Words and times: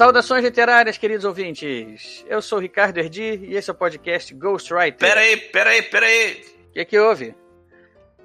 Saudações 0.00 0.42
literárias, 0.42 0.96
queridos 0.96 1.26
ouvintes. 1.26 2.24
Eu 2.26 2.40
sou 2.40 2.56
o 2.56 2.60
Ricardo 2.62 2.96
Erdi 2.96 3.38
e 3.44 3.54
esse 3.54 3.68
é 3.68 3.72
o 3.74 3.76
podcast 3.76 4.32
Ghostwriter. 4.32 4.96
Pera 4.96 5.20
aí, 5.20 5.36
pera 5.36 5.68
aí, 5.68 5.82
pera 5.82 6.06
aí. 6.06 6.42
O 6.70 6.72
que, 6.72 6.80
é 6.80 6.84
que 6.86 6.98
houve? 6.98 7.34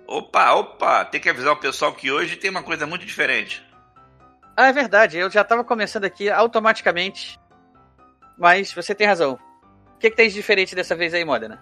Opa, 0.07 0.53
opa, 0.53 1.03
tem 1.03 1.19
que 1.19 1.29
avisar 1.29 1.51
o 1.51 1.59
pessoal 1.59 1.93
que 1.93 2.09
hoje 2.09 2.37
tem 2.37 2.49
uma 2.49 2.63
coisa 2.63 2.87
muito 2.87 3.05
diferente. 3.05 3.61
Ah, 4.55 4.69
é 4.69 4.71
verdade, 4.71 5.17
eu 5.17 5.29
já 5.29 5.41
estava 5.41 5.65
começando 5.65 6.05
aqui 6.05 6.29
automaticamente. 6.29 7.37
Mas 8.37 8.71
você 8.71 8.95
tem 8.95 9.05
razão. 9.05 9.37
O 9.95 9.99
que, 9.99 10.07
é 10.07 10.09
que 10.09 10.15
tem 10.15 10.29
de 10.29 10.33
diferente 10.33 10.75
dessa 10.75 10.95
vez 10.95 11.13
aí, 11.13 11.25
Modena? 11.25 11.61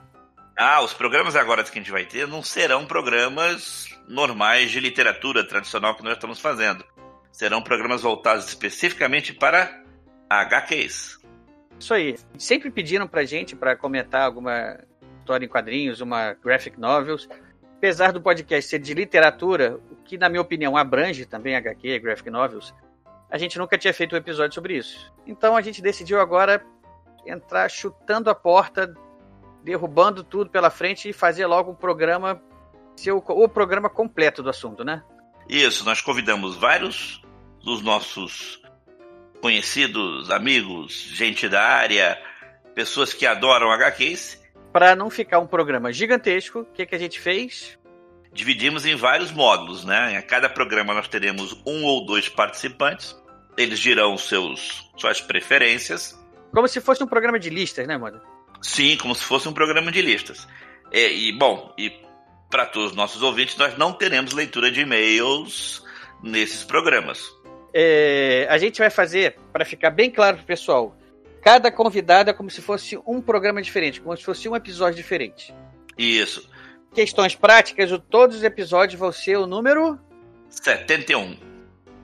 Ah, 0.55 0.84
os 0.84 0.93
programas 0.93 1.35
agora 1.35 1.63
que 1.63 1.71
a 1.71 1.82
gente 1.82 1.91
vai 1.91 2.05
ter 2.05 2.27
não 2.27 2.43
serão 2.43 2.85
programas 2.85 3.88
normais 4.07 4.70
de 4.70 4.80
literatura 4.80 5.43
tradicional 5.43 5.95
que 5.95 6.04
nós 6.04 6.13
estamos 6.13 6.40
fazendo. 6.40 6.85
Serão 7.32 7.63
programas 7.63 8.04
voltados 8.04 8.45
especificamente 8.45 9.34
para 9.34 9.82
HQs. 10.42 11.20
Isso 11.80 11.94
aí. 11.94 12.18
Sempre 12.38 12.72
pediram 12.72 13.08
pra 13.08 13.24
gente 13.24 13.55
para 13.55 13.76
comentar 13.76 14.22
alguma 14.22 14.80
história 15.20 15.46
em 15.46 15.50
quadrinhos, 15.50 16.02
uma 16.02 16.34
graphic 16.34 16.80
novels. 16.80 17.27
Apesar 17.77 18.12
do 18.12 18.21
podcast 18.21 18.70
ser 18.70 18.80
de 18.80 18.94
literatura, 18.94 19.80
o 19.91 19.96
que 19.98 20.18
na 20.18 20.30
minha 20.30 20.41
opinião 20.41 20.77
abrange 20.77 21.26
também 21.26 21.55
HQ, 21.55 21.99
graphic 21.99 22.30
novels, 22.30 22.74
a 23.30 23.38
gente 23.38 23.57
nunca 23.57 23.77
tinha 23.77 23.94
feito 23.94 24.16
um 24.16 24.18
episódio 24.18 24.54
sobre 24.54 24.77
isso. 24.77 25.12
Então 25.26 25.55
a 25.55 25.62
gente 25.62 25.82
decidiu 25.82 26.22
agora 26.22 26.66
entrar 27.26 27.70
chutando 27.70 28.29
a 28.29 28.35
porta, 28.35 28.94
derrubando 29.63 30.24
tudo 30.24 30.50
pela 30.50 30.70
frente 30.70 31.10
e 31.10 31.13
fazer 31.13 31.46
logo 31.46 31.72
um 31.72 31.76
programa, 31.76 32.41
ser 32.96 33.12
o, 33.12 33.18
o 33.18 33.50
programa 33.50 33.90
completo 33.90 34.41
do 34.41 34.50
assunto, 34.50 34.84
né? 34.85 35.04
Isso, 35.50 35.84
nós 35.84 36.00
convidamos 36.02 36.55
vários 36.55 37.22
dos 37.62 37.82
nossos 37.82 38.62
conhecidos, 39.44 40.32
amigos, 40.32 40.94
gente 40.94 41.49
da 41.49 41.62
área, 41.62 42.18
pessoas 42.74 43.12
que 43.12 43.26
adoram 43.26 43.74
HQs. 43.74 44.41
Para 44.72 44.96
não 44.96 45.10
ficar 45.10 45.40
um 45.40 45.46
programa 45.46 45.91
gigantesco, 45.91 46.60
o 46.60 46.66
que, 46.66 46.85
que 46.85 46.96
a 46.96 46.98
gente 46.98 47.20
fez? 47.20 47.77
Dividimos 48.32 48.85
em 48.85 48.96
vários 48.96 49.34
módulos, 49.34 49.84
né? 49.84 50.18
Em 50.18 50.22
cada 50.22 50.48
programa 50.48 50.94
nós 50.94 51.10
teremos 51.10 51.62
um 51.68 51.84
ou 51.84 52.05
dois 52.05 52.30
participantes. 52.30 53.22
Eles 53.58 53.80
dirão 53.80 54.18
seus, 54.18 54.90
suas 54.96 55.20
preferências. 55.20 56.18
Como 56.54 56.66
se 56.66 56.80
fosse 56.80 57.04
um 57.04 57.07
programa 57.07 57.38
de 57.38 57.50
listas, 57.50 57.85
né, 57.85 57.98
Moda? 57.98 58.22
Sim, 58.62 58.96
como 58.96 59.13
se 59.13 59.26
fosse 59.26 59.50
um 59.50 59.54
programa 59.54 59.91
de 59.91 60.02
listas. 60.02 60.48
E, 60.90 61.28
e 61.28 61.32
bom, 61.34 61.76
e 61.78 61.91
para 62.50 62.66
todos 62.66 62.91
os 62.91 62.96
nossos 62.96 63.22
ouvintes, 63.22 63.57
nós 63.57 63.78
não 63.78 63.91
teremos 63.91 64.31
leitura 64.31 64.72
de 64.72 64.80
e-mails 64.80 65.84
nesses 66.24 66.63
programas 66.63 67.22
é, 67.74 68.46
a 68.50 68.57
gente 68.57 68.79
vai 68.79 68.90
fazer, 68.90 69.35
para 69.52 69.66
ficar 69.66 69.90
bem 69.90 70.12
claro 70.12 70.38
pro 70.38 70.46
pessoal, 70.46 70.96
cada 71.41 71.72
convidado 71.72 72.29
é 72.29 72.34
como 72.34 72.50
se 72.50 72.62
fosse 72.62 72.97
um 73.07 73.22
programa 73.22 73.62
diferente, 73.62 74.00
como 74.00 74.16
se 74.16 74.24
fosse 74.24 74.47
um 74.47 74.56
episódio 74.56 74.97
diferente. 74.97 75.53
Isso. 75.97 76.50
Questões 76.94 77.35
práticas, 77.35 77.90
todos 78.09 78.38
os 78.38 78.44
episódios 78.44 79.00
vão 79.00 79.12
ser 79.12 79.38
o 79.38 79.47
número 79.47 80.00
71. 80.50 81.38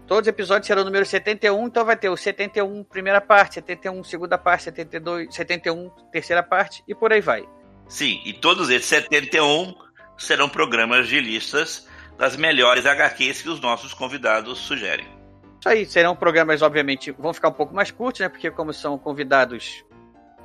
Todos 0.08 0.24
os 0.24 0.28
episódios 0.28 0.66
serão 0.66 0.82
o 0.82 0.86
número 0.86 1.06
71, 1.06 1.68
então 1.68 1.86
vai 1.86 1.96
ter 1.96 2.10
o 2.10 2.18
71 2.18 2.84
primeira 2.84 3.22
parte, 3.22 3.56
71 3.56 4.04
segunda 4.04 4.40
parte, 4.40 4.64
72, 4.64 5.36
71 5.36 5.90
terceira 6.12 6.42
parte 6.42 6.84
e 6.88 6.96
por 6.96 7.14
aí 7.14 7.22
vai. 7.22 7.48
Sim, 7.88 8.20
e 8.26 8.34
todos 8.34 8.72
esses 8.72 8.88
71 8.88 9.76
serão 10.18 10.50
programas 10.50 11.08
de 11.08 11.20
listas 11.20 11.88
das 12.18 12.36
melhores 12.36 12.88
HQs 12.88 13.44
que 13.44 13.50
os 13.50 13.60
nossos 13.60 13.94
convidados 13.94 14.58
sugerem. 14.58 15.19
Isso 15.60 15.68
aí, 15.68 15.86
serão 15.86 16.16
programas, 16.16 16.62
obviamente, 16.62 17.12
vão 17.12 17.34
ficar 17.34 17.50
um 17.50 17.54
pouco 17.54 17.76
mais 17.76 17.92
curtos, 17.92 18.22
né? 18.22 18.30
Porque 18.30 18.50
como 18.50 18.72
são 18.74 18.98
convidados 18.98 19.84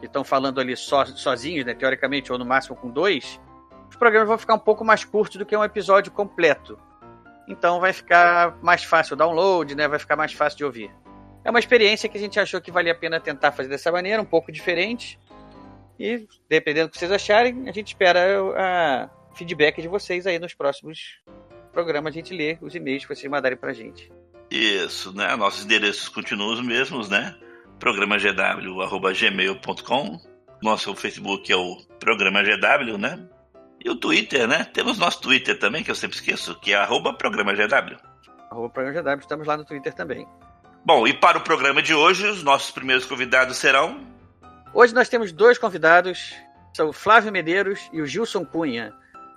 que 0.00 0.06
estão 0.06 0.24
falando 0.24 0.60
ali 0.60 0.76
so, 0.76 1.06
sozinhos, 1.06 1.64
né? 1.64 1.72
Teoricamente, 1.72 2.32
ou 2.32 2.38
no 2.38 2.44
máximo 2.44 2.74
com 2.74 2.90
dois, 2.90 3.40
os 3.88 3.96
programas 3.96 4.28
vão 4.28 4.36
ficar 4.36 4.54
um 4.54 4.58
pouco 4.58 4.84
mais 4.84 5.04
curtos 5.04 5.36
do 5.36 5.46
que 5.46 5.56
um 5.56 5.62
episódio 5.62 6.10
completo. 6.10 6.76
Então 7.46 7.78
vai 7.78 7.92
ficar 7.92 8.56
mais 8.60 8.82
fácil 8.82 9.14
o 9.14 9.16
download, 9.16 9.74
né? 9.76 9.86
Vai 9.86 10.00
ficar 10.00 10.16
mais 10.16 10.32
fácil 10.32 10.58
de 10.58 10.64
ouvir. 10.64 10.90
É 11.44 11.50
uma 11.50 11.60
experiência 11.60 12.08
que 12.08 12.16
a 12.18 12.20
gente 12.20 12.40
achou 12.40 12.60
que 12.60 12.72
valia 12.72 12.92
a 12.92 12.96
pena 12.96 13.20
tentar 13.20 13.52
fazer 13.52 13.68
dessa 13.68 13.92
maneira, 13.92 14.20
um 14.20 14.24
pouco 14.26 14.50
diferente. 14.50 15.20
E, 15.96 16.26
dependendo 16.48 16.88
do 16.88 16.90
que 16.90 16.98
vocês 16.98 17.12
acharem, 17.12 17.68
a 17.68 17.72
gente 17.72 17.88
espera 17.88 18.20
a 18.56 19.10
feedback 19.34 19.80
de 19.80 19.86
vocês 19.86 20.26
aí 20.26 20.40
nos 20.40 20.54
próximos 20.54 21.20
programas. 21.72 22.12
A 22.12 22.14
gente 22.14 22.34
lê 22.34 22.58
os 22.60 22.74
e-mails 22.74 23.04
que 23.04 23.14
vocês 23.14 23.30
mandarem 23.30 23.56
pra 23.56 23.72
gente. 23.72 24.10
Isso, 24.50 25.14
né? 25.14 25.34
Nossos 25.36 25.64
endereços 25.64 26.08
continuam 26.08 26.52
os 26.52 26.60
mesmos, 26.60 27.08
né? 27.08 27.34
Programa 27.78 28.16
gw@gmail.com. 28.18 29.54
Nosso 30.62 30.94
Facebook 30.94 31.52
é 31.52 31.56
o 31.56 31.76
Programa 31.98 32.42
GW, 32.42 32.96
né? 32.98 33.28
E 33.84 33.90
o 33.90 33.96
Twitter, 33.96 34.46
né? 34.48 34.64
Temos 34.64 34.98
nosso 34.98 35.20
Twitter 35.20 35.58
também, 35.58 35.82
que 35.82 35.90
eu 35.90 35.94
sempre 35.94 36.16
esqueço, 36.16 36.58
que 36.60 36.72
é 36.72 36.76
arroba 36.76 37.12
Programa 37.12 37.52
GW. 37.52 37.96
Arroba 38.50 38.70
Programa 38.70 39.02
GW, 39.02 39.20
estamos 39.20 39.46
lá 39.46 39.56
no 39.56 39.64
Twitter 39.64 39.92
também. 39.92 40.26
Bom, 40.86 41.06
e 41.06 41.14
para 41.14 41.38
o 41.38 41.40
programa 41.40 41.82
de 41.82 41.94
hoje, 41.94 42.26
os 42.26 42.42
nossos 42.42 42.70
primeiros 42.70 43.06
convidados 43.06 43.56
serão. 43.56 44.00
Hoje 44.72 44.94
nós 44.94 45.08
temos 45.08 45.32
dois 45.32 45.58
convidados, 45.58 46.34
são 46.74 46.88
o 46.88 46.92
Flávio 46.92 47.32
Medeiros 47.32 47.88
e 47.92 48.00
o 48.00 48.06
Gilson 48.06 48.44
Cunha. 48.44 48.92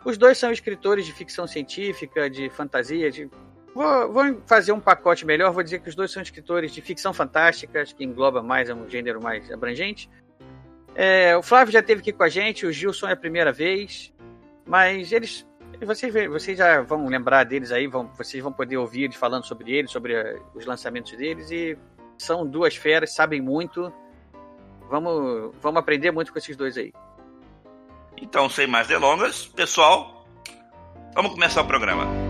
Os 0.05 0.17
dois 0.17 0.37
são 0.37 0.51
escritores 0.51 1.05
de 1.05 1.13
ficção 1.13 1.45
científica, 1.47 2.29
de 2.29 2.49
fantasia, 2.49 3.11
de 3.11 3.29
Vou, 3.77 4.11
vou, 4.11 4.41
fazer 4.47 4.71
um 4.71 4.79
pacote 4.79 5.23
melhor. 5.23 5.51
Vou 5.51 5.61
dizer 5.61 5.79
que 5.79 5.87
os 5.87 5.93
dois 5.93 6.09
são 6.09 6.19
escritores 6.19 6.71
de 6.71 6.81
ficção 6.81 7.13
fantástica, 7.13 7.85
que 7.85 8.03
engloba 8.03 8.41
mais, 8.41 8.69
é 8.69 8.73
um 8.73 8.89
gênero 8.89 9.21
mais 9.21 9.51
abrangente. 9.51 10.09
É, 10.95 11.37
o 11.37 11.43
Flávio 11.43 11.71
já 11.71 11.79
esteve 11.79 12.01
aqui 12.01 12.11
com 12.11 12.23
a 12.23 12.27
gente, 12.27 12.65
o 12.65 12.71
Gilson 12.73 13.07
é 13.07 13.11
a 13.11 13.15
primeira 13.15 13.51
vez, 13.51 14.11
mas 14.65 15.11
eles. 15.11 15.45
Vocês, 15.85 16.11
vocês 16.27 16.57
já 16.57 16.81
vão 16.81 17.05
lembrar 17.05 17.43
deles 17.43 17.71
aí, 17.71 17.85
vão, 17.85 18.07
vocês 18.17 18.41
vão 18.41 18.51
poder 18.51 18.77
ouvir 18.77 19.03
eles 19.03 19.15
falando 19.15 19.45
sobre 19.45 19.71
eles, 19.71 19.91
sobre 19.91 20.19
a, 20.19 20.39
os 20.55 20.65
lançamentos 20.65 21.15
deles, 21.15 21.51
e 21.51 21.77
são 22.17 22.47
duas 22.47 22.75
feras, 22.75 23.13
sabem 23.13 23.39
muito. 23.39 23.93
Vamos, 24.89 25.53
vamos 25.61 25.79
aprender 25.79 26.09
muito 26.09 26.33
com 26.33 26.39
esses 26.39 26.57
dois 26.57 26.75
aí. 26.79 26.91
Então, 28.19 28.49
sem 28.49 28.65
mais 28.65 28.87
delongas, 28.87 29.45
pessoal, 29.45 30.25
vamos 31.13 31.31
começar 31.33 31.61
o 31.61 31.67
programa. 31.67 32.26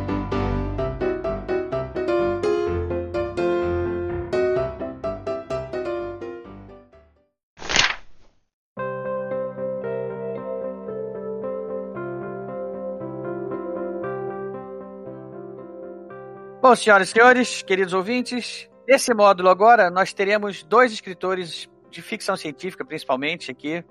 Bom, 16.67 16.75
senhoras 16.75 17.07
e 17.07 17.11
senhores, 17.13 17.61
queridos 17.61 17.93
ouvintes, 17.93 18.69
nesse 18.85 19.13
módulo 19.13 19.47
agora 19.47 19.89
nós 19.89 20.11
teremos 20.11 20.63
dois 20.63 20.91
escritores 20.91 21.69
de 21.89 22.01
ficção 22.01 22.35
científica, 22.35 22.83
principalmente 22.83 23.49
aqui, 23.49 23.85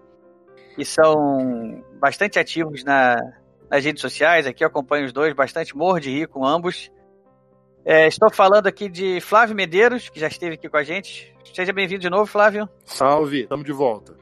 que 0.74 0.84
são 0.84 1.82
bastante 1.98 2.38
ativos 2.38 2.84
na, 2.84 3.16
nas 3.70 3.82
redes 3.82 4.02
sociais. 4.02 4.46
Aqui 4.46 4.62
eu 4.62 4.68
acompanho 4.68 5.06
os 5.06 5.12
dois, 5.14 5.32
bastante 5.32 5.74
morro 5.74 5.98
de 5.98 6.10
rir 6.10 6.28
com 6.28 6.44
ambos. 6.44 6.92
É, 7.82 8.08
estou 8.08 8.30
falando 8.30 8.66
aqui 8.66 8.90
de 8.90 9.22
Flávio 9.22 9.56
Medeiros, 9.56 10.10
que 10.10 10.20
já 10.20 10.26
esteve 10.26 10.56
aqui 10.56 10.68
com 10.68 10.76
a 10.76 10.84
gente. 10.84 11.34
Seja 11.54 11.72
bem-vindo 11.72 12.02
de 12.02 12.10
novo, 12.10 12.26
Flávio. 12.26 12.68
Salve, 12.84 13.44
estamos 13.44 13.64
de 13.64 13.72
volta. 13.72 14.14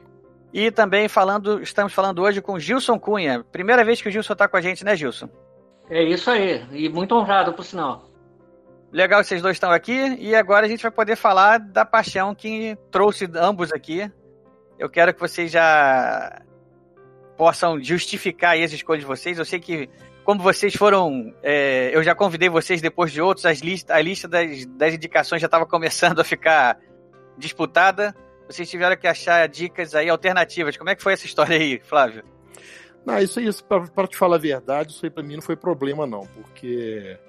E 0.53 0.71
também 0.71 1.09
falando, 1.09 1.61
estamos 1.61 1.91
falando 1.91 2.21
hoje 2.21 2.41
com 2.41 2.57
Gilson 2.57 2.97
Cunha. 2.97 3.43
Primeira 3.51 3.83
vez 3.83 4.01
que 4.01 4.07
o 4.07 4.11
Gilson 4.11 4.31
está 4.31 4.47
com 4.47 4.55
a 4.55 4.61
gente, 4.61 4.85
né, 4.85 4.95
Gilson? 4.95 5.27
É 5.89 6.01
isso 6.01 6.31
aí, 6.31 6.65
e 6.71 6.87
muito 6.87 7.13
honrado, 7.13 7.51
por 7.51 7.65
sinal. 7.65 8.14
Legal 8.95 9.19
que 9.19 9.27
vocês 9.27 9.41
dois 9.41 9.57
estão 9.57 9.71
aqui 9.71 10.15
e 10.21 10.33
agora 10.33 10.65
a 10.65 10.69
gente 10.69 10.81
vai 10.81 10.89
poder 10.89 11.17
falar 11.17 11.59
da 11.59 11.83
paixão 11.83 12.33
que 12.33 12.77
trouxe 12.89 13.29
ambos 13.35 13.73
aqui. 13.73 14.09
Eu 14.79 14.89
quero 14.89 15.13
que 15.13 15.19
vocês 15.19 15.51
já 15.51 16.41
possam 17.35 17.83
justificar 17.83 18.57
as 18.57 18.71
escolhas 18.71 19.01
de 19.01 19.05
vocês. 19.05 19.37
Eu 19.37 19.43
sei 19.43 19.59
que, 19.59 19.89
como 20.23 20.41
vocês 20.41 20.73
foram. 20.77 21.35
É, 21.43 21.91
eu 21.93 22.01
já 22.03 22.15
convidei 22.15 22.47
vocês 22.47 22.81
depois 22.81 23.11
de 23.11 23.21
outros, 23.21 23.45
as 23.45 23.59
list, 23.59 23.91
a 23.91 23.99
lista 23.99 24.29
das, 24.29 24.65
das 24.65 24.93
indicações 24.93 25.41
já 25.41 25.47
estava 25.47 25.65
começando 25.65 26.17
a 26.21 26.23
ficar 26.23 26.79
disputada. 27.37 28.15
Vocês 28.47 28.69
tiveram 28.69 28.95
que 28.95 29.07
achar 29.07 29.45
dicas 29.49 29.93
aí 29.93 30.07
alternativas. 30.07 30.77
Como 30.77 30.89
é 30.89 30.95
que 30.95 31.03
foi 31.03 31.11
essa 31.11 31.25
história 31.25 31.57
aí, 31.57 31.81
Flávio? 31.83 32.23
Não, 33.05 33.19
isso 33.19 33.39
aí, 33.41 33.49
para 33.93 34.07
te 34.07 34.15
falar 34.15 34.37
a 34.37 34.39
verdade, 34.39 34.93
isso 34.93 35.05
aí 35.05 35.09
para 35.09 35.21
mim 35.21 35.35
não 35.35 35.41
foi 35.41 35.57
problema, 35.57 36.07
não, 36.07 36.25
porque 36.27 37.19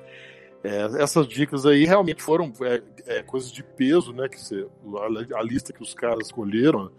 é, 0.64 1.02
essas 1.02 1.26
dicas 1.28 1.64
aí 1.64 1.84
realmente 1.84 2.22
foram 2.22 2.52
é, 2.62 2.82
é, 3.06 3.22
coisas 3.22 3.52
de 3.52 3.62
peso, 3.62 4.12
né? 4.12 4.28
Que 4.28 4.40
você, 4.40 4.66
a, 4.96 5.38
a, 5.38 5.42
lista 5.42 5.72
que 5.72 5.82
os 5.82 5.94
caras 5.94 6.26
escolheram, 6.26 6.90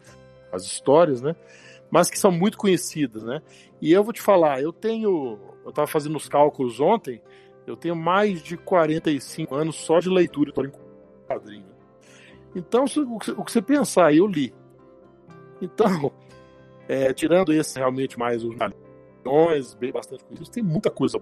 as 0.51 0.63
histórias, 0.63 1.21
né? 1.21 1.35
Mas 1.89 2.09
que 2.09 2.19
são 2.19 2.31
muito 2.31 2.57
conhecidas, 2.57 3.23
né? 3.23 3.41
E 3.81 3.91
eu 3.91 4.03
vou 4.03 4.13
te 4.13 4.21
falar, 4.21 4.61
eu 4.61 4.71
tenho. 4.71 5.39
Eu 5.63 5.69
estava 5.69 5.87
fazendo 5.87 6.15
os 6.15 6.29
cálculos 6.29 6.79
ontem, 6.79 7.21
eu 7.65 7.75
tenho 7.75 7.95
mais 7.95 8.41
de 8.41 8.55
45 8.55 9.53
anos 9.53 9.75
só 9.75 9.99
de 9.99 10.09
leitura 10.09 10.51
em 10.65 10.71
quadrinho. 11.27 11.65
Então, 12.55 12.85
o 12.85 13.43
que 13.43 13.51
você 13.51 13.61
pensar, 13.61 14.13
eu 14.13 14.25
li. 14.25 14.53
Então, 15.61 16.11
é, 16.87 17.13
tirando 17.13 17.53
esse 17.53 17.77
realmente 17.77 18.17
mais 18.17 18.43
os 18.43 18.55
bem 19.75 19.91
bastante 19.91 20.23
conhecidos, 20.23 20.49
tem 20.49 20.63
muita 20.63 20.89
coisa 20.89 21.19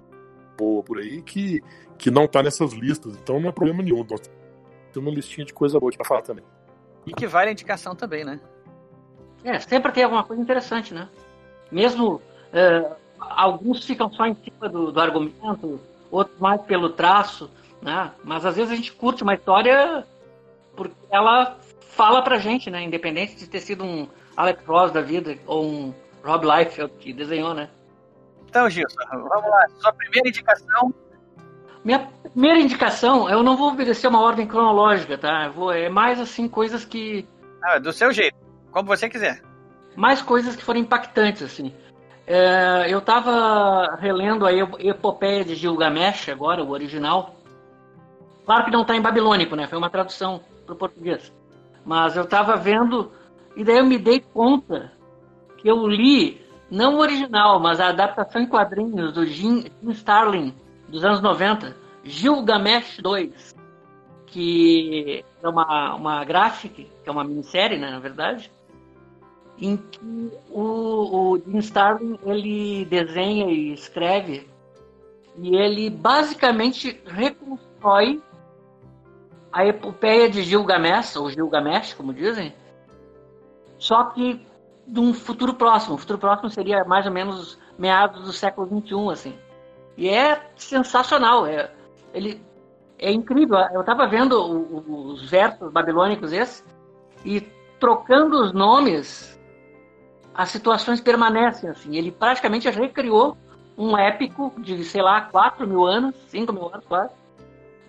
boa 0.57 0.83
por 0.83 0.99
aí 0.99 1.21
que, 1.21 1.61
que 1.97 2.09
não 2.09 2.27
tá 2.27 2.41
nessas 2.41 2.73
listas. 2.73 3.15
Então 3.21 3.39
não 3.39 3.49
é 3.49 3.51
problema 3.51 3.83
nenhum. 3.83 4.05
Nós 4.09 4.21
temos 4.93 5.09
uma 5.09 5.15
listinha 5.15 5.45
de 5.45 5.53
coisa 5.53 5.79
boa 5.79 5.89
aqui 5.89 5.97
pra 5.97 6.07
falar 6.07 6.21
também. 6.21 6.43
E 7.05 7.13
que 7.13 7.27
vale 7.27 7.49
a 7.49 7.51
indicação 7.51 7.95
também, 7.95 8.23
né? 8.23 8.39
É, 9.43 9.59
sempre 9.59 9.91
tem 9.91 10.03
alguma 10.03 10.23
coisa 10.23 10.41
interessante, 10.41 10.93
né? 10.93 11.07
Mesmo 11.71 12.21
é, 12.51 12.91
alguns 13.19 13.85
ficam 13.85 14.11
só 14.11 14.25
em 14.25 14.35
cima 14.35 14.69
do, 14.69 14.91
do 14.91 14.99
argumento, 14.99 15.79
outros 16.09 16.39
mais 16.39 16.61
pelo 16.61 16.89
traço, 16.89 17.49
né? 17.81 18.11
Mas 18.23 18.45
às 18.45 18.55
vezes 18.55 18.71
a 18.71 18.75
gente 18.75 18.91
curte 18.93 19.23
uma 19.23 19.35
história 19.35 20.05
porque 20.75 20.95
ela 21.09 21.57
fala 21.91 22.21
pra 22.21 22.37
gente, 22.37 22.69
né? 22.69 22.81
Independente 22.81 23.35
de 23.35 23.47
ter 23.47 23.59
sido 23.59 23.83
um 23.83 24.07
Alex 24.35 24.65
Ross 24.65 24.91
da 24.91 25.01
vida 25.01 25.37
ou 25.45 25.65
um 25.65 25.93
Rob 26.23 26.45
Liefeld 26.45 26.93
que 26.99 27.13
desenhou, 27.13 27.53
né? 27.53 27.69
Então, 28.55 28.69
Gilson, 28.69 28.95
vamos 29.11 29.49
lá. 29.49 29.67
Sua 29.81 29.91
primeira 29.91 30.29
indicação. 30.29 30.93
Minha 31.83 32.07
primeira 32.23 32.57
indicação, 32.57 33.29
eu 33.29 33.43
não 33.43 33.57
vou 33.57 33.67
obedecer 33.67 34.07
uma 34.07 34.21
ordem 34.21 34.47
cronológica, 34.47 35.17
tá? 35.17 35.49
vou, 35.49 35.73
é 35.73 35.89
mais 35.89 36.21
assim, 36.21 36.47
coisas 36.47 36.85
que. 36.85 37.27
Ah, 37.61 37.79
do 37.79 37.91
seu 37.91 38.13
jeito, 38.13 38.37
como 38.71 38.87
você 38.87 39.09
quiser. 39.09 39.41
Mais 39.93 40.21
coisas 40.21 40.55
que 40.55 40.63
foram 40.63 40.79
impactantes, 40.79 41.43
assim. 41.43 41.73
É, 42.25 42.85
eu 42.87 43.01
tava 43.01 43.97
relendo 43.97 44.45
a 44.45 44.53
Epopeia 44.53 45.43
de 45.43 45.53
Gilgamesh 45.53 46.29
agora, 46.29 46.63
o 46.63 46.69
original. 46.69 47.35
Claro 48.45 48.63
que 48.63 48.71
não 48.71 48.85
tá 48.85 48.95
em 48.95 49.01
babilônico, 49.01 49.57
né? 49.57 49.67
Foi 49.67 49.77
uma 49.77 49.89
tradução 49.89 50.41
pro 50.65 50.77
português. 50.77 51.29
Mas 51.85 52.15
eu 52.15 52.25
tava 52.25 52.55
vendo 52.55 53.11
e 53.53 53.65
daí 53.65 53.79
eu 53.79 53.85
me 53.85 53.97
dei 53.97 54.21
conta 54.21 54.93
que 55.57 55.67
eu 55.67 55.85
li, 55.85 56.44
não 56.69 56.95
o 56.95 56.99
original, 56.99 57.59
mas 57.59 57.79
a 57.79 57.89
adaptação 57.89 58.41
em 58.41 58.47
quadrinhos 58.47 59.13
do 59.13 59.25
Jim, 59.25 59.65
Jim 59.81 59.91
Starlin, 59.91 60.53
dos 60.87 61.03
anos 61.03 61.21
90, 61.21 61.75
Gilgamesh 62.03 62.99
2, 63.01 63.55
que 64.27 65.23
é 65.41 65.47
uma, 65.47 65.95
uma 65.95 66.25
graphic, 66.25 66.89
que 67.03 67.09
é 67.09 67.11
uma 67.11 67.23
minissérie, 67.23 67.77
né, 67.77 67.91
na 67.91 67.99
verdade, 67.99 68.51
em 69.57 69.77
que 69.77 70.31
o, 70.49 71.33
o 71.33 71.37
Jim 71.37 71.59
Starlin 71.59 72.19
ele 72.25 72.85
desenha 72.85 73.49
e 73.49 73.73
escreve 73.73 74.47
e 75.37 75.55
ele 75.55 75.89
basicamente 75.89 77.01
reconstrói 77.05 78.21
a 79.51 79.65
epopeia 79.65 80.29
de 80.29 80.43
Gilgamesh, 80.43 81.15
ou 81.15 81.29
Gilgamesh, 81.29 81.93
como 81.93 82.13
dizem, 82.13 82.53
só 83.77 84.05
que 84.05 84.45
de 84.87 84.99
um 84.99 85.13
futuro 85.13 85.53
próximo. 85.53 85.95
O 85.95 85.97
futuro 85.97 86.19
próximo 86.19 86.49
seria 86.49 86.83
mais 86.83 87.05
ou 87.05 87.11
menos 87.11 87.57
meados 87.77 88.23
do 88.23 88.33
século 88.33 88.67
XXI, 88.67 89.11
assim. 89.11 89.39
E 89.97 90.09
é 90.09 90.49
sensacional. 90.55 91.45
É, 91.45 91.71
ele, 92.13 92.41
é 92.97 93.11
incrível. 93.11 93.57
Eu 93.73 93.81
estava 93.81 94.07
vendo 94.07 94.35
os 94.87 95.29
versos 95.29 95.71
babilônicos 95.71 96.31
esses 96.31 96.63
e 97.23 97.41
trocando 97.79 98.41
os 98.41 98.53
nomes, 98.53 99.39
as 100.33 100.49
situações 100.49 101.01
permanecem, 101.01 101.69
assim. 101.69 101.95
Ele 101.95 102.11
praticamente 102.11 102.69
recriou 102.69 103.37
um 103.77 103.97
épico 103.97 104.53
de, 104.57 104.83
sei 104.83 105.01
lá, 105.01 105.21
4 105.21 105.67
mil 105.67 105.85
anos, 105.85 106.15
5 106.27 106.53
mil 106.53 106.67
anos 106.67 106.85
quase, 106.85 107.13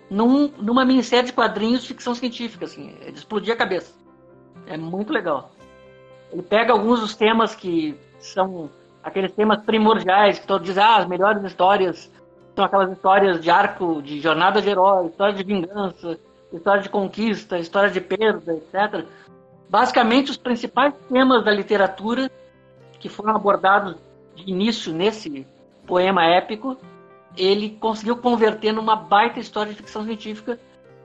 num, 0.09 0.51
numa 0.57 0.83
minissérie 0.83 1.27
de 1.27 1.33
quadrinhos 1.33 1.81
de 1.81 1.89
ficção 1.89 2.13
científica, 2.13 2.65
assim. 2.65 2.97
Ele 3.01 3.15
explodia 3.15 3.53
a 3.53 3.57
cabeça. 3.57 3.93
É 4.65 4.77
muito 4.77 5.13
legal. 5.13 5.51
Ele 6.31 6.41
pega 6.41 6.73
alguns 6.73 6.99
dos 6.99 7.15
temas 7.15 7.55
que 7.55 7.97
são 8.19 8.69
aqueles 9.03 9.31
temas 9.31 9.63
primordiais, 9.63 10.39
que 10.39 10.47
todos 10.47 10.67
dizem, 10.67 10.83
ah, 10.83 10.97
as 10.97 11.07
melhores 11.07 11.43
histórias 11.43 12.11
são 12.55 12.65
aquelas 12.65 12.91
histórias 12.91 13.39
de 13.41 13.49
arco, 13.49 14.01
de 14.01 14.19
jornada 14.19 14.61
de 14.61 14.69
herói, 14.69 15.07
história 15.07 15.33
de 15.33 15.43
vingança, 15.43 16.19
história 16.51 16.81
de 16.81 16.89
conquista, 16.89 17.57
história 17.57 17.89
de 17.89 18.01
perda, 18.01 18.53
etc. 18.53 19.05
Basicamente, 19.69 20.31
os 20.31 20.37
principais 20.37 20.93
temas 21.09 21.45
da 21.45 21.51
literatura 21.51 22.29
que 22.99 23.07
foram 23.07 23.35
abordados 23.35 23.95
de 24.35 24.49
início 24.49 24.91
nesse 24.91 25.45
poema 25.85 26.25
épico, 26.25 26.75
ele 27.37 27.77
conseguiu 27.79 28.17
converter 28.17 28.73
numa 28.73 28.95
baita 28.95 29.39
história 29.39 29.71
de 29.71 29.77
ficção 29.77 30.03
científica 30.03 30.59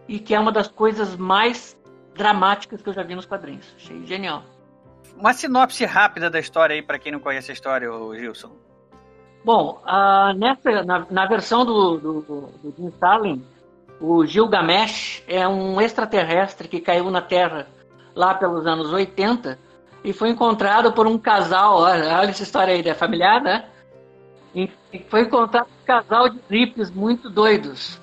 e 0.08 0.18
que 0.18 0.34
é 0.34 0.40
uma 0.40 0.50
das 0.50 0.68
coisas 0.68 1.16
mais 1.16 1.76
dramáticas 2.14 2.82
que 2.82 2.88
eu 2.88 2.94
já 2.94 3.02
vi 3.02 3.14
nos 3.14 3.26
quadrinhos. 3.26 3.72
Achei 3.76 4.04
genial 4.06 4.42
uma 5.22 5.32
sinopse 5.32 5.84
rápida 5.84 6.28
da 6.28 6.40
história 6.40 6.74
aí 6.74 6.82
para 6.82 6.98
quem 6.98 7.12
não 7.12 7.20
conhece 7.20 7.52
a 7.52 7.54
história, 7.54 7.88
Gilson. 8.18 8.50
Bom, 9.44 9.80
uh, 9.86 10.36
nessa, 10.36 10.82
na, 10.82 11.06
na, 11.08 11.26
versão 11.26 11.64
do, 11.64 11.96
do, 11.96 12.20
do 12.60 12.74
Jim 12.76 12.88
Starlin, 12.88 13.44
o 14.00 14.26
Gilgamesh 14.26 15.22
é 15.28 15.46
um 15.46 15.80
extraterrestre 15.80 16.66
que 16.66 16.80
caiu 16.80 17.08
na 17.08 17.22
Terra 17.22 17.68
lá 18.16 18.34
pelos 18.34 18.66
anos 18.66 18.92
80 18.92 19.56
e 20.02 20.12
foi 20.12 20.30
encontrado 20.30 20.92
por 20.92 21.06
um 21.06 21.16
casal, 21.16 21.76
olha, 21.76 22.18
olha 22.18 22.30
essa 22.30 22.42
história 22.42 22.74
aí, 22.74 22.80
é 22.80 22.92
familiar, 22.92 23.40
né? 23.40 23.66
E 24.52 24.68
foi 25.08 25.22
encontrado 25.22 25.68
um 25.68 25.86
casal 25.86 26.28
de 26.28 26.40
tripes 26.40 26.90
muito 26.90 27.30
doidos. 27.30 28.00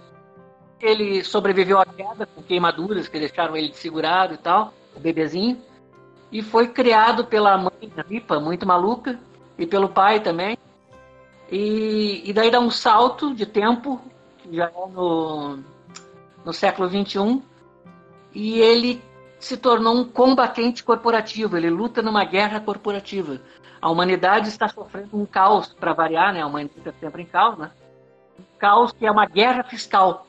Ele 0.80 1.22
sobreviveu 1.25 1.80
à 1.80 1.86
queda 1.86 2.25
com 2.25 2.42
queimaduras 2.42 3.10
que 3.10 3.19
deixaram 3.19 3.57
ele 3.57 3.68
desfigurado 3.68 4.36
e 4.36 4.38
tal, 4.38 4.74
o 4.95 5.01
bebezinho 5.01 5.69
e 6.31 6.42
foi 6.42 6.68
criado 6.68 7.26
pela 7.26 7.58
mãe 7.58 7.92
Ripa, 8.08 8.40
muito 8.40 8.66
maluca, 8.66 9.20
e 9.58 9.65
pelo 9.65 9.89
pai 9.89 10.20
também. 10.20 10.58
E, 11.51 12.22
e 12.24 12.34
daí 12.34 12.51
dá 12.51 12.60
um 12.60 12.70
salto 12.70 13.34
de 13.34 13.46
tempo, 13.46 14.00
já 14.51 14.65
é 14.65 14.88
no, 14.92 15.60
no 16.46 16.53
século 16.53 16.88
XXI, 16.88 17.42
e 18.34 18.60
ele 18.60 19.01
se 19.39 19.58
tornou 19.58 19.96
um 19.96 20.03
combatente 20.03 20.84
corporativo, 20.84 21.58
ele 21.58 21.70
luta 21.70 22.01
numa 22.01 22.24
guerra 22.24 22.60
corporativa. 22.60 23.42
A 23.82 23.89
humanidade 23.89 24.50
está 24.50 24.68
sofrendo 24.68 25.10
um 25.13 25.25
caos, 25.25 25.74
para 25.74 25.94
variar, 25.94 26.34
né? 26.34 26.42
A 26.42 26.46
humanidade 26.46 26.80
está 26.80 26.94
sempre 27.00 27.24
em 27.24 27.25
caos, 27.25 27.58
né? 27.58 27.72
Um 28.38 28.44
caos 28.58 28.92
que 28.92 29.06
é 29.06 29.12
uma 29.12 29.25
guerra 29.25 29.63
fiscal. 29.63 30.27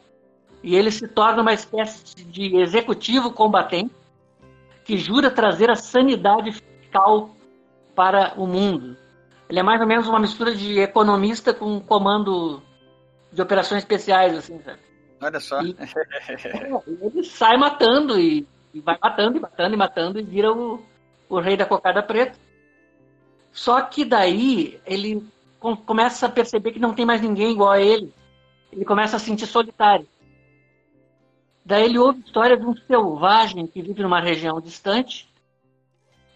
E 0.62 0.76
ele 0.76 0.90
se 0.90 1.08
torna 1.08 1.42
uma 1.42 1.52
espécie 1.52 2.24
de 2.24 2.56
executivo 2.56 3.32
combatente 3.32 3.92
que 4.84 4.96
jura 4.96 5.30
trazer 5.30 5.70
a 5.70 5.76
sanidade 5.76 6.52
fiscal 6.52 7.30
para 7.94 8.34
o 8.36 8.46
mundo. 8.46 8.96
Ele 9.48 9.58
é 9.58 9.62
mais 9.62 9.80
ou 9.80 9.86
menos 9.86 10.06
uma 10.06 10.20
mistura 10.20 10.54
de 10.54 10.78
economista 10.78 11.52
com 11.52 11.80
comando 11.80 12.62
de 13.32 13.42
operações 13.42 13.82
especiais, 13.82 14.36
assim, 14.36 14.60
sabe? 14.62 14.78
Olha 15.20 15.40
só. 15.40 15.60
E, 15.62 15.76
ele 17.02 17.24
sai 17.24 17.56
matando 17.56 18.18
e, 18.18 18.46
e, 18.72 18.80
vai 18.80 18.96
matando 19.00 19.36
e 19.36 19.40
matando 19.40 19.74
e 19.74 19.78
matando 19.78 20.20
e 20.20 20.22
vira 20.22 20.52
o, 20.52 20.82
o 21.28 21.40
rei 21.40 21.56
da 21.56 21.66
cocada 21.66 22.02
preta. 22.02 22.38
Só 23.52 23.80
que 23.82 24.04
daí 24.04 24.80
ele 24.86 25.26
começa 25.84 26.26
a 26.26 26.30
perceber 26.30 26.72
que 26.72 26.78
não 26.78 26.94
tem 26.94 27.04
mais 27.04 27.20
ninguém 27.20 27.52
igual 27.52 27.70
a 27.70 27.80
ele. 27.80 28.14
Ele 28.72 28.84
começa 28.84 29.16
a 29.16 29.18
se 29.18 29.26
sentir 29.26 29.46
solitário. 29.46 30.06
Daí 31.70 31.84
ele 31.84 32.00
ouve 32.00 32.18
a 32.18 32.26
história 32.26 32.56
de 32.56 32.66
um 32.66 32.74
selvagem 32.74 33.64
que 33.64 33.80
vive 33.80 34.02
numa 34.02 34.20
região 34.20 34.60
distante 34.60 35.32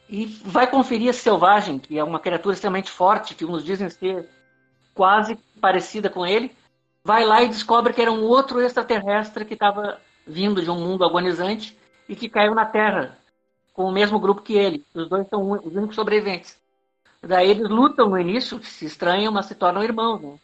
e 0.09 0.26
vai 0.26 0.64
conferir 0.64 1.09
esse 1.09 1.23
selvagem, 1.23 1.76
que 1.76 1.99
é 1.99 2.05
uma 2.05 2.21
criatura 2.21 2.55
extremamente 2.55 2.88
forte, 2.88 3.35
que 3.35 3.45
uns 3.45 3.64
dizem 3.64 3.91
ser 3.91 4.31
quase 4.95 5.35
parecida 5.61 6.09
com 6.09 6.25
ele. 6.25 6.55
Vai 7.03 7.25
lá 7.25 7.43
e 7.43 7.49
descobre 7.49 7.93
que 7.93 8.00
era 8.00 8.12
um 8.12 8.23
outro 8.23 8.61
extraterrestre 8.61 9.45
que 9.45 9.55
estava 9.55 10.00
vindo 10.25 10.62
de 10.62 10.71
um 10.71 10.79
mundo 10.79 11.05
agonizante 11.05 11.76
e 12.09 12.14
que 12.14 12.29
caiu 12.29 12.55
na 12.55 12.64
Terra 12.64 13.19
com 13.73 13.87
o 13.87 13.93
mesmo 13.93 14.21
grupo 14.21 14.41
que 14.41 14.55
ele. 14.55 14.85
Os 14.95 15.09
dois 15.09 15.26
são 15.26 15.50
os 15.50 15.75
únicos 15.75 15.97
sobreviventes. 15.97 16.57
Daí 17.21 17.50
eles 17.50 17.69
lutam 17.69 18.09
no 18.09 18.21
início, 18.21 18.62
se 18.62 18.87
estranham, 18.87 19.33
mas 19.33 19.47
se 19.47 19.57
tornam 19.57 19.83
irmãos. 19.83 20.21
Né? 20.21 20.38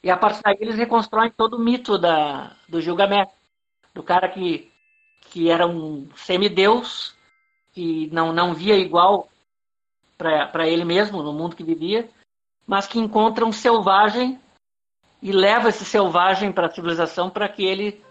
E 0.00 0.10
a 0.12 0.16
partir 0.16 0.42
daí 0.44 0.58
eles 0.60 0.76
reconstroem 0.76 1.32
todo 1.36 1.56
o 1.56 1.60
mito 1.60 1.98
da, 1.98 2.52
do 2.68 2.80
Gilgamesh 2.80 3.41
do 3.94 4.02
cara 4.02 4.28
que, 4.28 4.70
que 5.20 5.50
era 5.50 5.66
um 5.66 6.08
semideus, 6.16 7.14
que 7.72 8.08
não, 8.12 8.32
não 8.32 8.54
via 8.54 8.76
igual 8.76 9.28
para 10.16 10.68
ele 10.68 10.84
mesmo 10.84 11.22
no 11.22 11.32
mundo 11.32 11.56
que 11.56 11.64
vivia, 11.64 12.08
mas 12.66 12.86
que 12.86 12.98
encontra 12.98 13.44
um 13.44 13.52
selvagem 13.52 14.38
e 15.20 15.32
leva 15.32 15.68
esse 15.68 15.84
selvagem 15.84 16.52
para 16.52 16.66
a 16.66 16.70
civilização 16.70 17.28
para 17.28 17.48
que 17.48 17.64
ele 17.64 18.02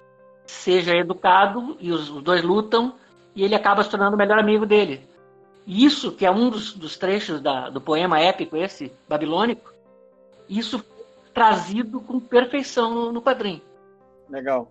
seja 0.46 0.96
educado 0.96 1.78
e 1.80 1.92
os, 1.92 2.10
os, 2.10 2.22
dois 2.24 2.44
lutam 2.44 2.96
e 3.36 3.44
ele 3.44 3.56
acaba 3.56 3.84
se 3.84 3.90
tornando 3.90 4.16
o 4.16 4.18
melhor 4.18 4.40
amigo 4.40 4.66
dele. 4.66 5.08
Isso, 5.66 6.12
que 6.12 6.26
é 6.26 6.32
um 6.32 6.50
dos, 6.50 6.74
dos 6.74 6.98
trechos 6.98 7.40
da, 7.40 7.70
do 7.70 7.80
poema 7.80 8.20
épico 8.20 8.58
esse, 8.58 8.92
babilônico, 9.08 9.72
isso 10.50 10.84
trazido 11.34 12.02
com 12.02 12.20
perfeição 12.20 12.94
no, 12.94 13.12
no 13.12 13.22
quadrinho. 13.22 13.62
Legal. 14.30 14.70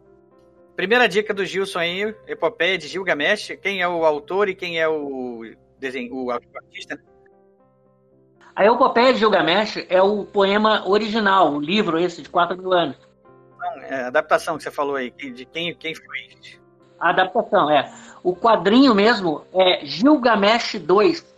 Primeira 0.81 1.07
dica 1.07 1.35
do 1.35 1.45
Gilson 1.45 1.79
aí, 1.79 2.15
Epopeia 2.27 2.79
de 2.79 2.89
Gilgamesh. 2.89 3.59
Quem 3.61 3.83
é 3.83 3.87
o 3.87 4.03
autor 4.03 4.49
e 4.49 4.55
quem 4.55 4.81
é 4.81 4.89
o, 4.89 5.43
desenho, 5.79 6.15
o 6.15 6.31
artista? 6.31 6.99
A 8.57 8.65
Epopeia 8.65 9.13
de 9.13 9.19
Gilgamesh 9.19 9.85
é 9.91 10.01
o 10.01 10.25
poema 10.25 10.89
original, 10.89 11.53
o 11.53 11.61
livro 11.61 11.99
esse 11.99 12.23
de 12.23 12.31
4 12.31 12.57
mil 12.57 12.73
anos. 12.73 12.97
Não, 13.59 13.83
é 13.83 14.05
a 14.05 14.07
adaptação 14.07 14.57
que 14.57 14.63
você 14.63 14.71
falou 14.71 14.97
aí, 14.97 15.11
de 15.11 15.45
quem, 15.45 15.75
quem 15.75 15.95
foi? 15.95 16.07
A 16.99 17.11
adaptação, 17.11 17.71
é. 17.71 17.93
O 18.23 18.35
quadrinho 18.35 18.95
mesmo 18.95 19.45
é 19.53 19.85
Gilgamesh 19.85 20.79
2, 20.79 21.37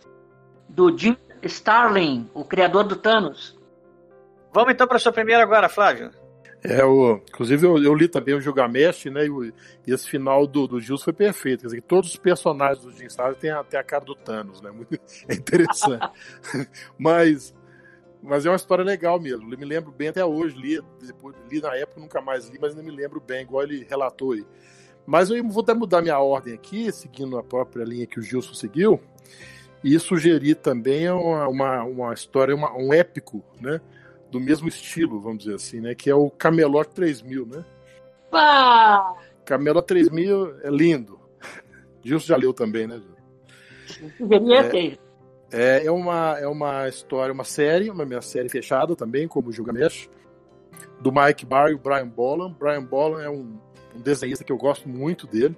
do 0.69 0.97
Jim 0.97 1.17
Starlin, 1.41 2.29
o 2.33 2.45
criador 2.45 2.85
do 2.85 2.95
Thanos. 2.95 3.59
Vamos 4.53 4.71
então 4.71 4.87
para 4.87 4.95
a 4.95 5.01
sua 5.01 5.11
primeira 5.11 5.43
agora, 5.43 5.67
Flávio. 5.67 6.22
É, 6.63 6.83
o, 6.85 7.21
inclusive 7.27 7.67
eu, 7.67 7.77
eu, 7.83 7.93
li 7.93 8.07
também 8.07 8.33
o 8.33 8.39
Gilgamesh, 8.39 9.05
né? 9.05 9.25
E, 9.25 9.29
o, 9.29 9.43
e 9.43 9.53
esse 9.87 10.09
final 10.09 10.47
do, 10.47 10.65
do 10.65 10.79
Gilson 10.79 11.03
foi 11.03 11.13
perfeito. 11.13 11.61
Quer 11.61 11.67
dizer, 11.67 11.81
todos 11.81 12.11
os 12.11 12.15
personagens 12.15 12.85
do 12.85 12.91
Jim 12.91 13.05
Starlin 13.07 13.35
têm 13.35 13.51
a, 13.51 13.63
têm 13.63 13.77
a 13.77 13.83
cara 13.83 14.05
do 14.05 14.15
Thanos, 14.15 14.61
né? 14.61 14.71
Muito, 14.71 14.93
é 15.27 15.33
interessante. 15.33 16.09
mas, 16.97 17.53
mas 18.21 18.45
é 18.45 18.49
uma 18.49 18.55
história 18.55 18.83
legal 18.83 19.19
mesmo. 19.19 19.53
Eu 19.53 19.57
me 19.57 19.65
lembro 19.65 19.91
bem 19.91 20.07
até 20.07 20.23
hoje, 20.23 20.55
li, 20.55 20.81
depois, 21.05 21.35
li 21.51 21.59
na 21.59 21.75
época, 21.75 21.99
nunca 21.99 22.21
mais 22.21 22.47
li, 22.47 22.57
mas 22.61 22.71
ainda 22.71 22.83
me 22.83 22.95
lembro 22.95 23.19
bem, 23.19 23.41
igual 23.41 23.63
ele 23.63 23.85
relatou 23.89 24.31
aí. 24.31 24.45
Mas 25.05 25.29
eu 25.29 25.45
vou 25.49 25.63
até 25.63 25.73
mudar 25.73 26.01
minha 26.01 26.17
ordem 26.17 26.53
aqui, 26.53 26.89
seguindo 26.93 27.37
a 27.37 27.43
própria 27.43 27.83
linha 27.83 28.07
que 28.07 28.19
o 28.19 28.23
Gilson 28.23 28.53
seguiu, 28.53 29.01
e 29.83 29.99
sugerir 29.99 30.55
também 30.55 31.09
uma, 31.09 31.45
uma, 31.49 31.83
uma 31.83 32.13
história, 32.13 32.55
uma, 32.55 32.73
um 32.73 32.93
épico, 32.93 33.43
né? 33.59 33.81
Do 34.33 34.39
mesmo 34.39 34.67
estilo, 34.67 35.21
vamos 35.21 35.43
dizer 35.43 35.55
assim, 35.55 35.79
né? 35.79 35.93
Que 35.93 36.09
é 36.09 36.15
o 36.15 36.27
Camelot 36.31 36.89
3000, 36.89 37.45
né? 37.45 37.63
Ah! 38.31 39.13
Camelot 39.45 39.85
3000 39.85 40.61
é 40.63 40.69
lindo. 40.71 41.19
Gilson 42.03 42.25
já 42.25 42.35
leu 42.35 42.51
também, 42.51 42.87
né? 42.87 42.99
É, 45.51 45.81
é, 45.81 45.85
é, 45.85 45.91
uma, 45.91 46.39
é 46.39 46.47
uma 46.47 46.89
história, 46.89 47.31
uma 47.31 47.43
série, 47.43 47.91
uma 47.91 48.05
minha 48.05 48.21
série 48.21 48.49
fechada 48.49 48.95
também, 48.95 49.27
como 49.27 49.49
o 49.49 49.51
Gilgamesh, 49.51 50.09
do 50.99 51.11
Mike 51.11 51.45
Barr 51.45 51.69
e 51.69 51.75
o 51.75 51.79
Brian 51.79 52.07
Bolan. 52.07 52.51
Brian 52.53 52.83
Bolan 52.83 53.21
é 53.21 53.29
um, 53.29 53.59
um 53.95 54.01
desenhista 54.01 54.43
que 54.43 54.51
eu 54.51 54.57
gosto 54.57 54.89
muito 54.89 55.27
dele. 55.27 55.55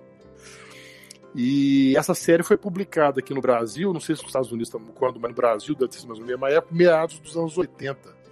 E 1.33 1.95
essa 1.95 2.13
série 2.13 2.43
foi 2.43 2.57
publicada 2.57 3.21
aqui 3.21 3.33
no 3.33 3.41
Brasil, 3.41 3.93
não 3.93 4.01
sei 4.01 4.15
se 4.15 4.21
nos 4.21 4.29
Estados 4.29 4.51
Unidos 4.51 4.69
quando, 4.95 5.17
mas 5.17 5.31
no 5.31 5.35
Brasil 5.35 5.75
deve 5.75 5.91
ter 5.91 5.99
sido 5.99 6.09
mais 6.09 6.19
ou 6.19 6.25
menos, 6.25 6.41
mas 6.41 6.53
é 6.53 6.63
meados 6.69 7.19
dos 7.19 7.37
anos 7.37 7.57
80. 7.57 8.24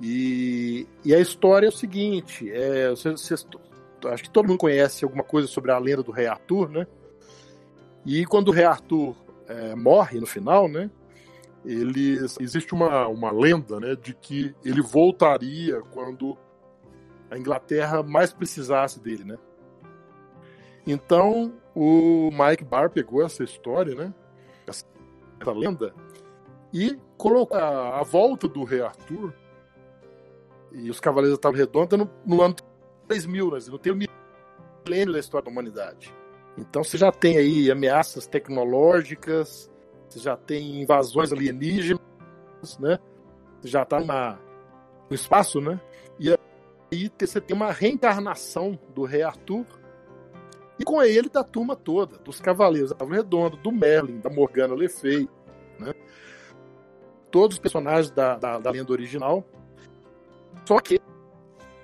E, 0.00 0.86
e 1.04 1.14
a 1.14 1.20
história 1.20 1.66
é 1.66 1.68
o 1.68 1.72
seguinte: 1.72 2.50
é, 2.50 2.92
acho 2.92 4.22
que 4.22 4.30
todo 4.30 4.48
mundo 4.48 4.58
conhece 4.58 5.04
alguma 5.04 5.22
coisa 5.22 5.46
sobre 5.48 5.70
a 5.70 5.78
lenda 5.78 6.02
do 6.02 6.12
Rei 6.12 6.26
Arthur, 6.26 6.68
né? 6.68 6.86
E 8.04 8.26
quando 8.26 8.48
o 8.48 8.52
Rei 8.52 8.64
Arthur 8.64 9.14
é, 9.46 9.74
morre 9.74 10.18
no 10.18 10.26
final, 10.26 10.68
né? 10.68 10.90
Ele, 11.64 12.18
existe 12.40 12.74
uma, 12.74 13.06
uma 13.06 13.30
lenda 13.30 13.78
né, 13.78 13.94
de 13.94 14.12
que 14.14 14.52
ele 14.64 14.82
voltaria 14.82 15.80
quando 15.80 16.36
a 17.30 17.38
Inglaterra 17.38 18.02
mais 18.02 18.32
precisasse 18.32 18.98
dele, 18.98 19.22
né? 19.22 19.38
Então 20.84 21.52
o 21.72 22.30
Mike 22.32 22.64
Barr 22.64 22.90
pegou 22.90 23.24
essa 23.24 23.44
história, 23.44 23.94
né? 23.94 24.12
Essa 24.66 24.84
lenda 25.52 25.94
e 26.72 26.98
colocou 27.16 27.56
a, 27.56 28.00
a 28.00 28.02
volta 28.02 28.48
do 28.48 28.64
Rei 28.64 28.80
Arthur 28.80 29.32
e 30.74 30.90
os 30.90 31.00
Cavaleiros 31.00 31.38
da 31.38 31.42
Tábua 31.42 31.58
Redonda 31.58 31.96
no, 31.96 32.10
no 32.24 32.42
ano 32.42 32.54
3000, 33.08 33.50
né? 33.50 33.58
não 33.68 33.78
tem 33.78 33.92
o 33.92 33.96
milênio 33.96 35.12
da 35.12 35.18
história 35.18 35.44
da 35.44 35.50
humanidade. 35.50 36.14
Então 36.56 36.82
você 36.84 36.98
já 36.98 37.10
tem 37.10 37.38
aí 37.38 37.70
ameaças 37.70 38.26
tecnológicas, 38.26 39.70
você 40.08 40.18
já 40.18 40.36
tem 40.36 40.82
invasões 40.82 41.32
alienígenas, 41.32 42.00
né? 42.78 42.98
Você 43.60 43.68
já 43.68 43.82
está 43.82 44.00
no 44.00 45.14
espaço, 45.14 45.60
né? 45.60 45.80
E 46.18 46.30
aí 46.30 47.10
você 47.18 47.40
tem 47.40 47.56
uma 47.56 47.72
reencarnação 47.72 48.78
do 48.94 49.04
Rei 49.04 49.22
Arthur 49.22 49.64
e 50.78 50.84
com 50.84 51.02
ele 51.02 51.28
da 51.28 51.42
turma 51.42 51.74
toda, 51.74 52.18
dos 52.18 52.40
Cavaleiros 52.40 52.90
da 52.90 52.96
Tábua 52.96 53.16
Redonda, 53.16 53.56
do 53.56 53.72
Merlin, 53.72 54.20
da 54.20 54.28
Morgana 54.28 54.74
Le 54.74 54.88
né? 55.78 55.94
Todos 57.30 57.56
os 57.56 57.60
personagens 57.60 58.10
da, 58.10 58.36
da, 58.36 58.58
da 58.58 58.70
lenda 58.70 58.92
original 58.92 59.42
só 60.64 60.80
que 60.80 61.00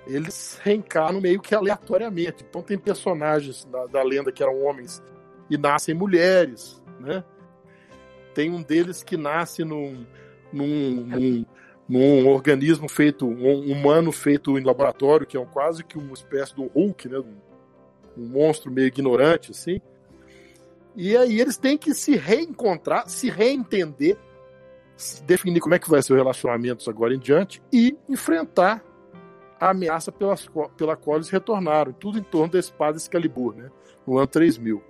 eles 0.07 0.59
reencarnam 0.63 1.21
meio 1.21 1.39
que 1.39 1.53
aleatoriamente. 1.53 2.45
Então 2.47 2.61
tem 2.61 2.77
personagens 2.77 3.65
da, 3.65 3.85
da 3.85 4.03
lenda 4.03 4.31
que 4.31 4.41
eram 4.41 4.63
homens 4.63 5.01
e 5.49 5.57
nascem 5.57 5.93
mulheres, 5.93 6.81
né? 6.99 7.23
Tem 8.33 8.49
um 8.49 8.61
deles 8.61 9.03
que 9.03 9.17
nasce 9.17 9.63
num, 9.63 10.05
num, 10.51 11.05
num, 11.05 11.45
num 11.87 12.27
organismo 12.27 12.87
feito, 12.87 13.27
um 13.27 13.71
humano 13.71 14.11
feito 14.11 14.57
em 14.57 14.63
laboratório, 14.63 15.27
que 15.27 15.37
é 15.37 15.39
um, 15.39 15.45
quase 15.45 15.83
que 15.83 15.97
uma 15.97 16.13
espécie 16.13 16.55
de 16.55 16.61
Hulk, 16.61 17.09
né? 17.09 17.19
Um, 17.19 17.37
um 18.17 18.27
monstro 18.27 18.71
meio 18.71 18.87
ignorante, 18.87 19.51
assim. 19.51 19.81
E 20.95 21.15
aí 21.15 21.39
eles 21.39 21.57
têm 21.57 21.77
que 21.77 21.93
se 21.93 22.15
reencontrar, 22.15 23.07
se 23.07 23.29
reentender 23.29 24.17
definir 25.25 25.59
como 25.59 25.75
é 25.75 25.79
que 25.79 25.89
vai 25.89 26.01
ser 26.01 26.13
o 26.13 26.15
relacionamento 26.15 26.89
agora 26.89 27.13
em 27.13 27.19
diante 27.19 27.61
e 27.71 27.97
enfrentar 28.07 28.83
a 29.59 29.69
ameaça 29.69 30.11
pelas, 30.11 30.47
pela 30.77 30.95
qual 30.95 31.17
eles 31.17 31.29
retornaram, 31.29 31.91
tudo 31.93 32.17
em 32.17 32.23
torno 32.23 32.51
da 32.51 32.59
espada 32.59 32.97
Excalibur, 32.97 33.55
né, 33.55 33.69
no 34.05 34.17
ano 34.17 34.27
3000. 34.27 34.83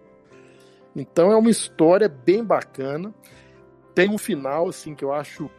Então 0.95 1.31
é 1.31 1.35
uma 1.35 1.49
história 1.49 2.09
bem 2.09 2.43
bacana, 2.43 3.13
tem 3.93 4.09
um 4.09 4.17
final 4.17 4.67
assim 4.67 4.95
que 4.95 5.03
eu 5.03 5.13
acho 5.13 5.49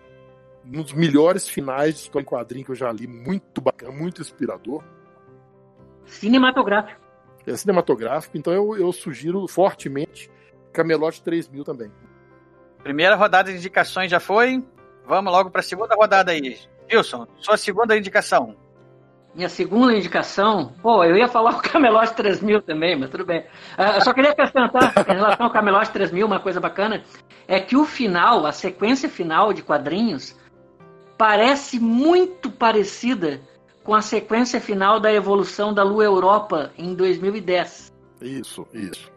um 0.65 0.83
dos 0.83 0.93
melhores 0.93 1.49
finais 1.49 1.95
de 1.95 2.01
história 2.03 2.25
em 2.25 2.29
quadrinho 2.29 2.65
que 2.65 2.71
eu 2.71 2.77
já 2.77 2.93
li, 2.93 3.07
muito 3.07 3.61
bacana, 3.61 3.93
muito 3.93 4.21
inspirador. 4.21 4.85
Cinematográfico. 6.05 7.01
É 7.47 7.57
cinematográfico, 7.57 8.37
então 8.37 8.53
eu, 8.53 8.77
eu 8.77 8.93
sugiro 8.93 9.47
fortemente 9.49 10.31
Camelot 10.73 11.23
3000 11.23 11.65
também. 11.65 11.91
Primeira 12.83 13.15
rodada 13.15 13.51
de 13.51 13.59
indicações 13.59 14.11
já 14.11 14.21
foi. 14.21 14.63
Vamos 15.07 15.33
logo 15.33 15.51
para 15.51 15.61
a 15.61 15.65
segunda 15.65 15.95
rodada 15.95 16.33
aí. 16.33 16.59
Wilson, 16.91 17.27
sua 17.39 17.57
segunda 17.57 17.97
indicação. 17.97 18.57
Minha 19.35 19.49
segunda 19.49 19.97
indicação, 19.97 20.73
pô, 20.83 21.05
eu 21.05 21.17
ia 21.17 21.29
falar 21.29 21.53
o 21.57 21.63
Camelot 21.63 22.15
3000 22.15 22.63
também, 22.63 22.99
mas 22.99 23.11
tudo 23.11 23.25
bem. 23.25 23.41
Uh, 23.79 23.97
eu 23.97 24.01
só 24.01 24.13
queria 24.13 24.33
acrescentar, 24.33 24.93
em 25.09 25.15
relação 25.15 25.47
ao 25.47 25.53
Camelot 25.53 25.91
3000, 25.91 26.27
uma 26.27 26.41
coisa 26.41 26.61
bacana, 26.61 27.05
é 27.47 27.61
que 27.61 27.77
o 27.77 27.85
final, 27.85 28.45
a 28.45 28.53
sequência 28.53 29.09
final 29.09 29.53
de 29.53 29.63
quadrinhos, 29.63 30.37
parece 31.17 31.79
muito 31.79 32.51
parecida 32.51 33.41
com 33.85 33.95
a 33.95 34.03
sequência 34.03 34.61
final 34.61 34.99
da 34.99 35.13
evolução 35.13 35.73
da 35.73 35.83
Lua 35.83 36.05
Europa 36.05 36.73
em 36.77 36.95
2010. 36.95 37.93
Isso, 38.21 38.67
isso. 38.73 39.11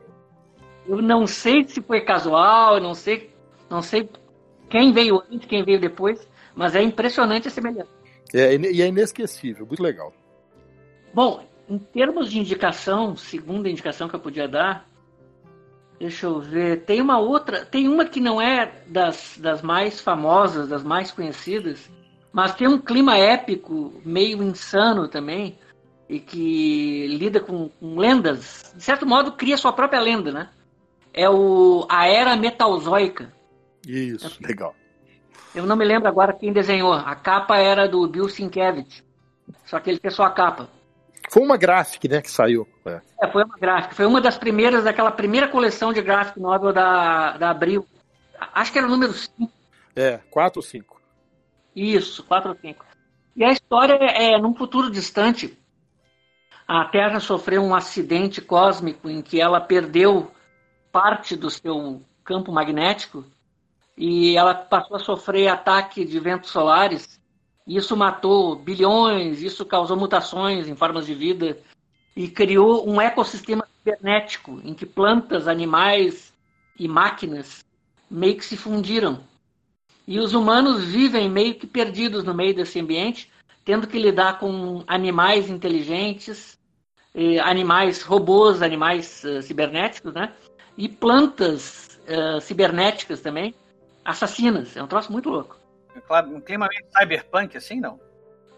Eu 0.88 1.02
não 1.02 1.26
sei 1.26 1.68
se 1.68 1.82
foi 1.82 2.02
casual, 2.02 2.76
eu 2.76 2.82
não 2.82 2.94
sei 2.94 3.33
não 3.74 3.82
sei 3.82 4.08
quem 4.70 4.94
veio 4.94 5.22
antes, 5.32 5.48
quem 5.48 5.64
veio 5.64 5.80
depois, 5.80 6.28
mas 6.56 6.76
é 6.76 6.82
impressionante 6.82 7.48
a 7.48 7.52
semelhança. 7.52 7.90
É, 8.34 8.56
e 8.56 8.82
é 8.82 8.88
inesquecível, 8.88 9.66
muito 9.66 9.82
legal. 9.82 10.14
Bom, 11.14 11.46
em 11.70 11.78
termos 11.78 12.32
de 12.32 12.40
indicação, 12.40 13.16
segunda 13.16 13.70
indicação 13.70 14.08
que 14.08 14.16
eu 14.16 14.20
podia 14.20 14.48
dar, 14.48 14.88
deixa 16.00 16.26
eu 16.26 16.40
ver, 16.40 16.86
tem 16.86 17.02
uma 17.02 17.20
outra, 17.20 17.66
tem 17.66 17.88
uma 17.88 18.06
que 18.06 18.20
não 18.20 18.42
é 18.42 18.72
das, 18.88 19.38
das 19.38 19.62
mais 19.62 20.00
famosas, 20.00 20.68
das 20.68 20.84
mais 20.84 21.12
conhecidas, 21.12 21.90
mas 22.32 22.56
tem 22.56 22.68
um 22.68 22.80
clima 22.80 23.18
épico, 23.18 23.94
meio 24.04 24.42
insano 24.42 25.08
também, 25.08 25.58
e 26.10 26.20
que 26.20 27.08
lida 27.08 27.40
com, 27.40 27.70
com 27.70 27.98
lendas, 27.98 28.74
de 28.76 28.84
certo 28.84 29.06
modo 29.06 29.32
cria 29.34 29.58
sua 29.58 29.74
própria 29.74 30.00
lenda, 30.00 30.32
né? 30.32 30.50
É 31.14 31.30
o 31.30 31.86
a 31.88 32.08
Era 32.08 32.36
Metalzoica. 32.36 33.32
Isso, 33.88 34.38
legal. 34.42 34.76
Eu 35.54 35.66
não 35.66 35.76
me 35.76 35.86
lembro 35.86 36.08
agora 36.08 36.34
quem 36.34 36.52
desenhou. 36.52 36.94
A 36.94 37.16
capa 37.16 37.58
era 37.58 37.88
do 37.88 38.08
Bill 38.08 38.30
Sienkiewicz. 38.30 39.04
Só 39.66 39.80
que 39.80 39.90
ele 39.90 40.00
fez 40.00 40.16
só 40.16 40.24
a 40.24 40.32
capa. 40.32 40.70
Foi 41.30 41.44
uma 41.44 41.58
gráfica, 41.58 42.08
né, 42.08 42.22
que 42.22 42.32
saiu. 42.32 42.68
É. 42.86 43.02
é. 43.22 43.28
foi 43.28 43.44
uma 43.44 43.58
gráfica. 43.58 43.96
Foi 43.96 44.06
uma 44.06 44.22
das 44.22 44.38
primeiras, 44.38 44.84
daquela 44.84 45.12
primeira 45.12 45.48
coleção 45.48 45.94
de 45.94 46.02
gráfico 46.02 46.40
novel 46.40 46.74
da, 46.74 47.38
da 47.38 47.50
Abril. 47.50 47.86
Acho 48.54 48.72
que 48.72 48.78
era 48.78 48.88
o 48.88 48.90
número 48.90 49.14
5. 49.14 49.52
É, 49.96 50.20
4 50.32 50.60
ou 50.60 50.64
5. 50.64 50.94
Isso, 51.76 52.24
quatro 52.24 52.52
ou 52.52 52.58
cinco. 52.58 52.86
E 53.36 53.44
a 53.44 53.52
história 53.52 53.96
é, 53.96 54.38
num 54.38 54.56
futuro 54.56 54.92
distante, 54.92 55.58
a 56.68 56.86
Terra 56.86 57.20
sofreu 57.20 57.64
um 57.64 57.74
acidente 57.74 58.42
cósmico 58.42 59.10
em 59.10 59.22
que 59.22 59.42
ela 59.42 59.60
perdeu 59.60 60.32
parte 60.92 61.36
do 61.36 61.50
seu 61.50 62.02
campo 62.24 62.52
magnético 62.52 63.26
e 63.98 64.36
ela 64.36 64.56
passou 64.56 64.98
a 64.98 65.00
sofrer 65.00 65.48
ataque 65.48 66.04
de 66.06 66.20
ventos 66.20 66.50
solares. 66.50 67.20
Isso 67.66 67.96
matou 67.96 68.56
bilhões, 68.56 69.42
isso 69.42 69.66
causou 69.66 69.96
mutações 69.96 70.68
em 70.68 70.76
formas 70.76 71.06
de 71.06 71.14
vida 71.14 71.58
e 72.16 72.28
criou 72.28 72.90
um 72.90 73.00
ecossistema 73.00 73.66
cibernético 73.78 74.60
em 74.64 74.74
que 74.74 74.86
plantas, 74.86 75.48
animais 75.48 76.34
e 76.78 76.88
máquinas 76.88 77.64
meio 78.10 78.36
que 78.36 78.46
se 78.46 78.58
fundiram. 78.58 79.24
E 80.06 80.20
os 80.20 80.34
humanos 80.34 80.84
vivem 80.84 81.30
meio 81.30 81.56
que 81.56 81.66
perdidos 81.66 82.24
no 82.24 82.34
meio 82.34 82.54
desse 82.54 82.80
ambiente, 82.80 83.32
tendo 83.64 83.88
que 83.88 83.98
lidar 83.98 84.40
com 84.40 84.84
animais 84.86 85.50
inteligentes, 85.50 86.60
animais 87.44 88.02
robôs, 88.02 88.62
animais 88.62 89.24
uh, 89.24 89.42
cibernéticos, 89.42 90.14
né? 90.14 90.34
E 90.78 90.90
plantas 90.90 92.00
uh, 92.08 92.42
cibernéticas 92.42 93.22
também, 93.22 93.54
assassinas. 94.04 94.76
É 94.76 94.84
um 94.84 94.88
troço 94.88 95.12
muito 95.12 95.30
louco. 95.30 95.58
Um 96.28 96.42
clima 96.42 96.68
meio 96.68 96.84
cyberpunk, 96.98 97.58
assim, 97.58 97.80
não? 97.80 98.00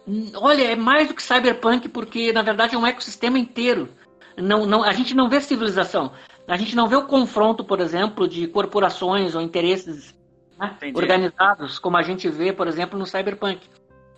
Hum, 0.08 0.32
olha, 0.36 0.72
é 0.72 0.76
mais 0.76 1.08
do 1.08 1.14
que 1.14 1.24
cyberpunk, 1.24 1.90
porque 1.90 2.32
na 2.32 2.42
verdade 2.42 2.76
é 2.76 2.78
um 2.78 2.88
ecossistema 2.88 3.38
inteiro. 3.38 3.90
Não, 4.38 4.66
não, 4.66 4.84
a 4.84 4.94
gente 4.94 5.14
não 5.14 5.30
vê 5.30 5.40
civilização. 5.42 6.12
A 6.48 6.58
gente 6.58 6.76
não 6.76 6.88
vê 6.88 6.96
o 6.96 7.08
confronto, 7.08 7.64
por 7.64 7.80
exemplo, 7.80 8.28
de 8.28 8.48
corporações 8.48 9.36
ou 9.36 9.42
interesses 9.42 10.16
né, 10.60 10.78
organizados, 10.94 11.80
como 11.80 11.98
a 11.98 12.04
gente 12.04 12.30
vê, 12.30 12.54
por 12.54 12.68
exemplo, 12.68 12.98
no 13.00 13.06
cyberpunk. 13.06 13.68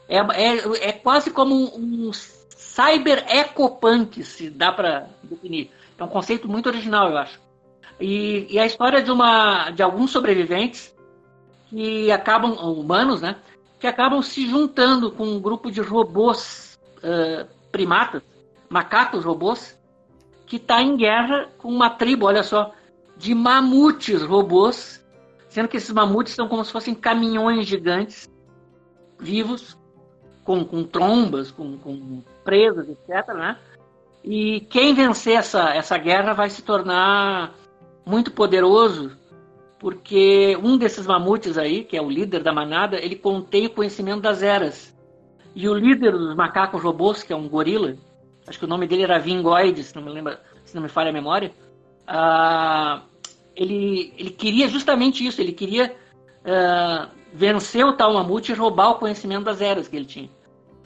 É, 0.10 0.18
é, 0.18 0.90
é 0.90 0.92
quase 0.92 1.32
como 1.32 1.56
um, 1.56 2.08
um 2.08 2.12
cyber 2.14 3.26
ecopunk, 3.30 4.24
se 4.24 4.50
dá 4.50 4.72
para 4.72 5.08
definir. 5.24 5.72
É 5.98 6.04
um 6.04 6.08
conceito 6.08 6.48
muito 6.48 6.68
original, 6.68 7.10
eu 7.10 7.18
acho. 7.18 7.40
E, 8.00 8.46
e, 8.50 8.60
a 8.60 8.66
história 8.66 9.02
de 9.02 9.10
uma 9.12 9.72
de 9.72 9.82
alguns 9.82 10.12
sobreviventes 10.12 10.94
que 11.70 12.12
acabam 12.12 12.54
humanos, 12.54 13.22
né, 13.22 13.36
que 13.80 13.88
acabam 13.88 14.22
se 14.22 14.48
juntando 14.48 15.12
com 15.12 15.26
um 15.26 15.40
grupo 15.40 15.70
de 15.72 15.82
robôs 15.82 16.80
uh, 16.98 17.48
primatas, 17.72 18.22
macacos 18.70 19.24
robôs, 19.24 19.78
que 20.46 20.56
está 20.56 20.82
em 20.82 20.96
guerra 20.96 21.50
com 21.58 21.70
uma 21.70 21.90
tribo, 21.90 22.26
olha 22.26 22.44
só, 22.44 22.74
de 23.18 23.36
mamutes 23.36 24.24
robôs, 24.24 25.04
sendo 25.50 25.68
que 25.68 25.78
esses 25.78 25.92
mamutes 25.92 26.34
são 26.34 26.48
como 26.48 26.64
se 26.64 26.72
fossem 26.72 26.96
caminhões 26.96 27.68
gigantes, 27.68 28.30
vivos, 29.20 29.78
com, 30.44 30.64
com 30.64 30.84
trombas, 30.84 31.52
com, 31.52 31.78
com 31.78 32.24
presas, 32.44 32.88
etc. 32.88 33.28
Né? 33.34 33.58
E 34.24 34.62
quem 34.70 34.94
vencer 34.94 35.36
essa, 35.36 35.74
essa 35.74 35.98
guerra 35.98 36.34
vai 36.34 36.50
se 36.50 36.62
tornar 36.62 37.54
muito 38.06 38.32
poderoso 38.32 39.17
porque 39.80 40.58
um 40.64 40.78
desses 40.78 41.06
mamutes 41.06 41.58
aí, 41.58 41.84
que 41.84 41.96
é 41.96 42.02
o 42.02 42.10
líder 42.10 42.42
da 42.42 42.52
manada, 42.52 42.98
ele 42.98 43.16
contém 43.16 43.68
o 43.68 43.70
conhecimento 43.70 44.22
das 44.22 44.42
eras. 44.42 44.96
E 45.56 45.68
o 45.68 45.74
líder 45.74 46.12
dos 46.12 46.36
macacos 46.36 46.82
robôs, 46.82 47.24
que 47.24 47.32
é 47.32 47.36
um 47.36 47.48
gorila, 47.48 47.96
acho 48.48 48.60
que 48.60 48.66
o 48.66 48.68
nome 48.68 48.88
dele 48.88 49.04
era 49.04 49.20
Vingoid, 49.20 49.84
se 49.84 49.96
não 49.96 50.04
me 50.04 50.12
lembra, 50.12 50.42
se 50.66 50.76
não 50.76 50.82
me 50.82 50.90
falha 50.90 51.10
a 51.10 51.14
memória, 51.14 51.52
uh, 52.08 53.02
ele, 53.56 54.14
ele 54.18 54.30
queria 54.32 54.68
justamente 54.68 55.26
isso, 55.26 55.42
ele 55.42 55.52
queria 55.52 55.96
uh, 56.42 57.10
vencer 57.34 57.86
o 57.86 57.94
tal 57.94 58.14
mamute 58.14 58.52
e 58.52 58.56
roubar 58.56 58.92
o 58.92 58.96
conhecimento 58.96 59.46
das 59.46 59.62
eras 59.62 59.88
que 59.88 59.96
ele 59.96 60.06
tinha. 60.06 60.30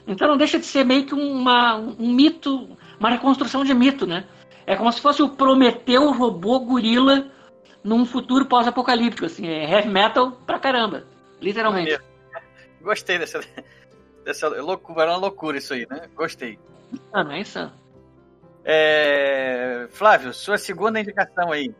Então 0.06 0.28
não 0.28 0.36
deixa 0.36 0.58
de 0.58 0.66
ser 0.66 0.84
meio 0.84 1.06
que 1.06 1.14
uma, 1.14 1.76
um 1.76 2.12
mito, 2.12 2.76
uma 2.98 3.10
reconstrução 3.10 3.64
de 3.64 3.72
mito, 3.72 4.06
né? 4.06 4.24
É 4.66 4.76
como 4.76 4.92
se 4.92 5.00
fosse 5.00 5.22
o 5.22 5.28
Prometeu 5.28 6.12
robô 6.12 6.60
gorila 6.60 7.30
num 7.82 8.04
futuro 8.04 8.46
pós-apocalíptico, 8.46 9.26
assim, 9.26 9.46
é 9.46 9.68
heavy 9.68 9.88
metal 9.88 10.32
pra 10.46 10.58
caramba, 10.58 11.04
literalmente. 11.40 11.98
Gostei 12.80 13.18
dessa, 13.18 13.40
dessa 14.24 14.48
loucura, 14.48 15.10
uma 15.10 15.16
loucura 15.16 15.58
isso 15.58 15.74
aí, 15.74 15.86
né? 15.88 16.08
Gostei. 16.14 16.58
Ah, 17.12 17.24
não 17.24 17.32
é 17.32 17.40
insano. 17.40 17.72
É... 18.64 19.88
Flávio, 19.90 20.32
sua 20.32 20.58
segunda 20.58 21.00
indicação 21.00 21.50
aí. 21.50 21.74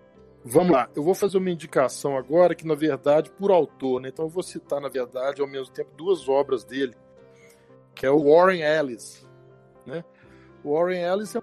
Vamos 0.45 0.73
lá, 0.73 0.89
eu 0.97 1.05
vou 1.05 1.15
fazer 1.15 1.39
uma 1.39 1.51
indicação 1.51 2.17
agora 2.17 2.55
que, 2.55 2.67
na 2.67 2.75
verdade, 2.75 3.31
por 3.31 3.53
autor, 3.53 4.01
né? 4.01 4.09
Então 4.09 4.25
eu 4.25 4.29
vou 4.29 4.43
citar, 4.43 4.81
na 4.81 4.89
verdade, 4.89 5.41
ao 5.41 5.47
mesmo 5.47 5.73
tempo, 5.73 5.91
duas 5.97 6.29
obras 6.29 6.65
dele, 6.65 6.97
que 7.95 8.05
é 8.05 8.11
o 8.11 8.25
Warren 8.25 8.61
Ellis, 8.61 9.25
né? 9.87 10.05
O 10.65 10.75
Warren 10.75 11.01
Ellis 11.01 11.37
é 11.37 11.41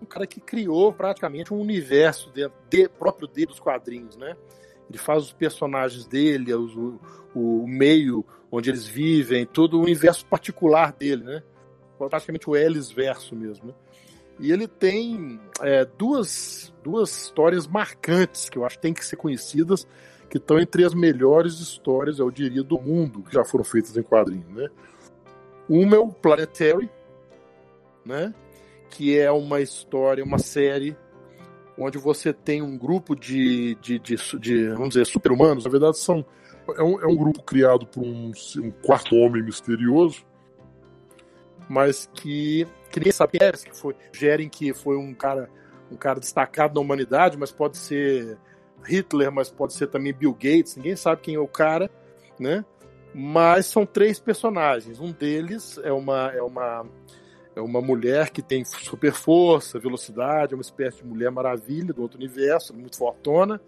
um 0.00 0.06
cara 0.06 0.26
que 0.26 0.40
criou 0.40 0.92
praticamente 0.92 1.52
um 1.52 1.60
universo 1.60 2.30
de, 2.30 2.48
de, 2.68 2.88
próprio 2.88 3.26
dele 3.26 3.46
dos 3.46 3.60
quadrinhos, 3.60 4.16
né? 4.16 4.36
Ele 4.88 4.98
faz 4.98 5.24
os 5.24 5.32
personagens 5.32 6.06
dele, 6.06 6.54
os, 6.54 6.74
o, 6.74 6.98
o, 7.34 7.66
meio 7.66 8.24
onde 8.50 8.70
eles 8.70 8.86
vivem, 8.86 9.44
todo 9.44 9.78
o 9.78 9.82
universo 9.82 10.24
particular 10.26 10.92
dele, 10.92 11.24
né? 11.24 11.42
Praticamente 11.98 12.48
o 12.48 12.56
Ellis 12.56 12.90
verso 12.90 13.34
mesmo, 13.34 13.68
né? 13.68 13.74
E 14.40 14.52
ele 14.52 14.68
tem 14.68 15.40
é, 15.60 15.84
duas, 15.84 16.72
duas 16.82 17.24
histórias 17.24 17.66
marcantes 17.66 18.48
que 18.48 18.56
eu 18.56 18.64
acho 18.64 18.76
que 18.76 18.82
tem 18.82 18.94
que 18.94 19.04
ser 19.04 19.16
conhecidas, 19.16 19.86
que 20.30 20.36
estão 20.36 20.60
entre 20.60 20.84
as 20.84 20.94
melhores 20.94 21.54
histórias, 21.54 22.20
eu 22.20 22.30
diria, 22.30 22.62
do 22.62 22.80
mundo, 22.80 23.22
que 23.22 23.34
já 23.34 23.44
foram 23.44 23.64
feitas 23.64 23.96
em 23.96 24.02
quadrinhos, 24.02 24.48
né? 24.48 24.68
Uma 25.68 25.96
é 25.96 25.98
o 25.98 26.08
Planetary, 26.08 26.88
né? 28.04 28.32
Que 28.90 29.18
é 29.18 29.30
uma 29.30 29.60
história, 29.60 30.24
uma 30.24 30.38
série 30.38 30.96
onde 31.78 31.96
você 31.96 32.32
tem 32.32 32.60
um 32.60 32.76
grupo 32.76 33.14
de, 33.14 33.76
de, 33.76 33.98
de, 33.98 34.16
de 34.38 34.68
vamos 34.70 34.90
dizer, 34.90 35.06
super-humanos. 35.06 35.64
Na 35.64 35.70
verdade, 35.70 35.98
são, 35.98 36.24
é, 36.76 36.82
um, 36.82 37.00
é 37.00 37.06
um 37.06 37.16
grupo 37.16 37.42
criado 37.42 37.86
por 37.86 38.02
um, 38.02 38.32
um, 38.56 38.70
quarto 38.82 39.14
homem 39.14 39.42
misterioso, 39.42 40.26
mas 41.68 42.10
que, 42.12 42.66
que 42.90 42.98
ninguém 42.98 43.12
sabe 43.12 43.38
quem 43.38 43.46
é, 43.46 43.52
que 43.52 43.76
foi, 43.76 43.94
gerem 44.12 44.48
que 44.48 44.74
foi 44.74 44.96
um 44.96 45.14
cara, 45.14 45.48
um 45.90 45.96
cara 45.96 46.18
destacado 46.18 46.74
na 46.74 46.80
humanidade, 46.80 47.38
mas 47.38 47.52
pode 47.52 47.76
ser 47.76 48.36
Hitler, 48.84 49.30
mas 49.30 49.50
pode 49.50 49.72
ser 49.72 49.86
também 49.86 50.12
Bill 50.12 50.32
Gates, 50.32 50.76
ninguém 50.76 50.96
sabe 50.96 51.22
quem 51.22 51.34
é 51.36 51.40
o 51.40 51.48
cara, 51.48 51.90
né? 52.38 52.64
Mas 53.14 53.66
são 53.66 53.86
três 53.86 54.20
personagens. 54.20 55.00
Um 55.00 55.12
deles 55.12 55.78
é 55.82 55.92
uma, 55.92 56.30
é 56.30 56.42
uma 56.42 56.84
é 57.58 57.60
uma 57.60 57.80
mulher 57.80 58.30
que 58.30 58.40
tem 58.40 58.64
super 58.64 59.12
força, 59.12 59.80
velocidade, 59.80 60.54
é 60.54 60.56
uma 60.56 60.62
espécie 60.62 60.98
de 60.98 61.04
mulher 61.04 61.30
maravilha 61.30 61.92
do 61.92 62.02
outro 62.02 62.16
universo, 62.16 62.72
muito 62.72 62.96
fortona. 62.96 63.60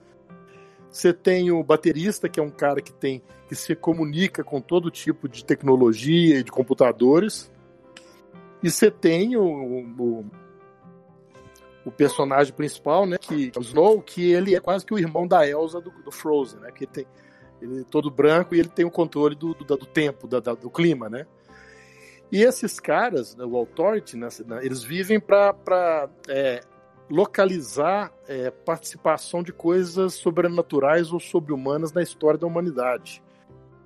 Você 0.88 1.12
tem 1.12 1.50
o 1.50 1.62
baterista, 1.62 2.28
que 2.28 2.38
é 2.38 2.42
um 2.42 2.50
cara 2.50 2.80
que 2.80 2.92
tem 2.92 3.20
que 3.48 3.56
se 3.56 3.74
comunica 3.74 4.44
com 4.44 4.60
todo 4.60 4.92
tipo 4.92 5.28
de 5.28 5.44
tecnologia 5.44 6.38
e 6.38 6.42
de 6.44 6.52
computadores. 6.52 7.50
E 8.62 8.70
você 8.70 8.92
tem 8.92 9.36
o, 9.36 9.42
o, 9.42 10.24
o, 11.84 11.90
personagem 11.90 12.52
principal, 12.52 13.06
né, 13.06 13.18
que 13.18 13.50
é 13.54 13.58
o 13.58 13.62
Snow, 13.62 14.00
que 14.02 14.30
ele 14.30 14.54
é 14.54 14.60
quase 14.60 14.86
que 14.86 14.94
o 14.94 14.98
irmão 14.98 15.26
da 15.26 15.46
Elsa 15.48 15.80
do, 15.80 15.90
do 15.90 16.12
Frozen, 16.12 16.60
né, 16.60 16.70
que 16.70 16.86
tem 16.86 17.06
ele 17.60 17.80
é 17.80 17.84
todo 17.84 18.10
branco 18.10 18.54
e 18.54 18.60
ele 18.60 18.68
tem 18.68 18.84
o 18.84 18.90
controle 18.90 19.34
do, 19.34 19.52
do, 19.52 19.64
do 19.64 19.86
tempo, 19.86 20.26
da, 20.26 20.40
do 20.40 20.70
clima, 20.70 21.10
né? 21.10 21.26
E 22.32 22.42
esses 22.42 22.78
caras, 22.78 23.34
né, 23.34 23.44
o 23.44 23.56
Authority, 23.56 24.16
né, 24.16 24.28
eles 24.62 24.82
vivem 24.82 25.18
para 25.18 26.08
é, 26.28 26.60
localizar 27.10 28.12
é, 28.28 28.50
participação 28.50 29.42
de 29.42 29.52
coisas 29.52 30.14
sobrenaturais 30.14 31.12
ou 31.12 31.18
sobre-humanas 31.18 31.92
na 31.92 32.02
história 32.02 32.38
da 32.38 32.46
humanidade. 32.46 33.22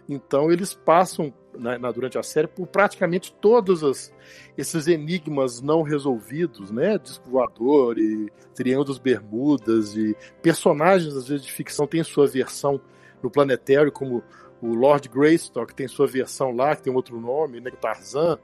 Então 0.07 0.53
eles 0.53 0.75
passam 0.75 1.33
na, 1.59 1.79
na, 1.79 1.91
durante 1.91 2.19
a 2.19 2.23
série 2.23 2.47
por 2.47 2.67
praticamente 2.67 3.33
todos 3.41 3.83
as, 3.83 4.13
esses 4.57 4.87
enigmas 4.87 5.63
não 5.63 5.83
resolvidos, 5.83 6.71
né? 6.71 6.99
Disco 6.99 7.31
voador 7.31 7.99
e 7.99 8.31
Triângulo 8.55 8.85
das 8.85 8.99
Bermudas 8.99 9.97
e 9.97 10.15
personagens 10.43 11.17
às 11.17 11.29
vezes 11.29 11.47
de 11.47 11.53
ficção 11.53 11.87
têm 11.87 12.05
sua 12.05 12.27
versão 12.27 12.79
no 13.23 13.31
planetário, 13.31 13.91
como 13.91 14.23
o 14.65 14.75
Lord 14.75 15.11
Greystock 15.11 15.75
tem 15.75 15.87
sua 15.87 16.07
versão 16.07 16.51
lá, 16.51 16.75
que 16.75 16.85
tem 16.85 16.95
outro 16.95 17.21
nome, 17.21 17.61
né, 17.61 17.71
Tarzan, 17.71 18.39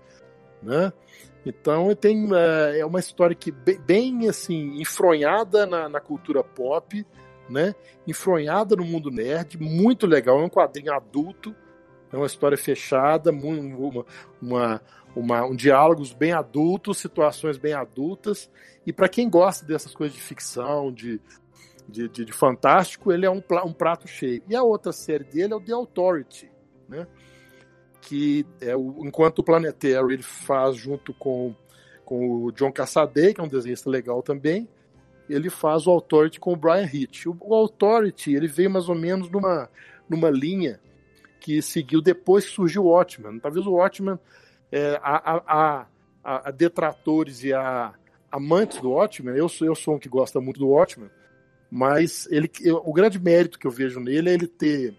né? 0.62 0.92
Então 1.46 1.94
tem 1.94 2.28
é, 2.35 2.80
é 2.80 2.87
uma 2.87 3.00
história 3.00 3.35
que 3.35 3.50
bem, 3.50 3.80
bem 3.80 4.28
assim 4.28 4.78
enfronhada 4.78 5.66
na, 5.66 5.88
na, 5.88 5.98
cultura 5.98 6.44
pop, 6.44 7.06
né? 7.48 7.74
Enfronhada 8.06 8.76
no 8.76 8.85
mundo 8.85 9.11
nerd, 9.11 9.59
muito 9.59 10.06
legal. 10.06 10.38
É 10.38 10.44
um 10.44 10.50
quadrinho 10.50 10.92
adulto, 10.92 11.56
é 12.12 12.16
uma 12.18 12.26
história 12.26 12.59
fechada, 12.59 13.30
uma, 13.30 14.04
uma, 14.42 14.83
uma 15.16 15.44
um 15.46 15.56
diálogos 15.56 16.12
bem 16.12 16.33
adultos, 16.33 16.98
situações 16.98 17.56
bem 17.56 17.72
adultas. 17.72 18.50
E 18.87 18.92
para 18.92 19.09
quem 19.09 19.30
gosta 19.30 19.64
dessas 19.64 19.94
coisas 19.94 20.14
de 20.14 20.22
ficção, 20.22 20.92
de 20.92 21.18
de, 21.90 22.09
de, 22.09 22.24
de, 22.24 22.33
fantástico, 22.33 23.12
ele 23.12 23.26
é 23.26 23.31
um, 23.31 23.42
um 23.64 23.72
prato 23.72 24.07
cheio. 24.09 24.42
E 24.48 24.55
a 24.55 24.62
outra 24.62 24.92
série 24.92 25.24
dele 25.24 25.53
é 25.53 25.57
o 25.57 25.61
The 25.61 25.72
Authority, 25.72 26.50
né? 26.88 27.07
que 28.00 28.46
é 28.61 28.74
o, 28.74 29.05
enquanto 29.05 29.40
o 29.40 29.44
Planetary 29.44 30.14
ele 30.14 30.22
faz 30.22 30.76
junto 30.76 31.12
com, 31.14 31.55
com 32.05 32.44
o 32.44 32.53
John 32.53 32.72
Cassaday, 32.72 33.35
que 33.35 33.40
é 33.40 33.44
um 33.44 33.48
desenhista 33.48 33.90
legal 33.90 34.22
também, 34.22 34.68
ele 35.29 35.50
faz 35.50 35.87
o 35.87 35.90
Authority 35.90 36.40
com 36.40 36.53
o 36.53 36.57
Brian 36.57 36.88
Hitch. 36.92 37.26
O, 37.26 37.37
o 37.40 37.55
Authority 37.55 38.35
ele 38.35 38.48
veio 38.48 38.70
mais 38.70 38.88
ou 38.88 38.94
menos 38.94 39.31
numa, 39.31 39.68
numa 40.09 40.31
linha 40.31 40.81
que 41.38 41.62
seguiu 41.62 42.03
depois 42.03 42.46
que 42.46 42.53
surgiu 42.53 42.85
o 42.85 42.88
Watchmen. 42.88 43.38
Talvez 43.38 43.66
o 43.66 43.72
Watchmen, 43.72 44.18
é, 44.70 44.98
a, 45.03 45.35
a, 45.37 45.87
a, 46.22 46.48
a, 46.48 46.50
detratores 46.50 47.42
e 47.44 47.53
a 47.53 47.94
amantes 48.31 48.81
do 48.81 48.90
Watchmen, 48.90 49.37
eu 49.37 49.48
sou, 49.48 49.66
eu 49.66 49.74
sou 49.74 49.94
um 49.94 49.98
que 49.98 50.09
gosta 50.09 50.40
muito 50.40 50.61
do 50.61 50.68
Watchmen, 50.68 51.11
mas 51.70 52.26
ele, 52.30 52.50
eu, 52.62 52.83
o 52.85 52.92
grande 52.92 53.18
mérito 53.18 53.59
que 53.59 53.66
eu 53.66 53.70
vejo 53.70 54.00
nele 54.00 54.30
é 54.30 54.35
ele 54.35 54.46
ter 54.46 54.94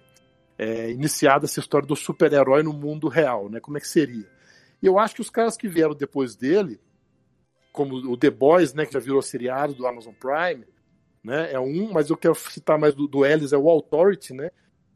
é, 0.57 0.91
iniciado 0.91 1.45
essa 1.45 1.59
história 1.59 1.87
do 1.87 1.95
super-herói 1.95 2.63
no 2.63 2.71
mundo 2.71 3.07
real, 3.07 3.49
né? 3.49 3.59
Como 3.59 3.77
é 3.77 3.81
que 3.81 3.87
seria? 3.87 4.27
E 4.81 4.85
eu 4.85 4.97
acho 4.97 5.15
que 5.15 5.21
os 5.21 5.29
caras 5.29 5.57
que 5.57 5.67
vieram 5.67 5.93
depois 5.93 6.35
dele, 6.35 6.79
como 7.71 7.95
o 7.95 8.17
The 8.17 8.29
Boys, 8.29 8.73
né, 8.73 8.85
que 8.85 8.93
já 8.93 8.99
virou 8.99 9.21
seriado 9.21 9.73
do 9.73 9.85
Amazon 9.85 10.13
Prime, 10.13 10.65
né, 11.23 11.53
é 11.53 11.59
um, 11.59 11.91
mas 11.91 12.09
eu 12.09 12.17
quero 12.17 12.35
citar 12.35 12.79
mais 12.79 12.95
do, 12.95 13.07
do 13.07 13.25
Ellis, 13.25 13.53
é 13.53 13.57
o 13.57 13.69
Authority, 13.69 14.33
né, 14.33 14.49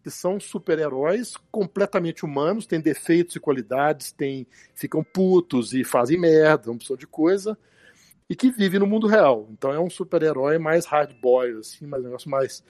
que 0.04 0.10
são 0.10 0.40
super-heróis 0.40 1.36
completamente 1.52 2.26
humanos, 2.26 2.66
têm 2.66 2.80
defeitos 2.80 3.36
e 3.36 3.40
qualidades, 3.40 4.12
têm, 4.12 4.48
ficam 4.74 5.04
putos 5.04 5.74
e 5.74 5.84
fazem 5.84 6.20
merda, 6.20 6.72
uma 6.72 6.78
pessoa 6.78 6.98
de 6.98 7.08
coisa, 7.08 7.58
e 8.30 8.36
que 8.36 8.50
vive 8.50 8.80
no 8.80 8.88
mundo 8.88 9.08
real. 9.08 9.48
Então 9.52 9.72
é 9.72 9.80
um 9.80 9.90
super-herói 9.90 10.58
mais 10.58 10.86
hard 10.86 11.14
boy, 11.22 11.60
assim, 11.60 11.86
mais 11.86 12.02
um 12.04 12.06
negócio 12.06 12.30
mais 12.30 12.64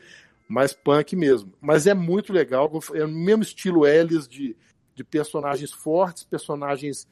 mais 0.47 0.73
punk 0.73 1.15
mesmo. 1.15 1.53
Mas 1.59 1.87
é 1.87 1.93
muito 1.93 2.31
legal, 2.31 2.71
é 2.93 3.03
o 3.03 3.07
mesmo 3.07 3.43
estilo 3.43 3.85
Ellis 3.85 4.27
de, 4.27 4.55
de 4.93 5.03
personagens 5.03 5.71
fortes, 5.71 6.23
personagens 6.23 7.07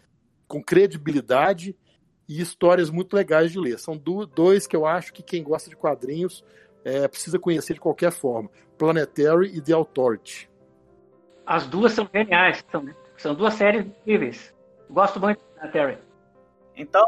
com 0.48 0.64
credibilidade 0.64 1.76
e 2.28 2.40
histórias 2.42 2.90
muito 2.90 3.16
legais 3.16 3.52
de 3.52 3.60
ler. 3.60 3.80
São 3.80 3.98
do, 3.98 4.26
dois 4.26 4.68
que 4.68 4.76
eu 4.76 4.86
acho 4.86 5.12
que 5.12 5.24
quem 5.24 5.44
gosta 5.44 5.70
de 5.70 5.76
quadrinhos 5.76 6.44
é, 6.86 7.08
precisa 7.08 7.40
conhecer 7.40 7.74
de 7.74 7.80
qualquer 7.80 8.12
forma: 8.12 8.50
Planetary 8.78 9.56
e 9.56 9.62
The 9.62 9.74
Authority. 9.74 10.50
As 11.46 11.68
duas 11.68 11.94
são 11.94 12.08
geniais, 12.14 12.64
são, 12.72 12.88
são 13.18 13.36
duas 13.36 13.56
séries 13.56 13.86
incríveis. 13.86 14.54
Gosto 14.90 15.20
muito 15.20 15.40
de 15.40 15.46
Planetary. 15.56 15.98
Então, 16.76 17.06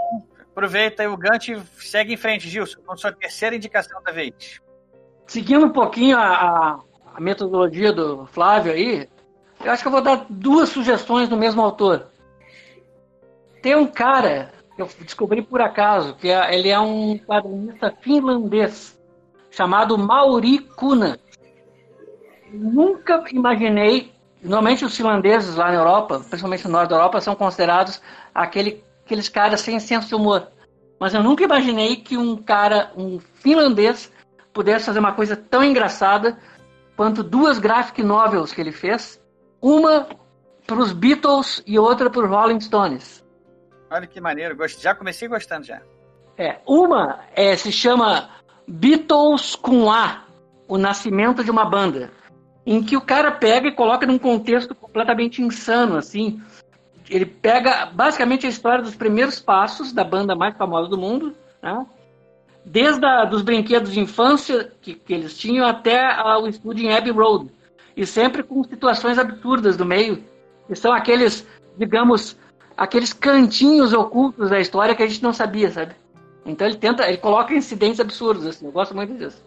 aproveita 0.56 1.04
e 1.04 1.08
o 1.08 1.18
Gant 1.18 1.50
segue 1.78 2.14
em 2.14 2.18
frente, 2.18 2.50
Gilson, 2.50 2.80
com 2.86 2.96
sua 2.96 3.12
terceira 3.12 3.56
indicação 3.56 4.02
da 4.02 4.12
vez 4.12 4.62
seguindo 5.28 5.66
um 5.66 5.72
pouquinho 5.72 6.18
a, 6.18 6.28
a, 6.28 6.80
a, 7.16 7.22
metodologia 7.22 7.92
do 7.92 8.26
Flávio 8.28 8.74
aí, 8.74 9.08
eu 9.64 9.72
acho 9.72 9.82
que 9.82 9.88
eu 9.88 9.92
vou 9.92 10.02
dar 10.02 10.26
duas 10.30 10.70
sugestões 10.70 11.30
do 11.30 11.38
mesmo 11.38 11.62
autor. 11.62 12.08
Tem 13.62 13.76
um 13.76 13.88
cara 13.88 14.52
que 14.76 14.82
eu 14.82 14.90
descobri 15.02 15.42
por 15.42 15.62
acaso, 15.62 16.16
que 16.16 16.30
é, 16.30 16.56
ele 16.56 16.70
é 16.70 16.80
um 16.80 17.18
quadrinista 17.18 17.92
finlandês, 18.02 18.98
chamado 19.50 19.98
Mauri 19.98 20.60
Kuna. 20.60 21.18
Nunca 22.52 23.24
imaginei. 23.32 24.14
Normalmente 24.44 24.86
os 24.86 24.96
finlandeses 24.96 25.56
lá 25.56 25.70
na 25.70 25.76
Europa, 25.76 26.20
principalmente 26.20 26.66
no 26.66 26.72
norte 26.72 26.90
da 26.90 26.98
Europa, 26.98 27.20
são 27.20 27.34
considerados 27.34 28.00
aquele, 28.34 28.84
aqueles 29.06 29.30
caras 29.30 29.62
sem 29.62 29.80
senso 29.80 30.08
de 30.08 30.16
humor. 30.16 30.48
Mas 31.00 31.14
eu 31.14 31.22
nunca 31.22 31.44
imaginei 31.44 31.98
que 31.98 32.18
um 32.18 32.36
cara, 32.36 32.92
um 32.98 33.20
finlandês, 33.20 34.12
pudesse 34.52 34.86
fazer 34.86 35.00
uma 35.00 35.14
coisa 35.14 35.36
tão 35.36 35.64
engraçada 35.64 36.38
quanto 36.96 37.22
duas 37.22 37.60
graphic 37.60 38.02
novels 38.02 38.52
que 38.52 38.62
ele 38.62 38.72
fez, 38.72 39.22
uma 39.62 40.08
para 40.66 40.80
os 40.80 40.94
Beatles 40.94 41.62
e 41.68 41.78
outra 41.78 42.10
para 42.10 42.24
os 42.24 42.30
Rolling 42.30 42.60
Stones. 42.60 43.24
Olha 43.92 44.08
que 44.08 44.20
maneiro, 44.20 44.58
já 44.80 44.96
comecei 44.96 45.28
gostando 45.28 45.66
já. 45.66 45.82
É, 46.38 46.58
uma 46.66 47.20
é, 47.36 47.56
se 47.56 47.72
chama 47.72 48.30
Beatles 48.68 49.56
com 49.56 49.92
A, 49.92 50.24
o 50.68 50.78
nascimento 50.78 51.44
de 51.44 51.52
uma 51.52 51.66
banda, 51.66 52.12
em 52.66 52.82
que 52.82 52.98
o 52.98 53.02
cara 53.02 53.32
pega 53.32 53.68
e 53.68 53.76
coloca 53.76 54.08
num 54.08 54.18
contexto 54.18 54.74
completamente 54.74 55.42
insano, 55.42 55.98
assim. 55.98 56.42
Ele 57.10 57.26
pega 57.26 57.86
basicamente 57.88 58.46
a 58.46 58.50
história 58.50 58.84
dos 58.84 58.96
primeiros 58.96 59.40
passos 59.40 59.94
da 59.94 60.04
banda 60.04 60.36
mais 60.36 60.58
famosa 60.58 60.90
do 60.90 60.98
mundo, 60.98 61.36
né? 61.62 61.86
desde 62.66 63.06
a, 63.06 63.26
dos 63.26 63.44
brinquedos 63.44 63.92
de 63.92 64.00
infância 64.00 64.72
que, 64.82 64.96
que 64.96 65.14
eles 65.14 65.38
tinham 65.38 65.68
até 65.68 66.04
o 66.40 66.48
estúdio 66.48 66.86
em 66.86 66.96
Abbey 66.96 67.12
Road. 67.12 67.52
E 67.96 68.06
sempre 68.06 68.44
com 68.44 68.64
situações 68.64 69.18
absurdas 69.18 69.78
do 69.78 69.86
meio. 69.86 70.24
Que 70.68 70.76
são 70.76 70.92
aqueles, 70.92 71.48
digamos, 71.78 72.36
aqueles 72.76 73.14
cantinhos 73.14 73.94
ocultos 73.94 74.50
da 74.50 74.60
história 74.60 74.96
que 74.96 75.04
a 75.04 75.08
gente 75.08 75.22
não 75.24 75.32
sabia, 75.32 75.70
sabe? 75.70 75.96
Então 76.46 76.68
ele 76.68 76.78
tenta, 76.78 77.08
ele 77.08 77.18
coloca 77.18 77.54
incidentes 77.54 78.00
absurdos, 78.00 78.46
assim, 78.46 78.66
eu 78.66 78.72
gosto 78.72 78.96
muito 78.96 79.14
disso. 79.14 79.44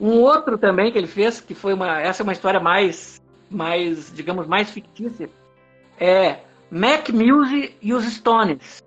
Um 0.00 0.20
outro 0.20 0.58
também 0.58 0.92
que 0.92 0.98
ele 0.98 1.06
fez, 1.06 1.40
que 1.40 1.54
foi 1.54 1.74
uma, 1.74 2.00
essa 2.00 2.22
é 2.22 2.24
uma 2.24 2.32
história 2.32 2.60
mais, 2.60 3.22
mais, 3.50 4.12
digamos, 4.12 4.46
mais 4.46 4.70
fictícia, 4.70 5.30
é 5.98 6.38
Mac 6.70 7.08
Muse 7.10 7.74
e 7.80 7.94
os 7.94 8.04
Stones 8.04 8.82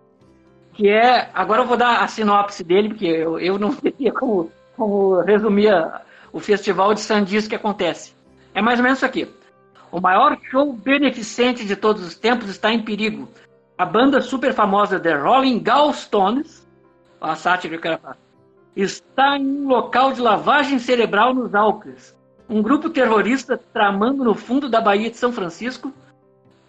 que 0.73 0.89
é. 0.89 1.29
Agora 1.33 1.61
eu 1.61 1.67
vou 1.67 1.77
dar 1.77 2.03
a 2.03 2.07
sinopse 2.07 2.63
dele, 2.63 2.89
porque 2.89 3.05
eu, 3.05 3.39
eu 3.39 3.59
não 3.59 3.73
teria 3.75 4.11
como, 4.11 4.51
como 4.75 5.21
resumir 5.21 5.71
o 6.33 6.39
festival 6.39 6.93
de 6.93 7.01
Sandis 7.01 7.47
que 7.47 7.55
acontece. 7.55 8.15
É 8.53 8.61
mais 8.61 8.79
ou 8.79 8.83
menos 8.83 8.99
isso 8.99 9.05
aqui. 9.05 9.29
O 9.91 9.99
maior 9.99 10.37
show 10.49 10.71
beneficente 10.73 11.65
de 11.65 11.75
todos 11.75 12.03
os 12.03 12.15
tempos 12.15 12.49
está 12.49 12.71
em 12.71 12.81
perigo. 12.81 13.27
A 13.77 13.85
banda 13.85 14.21
super 14.21 14.53
famosa 14.53 14.99
The 14.99 15.15
Rolling 15.15 15.59
Gallstones, 15.59 16.67
a 17.19 17.35
sátira 17.35 17.73
que 17.73 17.79
o 17.79 17.81
cara 17.81 17.97
faz, 17.97 18.17
está 18.75 19.37
em 19.37 19.45
um 19.45 19.67
local 19.67 20.13
de 20.13 20.21
lavagem 20.21 20.79
cerebral 20.79 21.33
nos 21.33 21.53
Alpes. 21.53 22.15
Um 22.49 22.61
grupo 22.61 22.89
terrorista 22.89 23.59
tramando 23.73 24.23
no 24.23 24.33
fundo 24.33 24.69
da 24.69 24.81
Baía 24.81 25.09
de 25.09 25.17
São 25.17 25.31
Francisco 25.31 25.93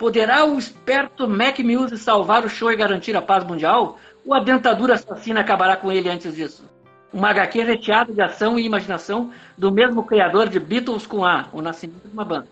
Poderá 0.02 0.44
o 0.44 0.58
esperto 0.58 1.28
Mac 1.28 1.60
Muse 1.60 1.96
salvar 1.96 2.44
o 2.44 2.48
show 2.48 2.72
e 2.72 2.76
garantir 2.76 3.14
a 3.14 3.22
paz 3.22 3.44
mundial? 3.44 3.98
Ou 4.26 4.34
a 4.34 4.40
dentadura 4.40 4.94
assassina 4.94 5.42
acabará 5.42 5.76
com 5.76 5.92
ele 5.92 6.08
antes 6.08 6.34
disso? 6.34 6.68
Uma 7.12 7.30
HQ 7.30 7.62
recheada 7.62 8.12
de 8.12 8.20
ação 8.20 8.58
e 8.58 8.66
imaginação 8.66 9.30
do 9.56 9.70
mesmo 9.70 10.02
criador 10.02 10.48
de 10.48 10.58
Beatles 10.58 11.06
com 11.06 11.24
A, 11.24 11.46
o 11.52 11.62
nascimento 11.62 12.08
de 12.08 12.12
uma 12.12 12.24
banda. 12.24 12.48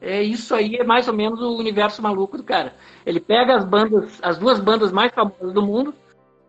É 0.00 0.22
isso 0.22 0.54
aí 0.54 0.76
é 0.76 0.84
mais 0.84 1.08
ou 1.08 1.14
menos 1.14 1.40
o 1.40 1.56
universo 1.56 2.00
maluco 2.00 2.36
do 2.36 2.44
cara. 2.44 2.76
Ele 3.04 3.18
pega 3.18 3.56
as 3.56 3.64
bandas, 3.64 4.20
as 4.22 4.38
duas 4.38 4.60
bandas 4.60 4.92
mais 4.92 5.12
famosas 5.12 5.52
do 5.52 5.62
mundo 5.62 5.92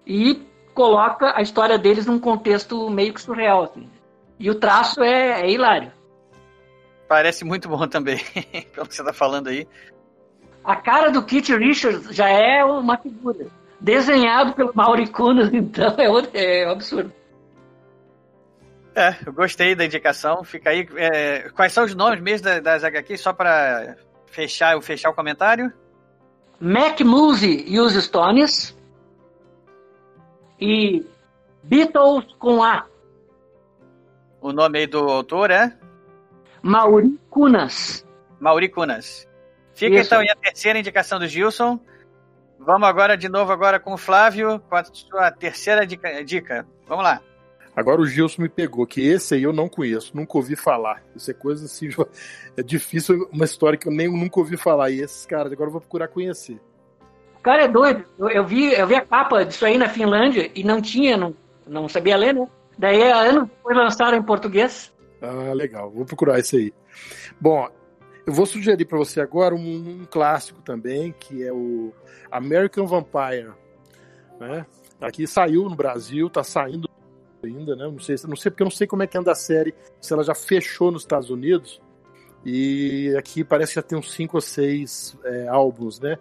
e 0.05 0.43
coloca 0.75 1.35
a 1.35 1.41
história 1.41 1.79
deles 1.79 2.05
num 2.05 2.19
contexto 2.19 2.87
meio 2.87 3.15
que 3.15 3.21
surreal 3.21 3.63
assim. 3.63 3.89
E 4.39 4.47
o 4.47 4.53
traço 4.53 5.01
é, 5.01 5.41
é 5.41 5.49
hilário. 5.49 5.91
Parece 7.07 7.43
muito 7.43 7.67
bom 7.67 7.87
também, 7.87 8.19
pelo 8.73 8.87
que 8.87 8.95
você 8.95 9.01
está 9.01 9.13
falando 9.13 9.47
aí. 9.47 9.67
A 10.63 10.75
cara 10.75 11.11
do 11.11 11.23
Kit 11.23 11.53
Richards 11.55 12.15
já 12.15 12.29
é 12.29 12.63
uma 12.63 12.97
figura. 12.97 13.47
Desenhado 13.79 14.53
pelo 14.53 14.71
Mauricunas, 14.73 15.53
então 15.53 15.93
é, 15.97 16.09
outro, 16.09 16.31
é 16.33 16.67
um 16.67 16.71
absurdo. 16.71 17.11
É, 18.95 19.15
eu 19.25 19.33
gostei 19.33 19.75
da 19.75 19.85
indicação. 19.85 20.43
Fica 20.43 20.69
aí. 20.69 20.87
É, 20.95 21.49
quais 21.49 21.73
são 21.73 21.83
os 21.83 21.95
nomes 21.95 22.21
mesmo 22.21 22.45
das, 22.45 22.61
das 22.61 22.83
HQs, 22.83 23.19
só 23.19 23.33
para 23.33 23.97
fechar, 24.27 24.79
fechar 24.81 25.09
o 25.09 25.13
comentário? 25.13 25.73
Mac 26.59 27.01
Muse 27.01 27.65
e 27.67 27.79
os 27.79 27.93
Stones. 27.93 28.77
E 30.61 31.05
Beatles 31.63 32.25
com 32.39 32.63
A. 32.63 32.85
O 34.39 34.53
nome 34.53 34.79
aí 34.79 34.87
do 34.87 34.99
autor 34.99 35.51
é? 35.51 35.75
Mauricunas. 36.61 38.05
Mauricunas. 38.39 39.27
Fica 39.73 39.95
Isso. 39.95 40.07
então 40.07 40.19
aí 40.19 40.29
a 40.29 40.35
terceira 40.35 40.79
indicação 40.79 41.19
do 41.19 41.27
Gilson. 41.27 41.79
Vamos 42.59 42.87
agora 42.87 43.17
de 43.17 43.27
novo 43.27 43.51
agora 43.51 43.79
com 43.79 43.93
o 43.93 43.97
Flávio, 43.97 44.59
com 44.69 44.75
a 44.75 44.83
sua 44.83 45.31
terceira 45.31 45.85
dica. 45.85 46.23
dica. 46.23 46.65
Vamos 46.87 47.03
lá. 47.03 47.21
Agora 47.75 47.99
o 47.99 48.05
Gilson 48.05 48.43
me 48.43 48.49
pegou, 48.49 48.85
que 48.85 49.01
esse 49.01 49.33
aí 49.33 49.43
eu 49.43 49.51
não 49.51 49.67
conheço, 49.67 50.15
nunca 50.15 50.37
ouvi 50.37 50.55
falar. 50.55 51.01
Isso 51.15 51.31
é 51.31 51.33
coisa 51.33 51.65
assim, 51.65 51.89
é 52.55 52.61
difícil, 52.61 53.27
uma 53.31 53.45
história 53.45 53.77
que 53.77 53.87
eu 53.87 53.91
nem 53.91 54.07
nunca 54.07 54.39
ouvi 54.39 54.57
falar. 54.57 54.91
E 54.91 55.01
esses 55.01 55.25
caras, 55.25 55.51
agora 55.51 55.69
eu 55.69 55.71
vou 55.71 55.81
procurar 55.81 56.07
conhecer. 56.07 56.59
O 57.35 57.41
cara 57.41 57.63
é 57.63 57.67
doido. 57.67 58.05
Eu, 58.17 58.29
eu, 58.29 58.45
vi, 58.45 58.71
eu 58.73 58.87
vi 58.87 58.95
a 58.95 59.01
capa 59.01 59.43
disso 59.43 59.65
aí 59.65 59.77
na 59.77 59.89
Finlândia 59.89 60.51
e 60.53 60.63
não 60.63 60.79
tinha, 60.81 61.17
não, 61.17 61.35
não 61.67 61.89
sabia 61.89 62.15
ler, 62.15 62.33
né? 62.33 62.47
Daí, 62.77 63.11
anos 63.11 63.49
depois 63.49 63.75
lançaram 63.75 64.17
em 64.17 64.23
português. 64.23 64.93
Ah, 65.21 65.53
legal. 65.53 65.89
Vou 65.89 66.05
procurar 66.05 66.39
isso 66.39 66.55
aí. 66.55 66.73
Bom, 67.39 67.69
eu 68.25 68.33
vou 68.33 68.45
sugerir 68.45 68.85
para 68.85 68.97
você 68.97 69.19
agora 69.19 69.53
um, 69.53 70.01
um, 70.01 70.05
clássico 70.05 70.61
também, 70.61 71.13
que 71.19 71.43
é 71.43 71.51
o 71.51 71.91
American 72.31 72.85
Vampire. 72.85 73.51
Né? 74.39 74.65
Aqui 75.01 75.27
saiu 75.27 75.69
no 75.69 75.75
Brasil, 75.75 76.29
tá 76.29 76.43
saindo 76.43 76.89
ainda, 77.43 77.75
né? 77.75 77.85
Não 77.85 77.99
sei, 77.99 78.15
não 78.27 78.35
sei 78.35 78.49
porque 78.49 78.63
eu 78.63 78.65
não 78.65 78.71
sei 78.71 78.87
como 78.87 79.03
é 79.03 79.07
que 79.07 79.17
anda 79.17 79.31
a 79.31 79.35
série, 79.35 79.75
se 79.99 80.13
ela 80.13 80.23
já 80.23 80.33
fechou 80.33 80.91
nos 80.91 81.01
Estados 81.01 81.29
Unidos. 81.29 81.81
E 82.45 83.13
aqui 83.17 83.43
parece 83.43 83.73
que 83.73 83.75
já 83.75 83.81
tem 83.81 83.97
uns 83.97 84.11
cinco 84.11 84.37
ou 84.37 84.41
seis 84.41 85.17
é, 85.23 85.47
álbuns, 85.47 85.99
né? 85.99 86.17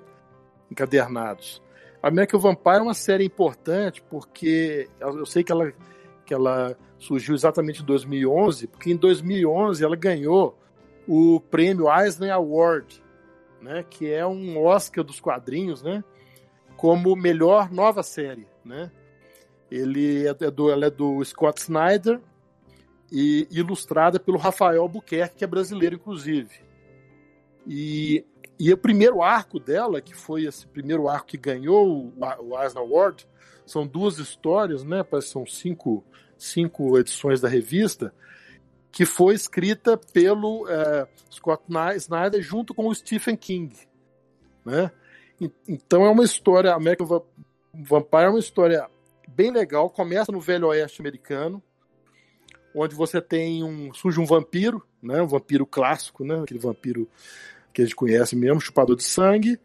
Encadernados. 0.70 1.62
American 2.02 2.40
Vampire 2.40 2.78
é 2.78 2.82
uma 2.82 2.94
série 2.94 3.24
importante 3.24 4.02
porque 4.10 4.88
eu 5.00 5.24
sei 5.24 5.44
que 5.44 5.52
ela, 5.52 5.72
que 6.26 6.34
ela 6.34 6.76
surgiu 6.98 7.34
exatamente 7.34 7.82
em 7.82 7.84
2011, 7.84 8.66
porque 8.66 8.90
em 8.90 8.96
2011 8.96 9.84
ela 9.84 9.94
ganhou 9.94 10.58
o 11.06 11.40
prêmio 11.40 11.86
Eisner 11.92 12.32
Award, 12.32 13.02
né, 13.60 13.84
que 13.88 14.10
é 14.10 14.26
um 14.26 14.58
Oscar 14.58 15.04
dos 15.04 15.20
quadrinhos, 15.20 15.82
né, 15.82 16.02
como 16.76 17.14
melhor 17.16 17.70
nova 17.70 18.02
série, 18.02 18.46
né. 18.64 18.90
Ele 19.70 20.26
é 20.26 20.34
do, 20.50 20.70
ela 20.70 20.86
é 20.86 20.90
do 20.90 21.24
Scott 21.24 21.60
Snyder 21.60 22.20
e 23.10 23.48
ilustrada 23.50 24.20
pelo 24.20 24.36
Rafael 24.36 24.86
Buquerque, 24.86 25.36
que 25.36 25.44
é 25.44 25.46
brasileiro, 25.46 25.94
inclusive. 25.94 26.60
E, 27.66 28.24
e 28.58 28.72
o 28.72 28.76
primeiro 28.76 29.22
arco 29.22 29.58
dela, 29.58 30.00
que 30.00 30.14
foi 30.14 30.44
esse 30.44 30.66
primeiro 30.66 31.08
arco 31.08 31.28
que 31.28 31.38
ganhou 31.38 32.12
o, 32.18 32.62
Eisner 32.62 32.82
Award, 32.82 33.26
são 33.64 33.86
duas 33.86 34.18
histórias, 34.18 34.84
né? 34.84 35.04
São 35.22 35.46
cinco, 35.46 36.04
cinco 36.36 36.98
edições 36.98 37.40
da 37.40 37.48
revista, 37.48 38.14
que 38.92 39.06
foi 39.06 39.34
escrita 39.34 39.96
pelo 39.96 40.68
é, 40.68 41.08
Scott 41.30 41.64
Snyder 41.96 42.42
junto 42.42 42.74
com 42.74 42.86
o 42.86 42.94
Stephen 42.94 43.36
King, 43.36 43.74
né? 44.64 44.92
Então 45.66 46.04
é 46.04 46.10
uma 46.10 46.22
história, 46.22 46.72
American 46.74 47.24
Vampire 47.74 48.24
é 48.24 48.28
uma 48.28 48.38
história 48.38 48.86
bem 49.26 49.50
legal, 49.50 49.88
começa 49.88 50.30
no 50.30 50.40
velho 50.40 50.68
oeste 50.68 51.00
americano, 51.00 51.60
onde 52.74 52.94
você 52.94 53.20
tem 53.20 53.64
um 53.64 53.92
surge 53.94 54.20
um 54.20 54.26
vampiro, 54.26 54.86
né? 55.02 55.22
Um 55.22 55.26
vampiro 55.26 55.66
clássico, 55.66 56.22
né? 56.22 56.40
Aquele 56.40 56.60
vampiro 56.60 57.08
que 57.72 57.80
a 57.80 57.84
gente 57.84 57.96
conhece 57.96 58.36
mesmo, 58.36 58.60
chupador 58.60 58.94
de 58.94 59.04
sangue, 59.04 59.58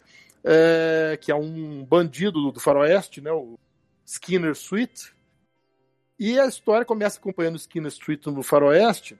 é, 0.43 1.17
que 1.21 1.31
é 1.31 1.35
um 1.35 1.83
bandido 1.83 2.41
do, 2.41 2.51
do 2.53 2.59
faroeste, 2.59 3.19
né? 3.21 3.31
O 3.31 3.59
Skinner 4.05 4.51
Sweet. 4.51 5.13
E 6.19 6.39
a 6.39 6.45
história 6.47 6.85
começa 6.85 7.19
acompanhando 7.19 7.57
Skinner 7.57 7.89
Street 7.89 8.25
no 8.25 8.41
faroeste, 8.41 9.17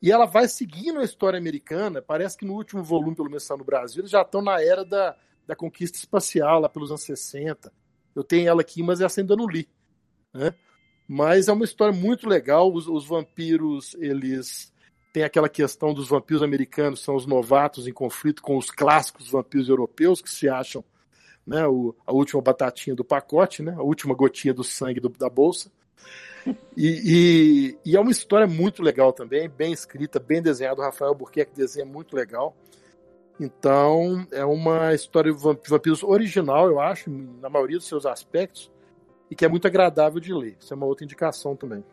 e 0.00 0.12
ela 0.12 0.26
vai 0.26 0.46
seguindo 0.46 1.00
a 1.00 1.04
história 1.04 1.38
americana. 1.38 2.02
Parece 2.02 2.36
que 2.36 2.44
no 2.44 2.52
último 2.52 2.82
volume, 2.82 3.16
pelo 3.16 3.30
menos 3.30 3.42
está 3.42 3.56
no 3.56 3.64
Brasil, 3.64 4.02
eles 4.02 4.10
já 4.10 4.20
estão 4.20 4.42
na 4.42 4.60
era 4.60 4.84
da, 4.84 5.16
da 5.46 5.56
conquista 5.56 5.96
espacial, 5.96 6.60
lá 6.60 6.68
pelos 6.68 6.90
anos 6.90 7.02
60. 7.02 7.72
Eu 8.14 8.22
tenho 8.22 8.48
ela 8.48 8.60
aqui, 8.60 8.82
mas 8.82 9.00
essa 9.00 9.20
ainda 9.20 9.34
não 9.34 9.46
li. 9.46 9.66
Né? 10.32 10.54
Mas 11.08 11.48
é 11.48 11.52
uma 11.52 11.64
história 11.64 11.94
muito 11.96 12.28
legal. 12.28 12.70
Os, 12.72 12.86
os 12.86 13.06
vampiros, 13.06 13.94
eles 13.94 14.72
têm 15.12 15.24
aquela 15.24 15.48
questão 15.48 15.94
dos 15.94 16.08
vampiros 16.08 16.42
americanos, 16.42 17.00
são 17.00 17.14
os 17.14 17.24
novatos 17.24 17.88
em 17.88 17.92
conflito 17.92 18.42
com 18.42 18.58
os 18.58 18.70
clássicos 18.70 19.30
vampiros 19.30 19.68
europeus, 19.68 20.20
que 20.20 20.30
se 20.30 20.48
acham 20.48 20.84
né, 21.46 21.66
o, 21.66 21.94
a 22.06 22.12
última 22.12 22.42
batatinha 22.42 22.94
do 22.94 23.04
pacote, 23.04 23.62
né, 23.62 23.72
a 23.72 23.82
última 23.82 24.14
gotinha 24.14 24.52
do 24.52 24.64
sangue 24.64 25.00
do, 25.00 25.08
da 25.08 25.30
bolsa. 25.30 25.70
E, 26.76 27.76
e, 27.84 27.90
e, 27.90 27.96
é 27.96 28.00
uma 28.00 28.10
história 28.10 28.46
muito 28.46 28.82
legal 28.82 29.12
também, 29.12 29.48
bem 29.48 29.72
escrita, 29.72 30.20
bem 30.20 30.42
desenhada. 30.42 30.80
O 30.80 30.84
Rafael 30.84 31.14
Burquerque 31.14 31.54
desenha 31.54 31.86
muito 31.86 32.14
legal. 32.14 32.54
Então, 33.40 34.26
é 34.30 34.44
uma 34.44 34.94
história 34.94 35.32
de 35.32 35.38
vampiros 35.38 36.02
original, 36.02 36.68
eu 36.68 36.80
acho, 36.80 37.10
na 37.10 37.48
maioria 37.48 37.78
dos 37.78 37.86
seus 37.86 38.06
aspectos 38.06 38.70
e 39.30 39.34
que 39.34 39.44
é 39.44 39.48
muito 39.48 39.66
agradável 39.66 40.20
de 40.20 40.32
ler. 40.32 40.56
Isso 40.60 40.72
é 40.72 40.76
uma 40.76 40.86
outra 40.86 41.04
indicação 41.04 41.56
também. 41.56 41.84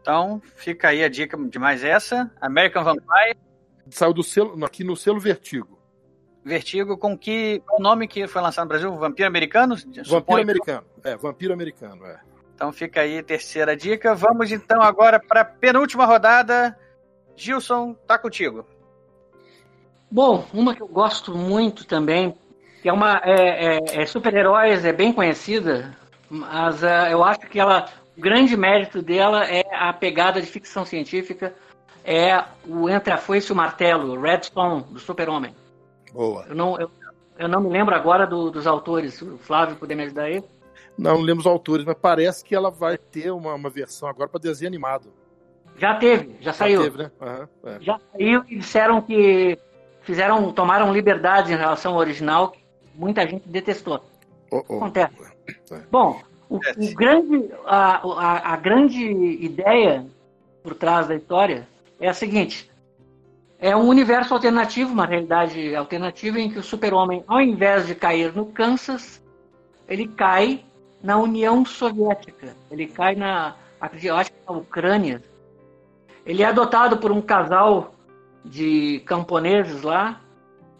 Então, 0.00 0.42
fica 0.56 0.88
aí 0.88 1.02
a 1.02 1.08
dica 1.08 1.36
de 1.36 1.58
mais 1.58 1.82
essa. 1.82 2.30
American 2.40 2.84
Vampire. 2.84 3.38
Saiu 3.88 4.12
do 4.12 4.22
selo, 4.22 4.62
aqui 4.64 4.84
no 4.84 4.96
selo 4.96 5.18
Vertigo. 5.18 5.78
Vertigo, 6.44 6.98
com 6.98 7.16
que 7.16 7.62
qual 7.66 7.80
o 7.80 7.82
nome 7.82 8.06
que 8.06 8.26
foi 8.26 8.42
lançado 8.42 8.64
no 8.64 8.68
Brasil? 8.68 8.94
Vampiro 8.94 9.26
Americano? 9.26 9.76
Vampiro. 10.06 10.42
Americano. 10.42 10.86
É, 11.02 11.16
Vampiro 11.16 11.54
Americano, 11.54 12.04
é. 12.04 12.20
Então 12.54 12.72
fica 12.72 13.00
aí 13.00 13.18
a 13.18 13.22
terceira 13.22 13.76
dica. 13.76 14.14
Vamos 14.14 14.52
então 14.52 14.80
agora 14.80 15.18
para 15.18 15.40
a 15.40 15.44
penúltima 15.44 16.04
rodada. 16.04 16.78
Gilson, 17.36 17.94
tá 18.06 18.16
contigo. 18.16 18.64
Bom, 20.10 20.46
uma 20.54 20.74
que 20.74 20.82
eu 20.82 20.86
gosto 20.86 21.36
muito 21.36 21.84
também, 21.84 22.36
que 22.80 22.88
é 22.88 22.92
uma 22.92 23.20
é, 23.24 23.78
é, 23.78 24.02
é 24.02 24.06
super-heróis, 24.06 24.84
é 24.84 24.92
bem 24.92 25.12
conhecida, 25.12 25.96
mas 26.30 26.82
uh, 26.84 27.08
eu 27.10 27.24
acho 27.24 27.40
que 27.40 27.58
ela, 27.58 27.86
o 28.16 28.20
grande 28.20 28.56
mérito 28.56 29.02
dela 29.02 29.44
é 29.44 29.64
a 29.72 29.92
pegada 29.92 30.40
de 30.40 30.46
ficção 30.46 30.84
científica, 30.84 31.52
é 32.04 32.44
o 32.68 32.88
Entre 32.88 33.12
a 33.12 33.18
Foice 33.18 33.50
e 33.50 33.52
o 33.52 33.56
Martelo, 33.56 34.20
Redstone, 34.20 34.84
do 34.84 35.00
Super-Homem. 35.00 35.52
Boa. 36.12 36.44
Eu 36.48 36.54
não, 36.54 36.78
eu, 36.78 36.90
eu 37.36 37.48
não 37.48 37.60
me 37.60 37.70
lembro 37.70 37.94
agora 37.94 38.26
do, 38.26 38.50
dos 38.50 38.66
autores. 38.66 39.20
O 39.20 39.38
Flávio, 39.38 39.74
poder 39.74 39.96
me 39.96 40.04
ajudar 40.04 40.24
aí? 40.24 40.44
Não, 40.96 41.14
não 41.14 41.20
lembro 41.20 41.40
os 41.40 41.46
autores, 41.46 41.84
mas 41.84 41.96
parece 42.00 42.44
que 42.44 42.54
ela 42.54 42.70
vai 42.70 42.96
ter 42.96 43.30
uma, 43.30 43.54
uma 43.54 43.70
versão 43.70 44.08
agora 44.08 44.28
para 44.28 44.40
desenho 44.40 44.68
animado. 44.68 45.12
Já 45.76 45.94
teve, 45.96 46.36
já 46.40 46.52
saiu. 46.52 46.82
Já 46.82 46.90
teve, 46.90 47.02
né? 47.02 47.10
Uhum, 47.20 47.70
é. 47.70 47.78
Já 47.80 48.00
saiu 48.12 48.44
e 48.48 48.58
disseram 48.58 49.00
que 49.02 49.58
fizeram, 50.02 50.52
tomaram 50.52 50.92
liberdade 50.92 51.52
em 51.52 51.56
relação 51.56 51.94
ao 51.94 51.98
original, 51.98 52.50
que 52.50 52.60
muita 52.94 53.26
gente 53.26 53.48
detestou. 53.48 54.04
Oh, 54.50 54.62
oh. 54.68 54.76
Acontece. 54.76 55.14
É. 55.72 55.80
Bom, 55.90 56.20
o, 56.48 56.56
o 56.56 56.94
grande, 56.94 57.50
a, 57.66 57.96
a, 57.96 58.52
a, 58.52 58.56
grande 58.56 59.02
ideia 59.04 60.06
por 60.62 60.74
trás 60.74 61.08
da 61.08 61.16
história 61.16 61.66
é 62.00 62.08
a 62.08 62.14
seguinte: 62.14 62.70
é 63.58 63.74
um 63.74 63.88
universo 63.88 64.32
alternativo, 64.32 64.92
uma 64.92 65.06
realidade 65.06 65.74
alternativa 65.74 66.38
em 66.38 66.50
que 66.50 66.58
o 66.58 66.62
super-homem, 66.62 67.24
ao 67.26 67.40
invés 67.40 67.86
de 67.86 67.94
cair 67.94 68.32
no 68.34 68.46
Kansas, 68.46 69.20
ele 69.88 70.06
cai 70.06 70.64
na 71.04 71.18
União 71.18 71.66
Soviética. 71.66 72.56
Ele 72.70 72.86
cai 72.86 73.14
na, 73.14 73.54
acho 73.78 74.32
que 74.32 74.38
na 74.48 74.56
Ucrânia. 74.56 75.22
Ele 76.24 76.42
é 76.42 76.46
adotado 76.46 76.96
por 76.96 77.12
um 77.12 77.20
casal 77.20 77.94
de 78.42 79.02
camponeses 79.04 79.82
lá, 79.82 80.18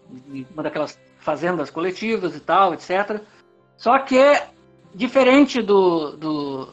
de 0.09 0.47
uma 0.55 0.63
daquelas 0.63 0.99
fazendas 1.19 1.69
coletivas 1.69 2.35
e 2.35 2.41
tal, 2.41 2.73
etc. 2.73 3.21
Só 3.77 3.99
que 3.99 4.17
diferente 4.95 5.61
do, 5.61 6.17
do, 6.17 6.69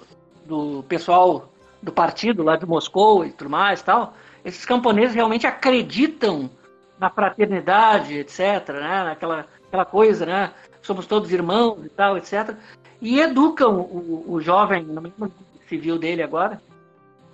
do 0.46 0.84
pessoal 0.84 1.50
do 1.84 1.92
partido 1.92 2.44
lá 2.44 2.56
de 2.56 2.66
Moscou 2.66 3.26
e 3.26 3.32
tudo 3.32 3.50
mais 3.50 3.82
tal, 3.82 4.14
esses 4.46 4.64
camponeses 4.64 5.16
realmente 5.16 5.46
acreditam 5.46 6.50
na 6.98 7.10
fraternidade, 7.10 8.18
etc., 8.18 8.70
né? 8.70 9.04
Naquela 9.04 9.46
aquela 9.68 9.86
coisa, 9.86 10.26
né? 10.26 10.54
Somos 10.82 11.06
todos 11.06 11.32
irmãos 11.32 11.84
e 11.86 11.90
tal, 11.90 12.18
etc. 12.18 12.56
E 13.02 13.20
educam 13.20 13.80
o, 13.80 14.26
o 14.28 14.40
jovem, 14.40 14.84
não 14.84 15.02
me 15.02 15.12
lembro 15.18 15.34
civil 15.68 15.98
dele 15.98 16.22
agora, 16.22 16.62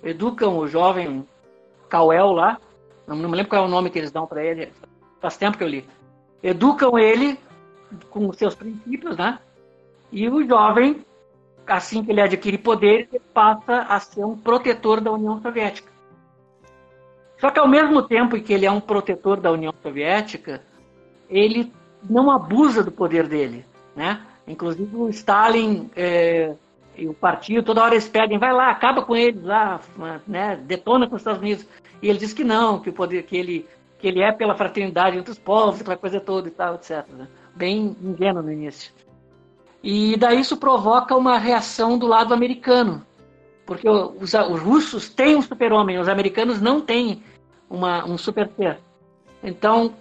educam 0.02 0.56
o 0.56 0.66
jovem 0.66 1.26
Cauel 1.88 2.32
lá, 2.32 2.58
não, 3.06 3.16
não 3.16 3.28
me 3.28 3.36
lembro 3.36 3.50
qual 3.50 3.64
é 3.64 3.66
o 3.66 3.70
nome 3.70 3.90
que 3.90 3.98
eles 3.98 4.10
dão 4.10 4.26
para 4.26 4.44
ele, 4.44 4.72
faz 5.20 5.36
tempo 5.36 5.58
que 5.58 5.64
eu 5.64 5.68
li. 5.68 5.84
Educam 6.42 6.98
ele 6.98 7.38
com 8.10 8.32
seus 8.32 8.54
princípios, 8.54 9.16
né? 9.16 9.38
E 10.12 10.28
o 10.28 10.46
jovem, 10.46 11.04
assim 11.66 12.04
que 12.04 12.12
ele 12.12 12.20
adquire 12.20 12.58
poder, 12.58 13.08
ele 13.10 13.20
passa 13.34 13.82
a 13.82 13.98
ser 13.98 14.24
um 14.24 14.36
protetor 14.36 15.00
da 15.00 15.12
União 15.12 15.40
Soviética. 15.42 15.90
Só 17.40 17.50
que 17.50 17.58
ao 17.58 17.68
mesmo 17.68 18.02
tempo 18.02 18.40
que 18.40 18.52
ele 18.52 18.66
é 18.66 18.70
um 18.70 18.80
protetor 18.80 19.40
da 19.40 19.50
União 19.50 19.72
Soviética, 19.82 20.62
ele 21.28 21.72
não 22.08 22.30
abusa 22.30 22.82
do 22.82 22.90
poder 22.90 23.26
dele, 23.26 23.64
né? 23.94 24.24
Inclusive 24.48 24.96
o 24.96 25.08
Stalin 25.10 25.90
é, 25.94 26.54
e 26.96 27.06
o 27.06 27.14
partido 27.14 27.62
toda 27.62 27.82
hora 27.82 27.94
eles 27.94 28.08
pedem, 28.08 28.38
vai 28.38 28.52
lá, 28.52 28.70
acaba 28.70 29.02
com 29.02 29.14
eles 29.14 29.42
lá, 29.42 29.80
né? 30.26 30.56
Detona 30.56 31.06
com 31.06 31.14
os 31.14 31.20
Estados 31.20 31.40
Unidos. 31.40 31.66
E 32.02 32.08
ele 32.08 32.18
diz 32.18 32.32
que 32.32 32.42
não, 32.42 32.80
que 32.80 32.90
o 32.90 32.92
poder, 32.92 33.24
que 33.24 33.36
ele, 33.36 33.66
que 33.98 34.08
ele 34.08 34.20
é 34.20 34.32
pela 34.32 34.56
fraternidade 34.56 35.18
entre 35.18 35.30
os 35.30 35.38
povos, 35.38 35.80
aquela 35.80 35.96
coisa 35.96 36.18
toda 36.18 36.48
e 36.48 36.50
tal, 36.50 36.74
etc. 36.74 37.06
Né? 37.12 37.28
Bem 37.54 37.96
ingênuo 38.02 38.42
no 38.42 38.52
início. 38.52 38.92
E 39.82 40.16
daí 40.16 40.40
isso 40.40 40.56
provoca 40.56 41.14
uma 41.14 41.38
reação 41.38 41.98
do 41.98 42.06
lado 42.06 42.34
americano, 42.34 43.06
porque 43.64 43.88
os, 43.88 44.34
os 44.34 44.60
russos 44.60 45.08
têm 45.08 45.36
um 45.36 45.42
super-homem, 45.42 45.98
os 45.98 46.08
americanos 46.08 46.60
não 46.60 46.80
têm 46.80 47.22
uma, 47.70 48.04
um 48.04 48.18
super-ser. 48.18 48.78
Então, 49.42 49.94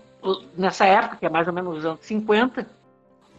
nessa 0.58 0.86
época, 0.86 1.18
que 1.18 1.26
é 1.26 1.30
mais 1.30 1.48
ou 1.48 1.54
menos 1.54 1.78
os 1.78 1.86
anos 1.86 2.00
50, 2.02 2.68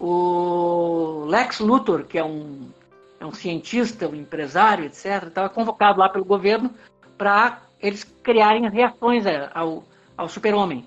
o 0.00 1.24
Lex 1.26 1.60
Luthor, 1.60 2.04
que 2.04 2.18
é 2.18 2.24
um, 2.24 2.68
é 3.20 3.26
um 3.26 3.32
cientista, 3.32 4.08
um 4.08 4.14
empresário, 4.14 4.84
etc., 4.84 5.24
estava 5.24 5.48
convocado 5.48 5.98
lá 5.98 6.08
pelo 6.08 6.24
governo 6.24 6.70
para 7.16 7.60
eles 7.80 8.04
criarem 8.22 8.68
reações 8.68 9.24
ao, 9.54 9.84
ao 10.16 10.28
super-homem. 10.28 10.84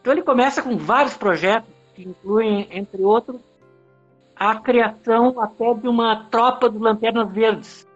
Então 0.00 0.12
ele 0.12 0.22
começa 0.22 0.62
com 0.62 0.76
vários 0.76 1.16
projetos, 1.16 1.68
que 1.94 2.02
incluem, 2.02 2.68
entre 2.70 3.02
outros, 3.02 3.40
a 4.34 4.54
criação 4.54 5.40
até 5.40 5.74
de 5.74 5.88
uma 5.88 6.24
tropa 6.30 6.70
de 6.70 6.78
lanternas 6.78 7.30
verdes. 7.30 7.86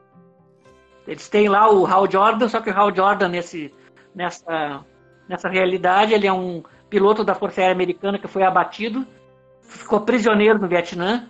Eles 1.06 1.28
têm 1.28 1.48
lá 1.48 1.70
o 1.70 1.86
Hal 1.86 2.10
Jordan, 2.10 2.48
só 2.48 2.60
que 2.60 2.70
o 2.70 2.76
Hal 2.76 2.94
Jordan 2.94 3.28
nesse, 3.28 3.72
nessa, 4.14 4.84
nessa 5.28 5.48
realidade. 5.48 6.12
Ele 6.12 6.26
é 6.26 6.32
um 6.32 6.62
piloto 6.90 7.24
da 7.24 7.34
Força 7.34 7.60
Aérea 7.60 7.74
Americana 7.74 8.18
que 8.18 8.28
foi 8.28 8.42
abatido, 8.42 9.06
ficou 9.78 10.00
prisioneiro 10.00 10.58
no 10.58 10.68
Vietnã 10.68 11.28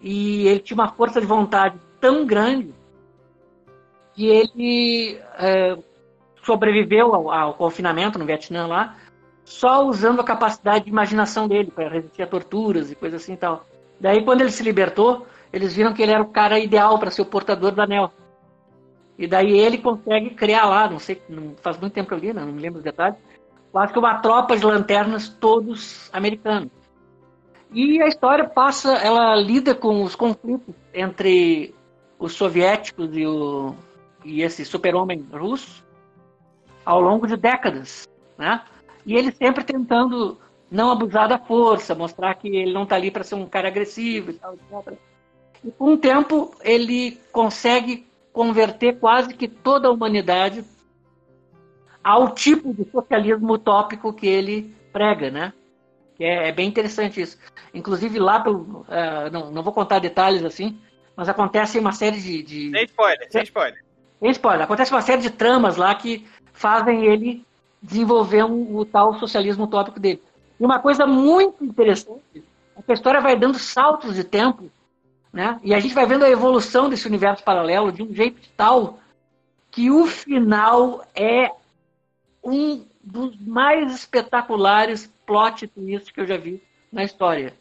e 0.00 0.46
ele 0.46 0.60
tinha 0.60 0.74
uma 0.74 0.92
força 0.92 1.20
de 1.20 1.26
vontade 1.26 1.78
tão 2.00 2.26
grande 2.26 2.74
que 4.12 4.26
ele 4.26 5.18
é, 5.38 5.76
sobreviveu 6.42 7.14
ao, 7.14 7.30
ao, 7.30 7.54
confinamento 7.54 8.18
no 8.18 8.26
Vietnã 8.26 8.66
lá, 8.66 8.96
só 9.44 9.86
usando 9.86 10.20
a 10.20 10.24
capacidade 10.24 10.84
de 10.84 10.90
imaginação 10.90 11.48
dele 11.48 11.70
para 11.70 11.88
resistir 11.88 12.22
a 12.22 12.26
torturas 12.26 12.90
e 12.90 12.94
coisas 12.94 13.22
assim 13.22 13.32
e 13.32 13.36
tal. 13.36 13.64
Daí, 14.00 14.24
quando 14.24 14.42
ele 14.42 14.50
se 14.50 14.62
libertou, 14.62 15.26
eles 15.52 15.74
viram 15.74 15.92
que 15.92 16.02
ele 16.02 16.12
era 16.12 16.22
o 16.22 16.28
cara 16.28 16.58
ideal 16.58 16.98
para 16.98 17.10
ser 17.10 17.22
o 17.22 17.26
portador 17.26 17.72
do 17.72 17.82
anel. 17.82 18.12
E 19.18 19.26
daí 19.26 19.58
ele 19.58 19.78
consegue 19.78 20.30
criar 20.30 20.66
lá, 20.66 20.88
não 20.88 20.98
sei, 20.98 21.22
não, 21.28 21.54
faz 21.62 21.78
muito 21.78 21.92
tempo 21.92 22.08
que 22.08 22.14
eu 22.14 22.18
li, 22.18 22.32
não, 22.32 22.46
não 22.46 22.52
me 22.52 22.60
lembro 22.60 22.78
os 22.78 22.84
detalhes, 22.84 23.16
quase 23.70 23.92
que 23.92 23.98
uma 23.98 24.18
tropa 24.18 24.56
de 24.56 24.64
lanternas 24.64 25.28
todos 25.28 26.10
americanos. 26.12 26.70
E 27.72 28.00
a 28.02 28.06
história 28.06 28.48
passa, 28.48 28.94
ela 28.94 29.34
lida 29.36 29.74
com 29.74 30.02
os 30.02 30.14
conflitos 30.14 30.74
entre 30.92 31.74
os 32.18 32.34
soviéticos 32.34 33.10
e, 33.16 33.26
o, 33.26 33.74
e 34.24 34.42
esse 34.42 34.64
super-homem 34.64 35.26
russo 35.32 35.84
ao 36.84 37.00
longo 37.00 37.26
de 37.26 37.36
décadas, 37.36 38.08
né? 38.38 38.62
E 39.06 39.14
ele 39.16 39.32
sempre 39.32 39.64
tentando 39.64 40.38
não 40.70 40.90
abusar 40.90 41.28
da 41.28 41.38
força, 41.38 41.94
mostrar 41.94 42.34
que 42.34 42.48
ele 42.48 42.72
não 42.72 42.84
está 42.84 42.96
ali 42.96 43.10
para 43.10 43.24
ser 43.24 43.34
um 43.34 43.46
cara 43.46 43.68
agressivo 43.68 44.30
e 44.30 44.34
tal, 44.34 44.54
etc. 44.54 44.98
E 45.64 45.70
com 45.70 45.94
o 45.94 45.96
tempo 45.96 46.54
ele 46.62 47.18
consegue 47.32 48.06
converter 48.32 48.98
quase 48.98 49.34
que 49.34 49.48
toda 49.48 49.88
a 49.88 49.90
humanidade 49.90 50.64
ao 52.02 52.32
tipo 52.34 52.74
de 52.74 52.84
socialismo 52.90 53.54
utópico 53.54 54.12
que 54.12 54.26
ele 54.26 54.74
prega, 54.92 55.30
né? 55.30 55.52
É, 56.18 56.48
é 56.48 56.52
bem 56.52 56.68
interessante 56.68 57.20
isso. 57.20 57.38
Inclusive 57.72 58.18
lá 58.18 58.40
pelo, 58.40 58.84
uh, 58.88 59.30
não, 59.32 59.50
não 59.50 59.62
vou 59.62 59.72
contar 59.72 59.98
detalhes 59.98 60.44
assim, 60.44 60.78
mas 61.16 61.28
acontece 61.28 61.78
uma 61.78 61.92
série 61.92 62.20
de, 62.20 62.42
de... 62.42 62.70
sem 62.70 62.84
spoiler, 62.84 63.26
sem 63.30 63.42
spoiler, 63.42 63.84
sem 64.20 64.30
spoiler. 64.30 64.62
Acontece 64.62 64.92
uma 64.92 65.02
série 65.02 65.22
de 65.22 65.30
tramas 65.30 65.76
lá 65.76 65.94
que 65.94 66.26
fazem 66.52 67.06
ele 67.06 67.44
desenvolver 67.82 68.44
um, 68.44 68.76
o 68.76 68.84
tal 68.84 69.18
socialismo 69.18 69.64
utópico 69.64 70.00
dele. 70.00 70.22
E 70.58 70.64
uma 70.64 70.78
coisa 70.78 71.06
muito 71.06 71.64
interessante 71.64 72.44
é 72.76 72.82
que 72.82 72.92
a 72.92 72.94
história 72.94 73.20
vai 73.20 73.36
dando 73.36 73.58
saltos 73.58 74.14
de 74.14 74.24
tempo, 74.24 74.70
né? 75.32 75.58
E 75.62 75.74
a 75.74 75.80
gente 75.80 75.94
vai 75.94 76.06
vendo 76.06 76.24
a 76.24 76.30
evolução 76.30 76.88
desse 76.88 77.06
universo 77.06 77.42
paralelo 77.42 77.92
de 77.92 78.02
um 78.02 78.14
jeito 78.14 78.40
tal 78.56 78.98
que 79.70 79.90
o 79.90 80.06
final 80.06 81.04
é 81.14 81.50
um 82.42 82.84
dos 83.02 83.36
mais 83.38 83.92
espetaculares 83.92 85.10
plot 85.26 85.66
twists 85.68 86.10
que 86.10 86.20
eu 86.20 86.26
já 86.26 86.36
vi 86.36 86.62
na 86.92 87.04
história. 87.04 87.54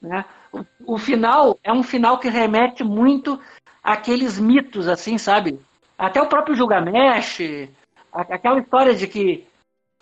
Né? 0.00 0.24
O, 0.52 0.94
o, 0.94 0.98
final 0.98 1.58
é 1.62 1.72
um 1.72 1.82
final 1.82 2.18
que 2.18 2.28
remete 2.28 2.84
muito 2.84 3.40
àqueles 3.82 4.38
mitos, 4.38 4.88
assim, 4.88 5.18
sabe? 5.18 5.60
Até 5.96 6.20
o 6.20 6.28
próprio 6.28 6.54
Gilgamesh, 6.54 7.70
aquela 8.12 8.58
história 8.60 8.94
de 8.94 9.06
que 9.08 9.46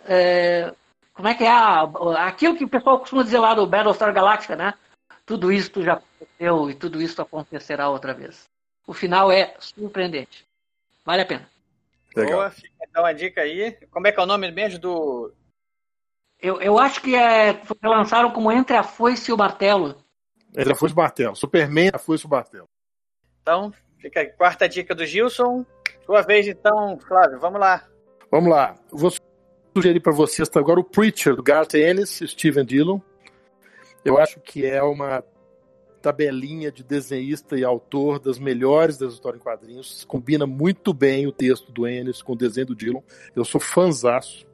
é, 0.04 0.74
como 1.14 1.28
é 1.28 1.34
que 1.34 1.44
é 1.44 1.50
a, 1.50 1.82
aquilo 2.26 2.56
que 2.56 2.64
o 2.64 2.68
pessoal 2.68 2.98
costuma 2.98 3.22
dizer 3.22 3.38
lá 3.38 3.54
do 3.54 3.66
Battlestar 3.66 4.12
Galactica, 4.12 4.56
né? 4.56 4.74
Tudo 5.24 5.52
isso 5.52 5.82
já 5.82 5.94
aconteceu 5.94 6.70
e 6.70 6.74
tudo 6.74 7.00
isso 7.00 7.22
acontecerá 7.22 7.88
outra 7.88 8.12
vez. 8.12 8.44
O 8.86 8.92
final 8.92 9.32
é 9.32 9.54
surpreendente. 9.58 10.44
Vale 11.04 11.22
a 11.22 11.26
pena. 11.26 11.48
Legal. 12.14 12.38
Boa, 12.38 12.50
fica 12.50 12.68
então 12.82 13.04
a 13.04 13.12
dica 13.12 13.40
aí. 13.40 13.72
Como 13.90 14.06
é 14.06 14.12
que 14.12 14.20
é 14.20 14.22
o 14.22 14.26
nome 14.26 14.50
mesmo 14.50 14.78
do. 14.78 15.32
Eu, 16.44 16.60
eu 16.60 16.78
acho 16.78 17.00
que 17.00 17.16
é, 17.16 17.58
lançaram 17.82 18.30
como 18.30 18.52
Entre 18.52 18.76
a 18.76 18.82
Foice 18.82 19.30
e 19.30 19.32
o 19.32 19.36
Martelo. 19.36 19.96
Entre 20.54 20.74
a 20.74 20.76
Foice 20.76 20.92
e 20.92 20.94
o 20.94 21.00
Martelo. 21.00 21.34
Superman, 21.34 21.90
a 21.94 21.98
Foice 21.98 22.24
e 22.24 22.26
o 22.26 22.30
Martelo. 22.30 22.68
Então, 23.40 23.72
fica 23.98 24.20
a 24.20 24.30
quarta 24.30 24.68
dica 24.68 24.94
do 24.94 25.06
Gilson. 25.06 25.64
Sua 26.04 26.20
vez 26.20 26.46
então, 26.46 26.98
Flávio, 26.98 27.40
vamos 27.40 27.58
lá. 27.58 27.82
Vamos 28.30 28.50
lá. 28.50 28.74
Vou 28.92 29.10
sugerir 29.74 30.00
para 30.00 30.12
vocês 30.12 30.46
agora 30.54 30.78
o 30.78 30.84
Preacher, 30.84 31.34
do 31.34 31.42
Garth 31.42 31.72
Ennis 31.72 32.20
e 32.20 32.28
Steven 32.28 32.66
Dillon. 32.66 33.00
Eu 34.04 34.18
acho 34.18 34.38
que 34.40 34.66
é 34.66 34.82
uma 34.82 35.24
tabelinha 36.02 36.70
de 36.70 36.84
desenhista 36.84 37.56
e 37.56 37.64
autor 37.64 38.18
das 38.18 38.38
melhores 38.38 38.98
das 38.98 39.14
histórias 39.14 39.40
em 39.40 39.42
quadrinhos. 39.42 40.04
Combina 40.04 40.46
muito 40.46 40.92
bem 40.92 41.26
o 41.26 41.32
texto 41.32 41.72
do 41.72 41.88
Ennis 41.88 42.20
com 42.20 42.34
o 42.34 42.36
desenho 42.36 42.66
do 42.66 42.76
Dillon. 42.76 43.00
Eu 43.34 43.46
sou 43.46 43.58
fanzaço. 43.58 44.44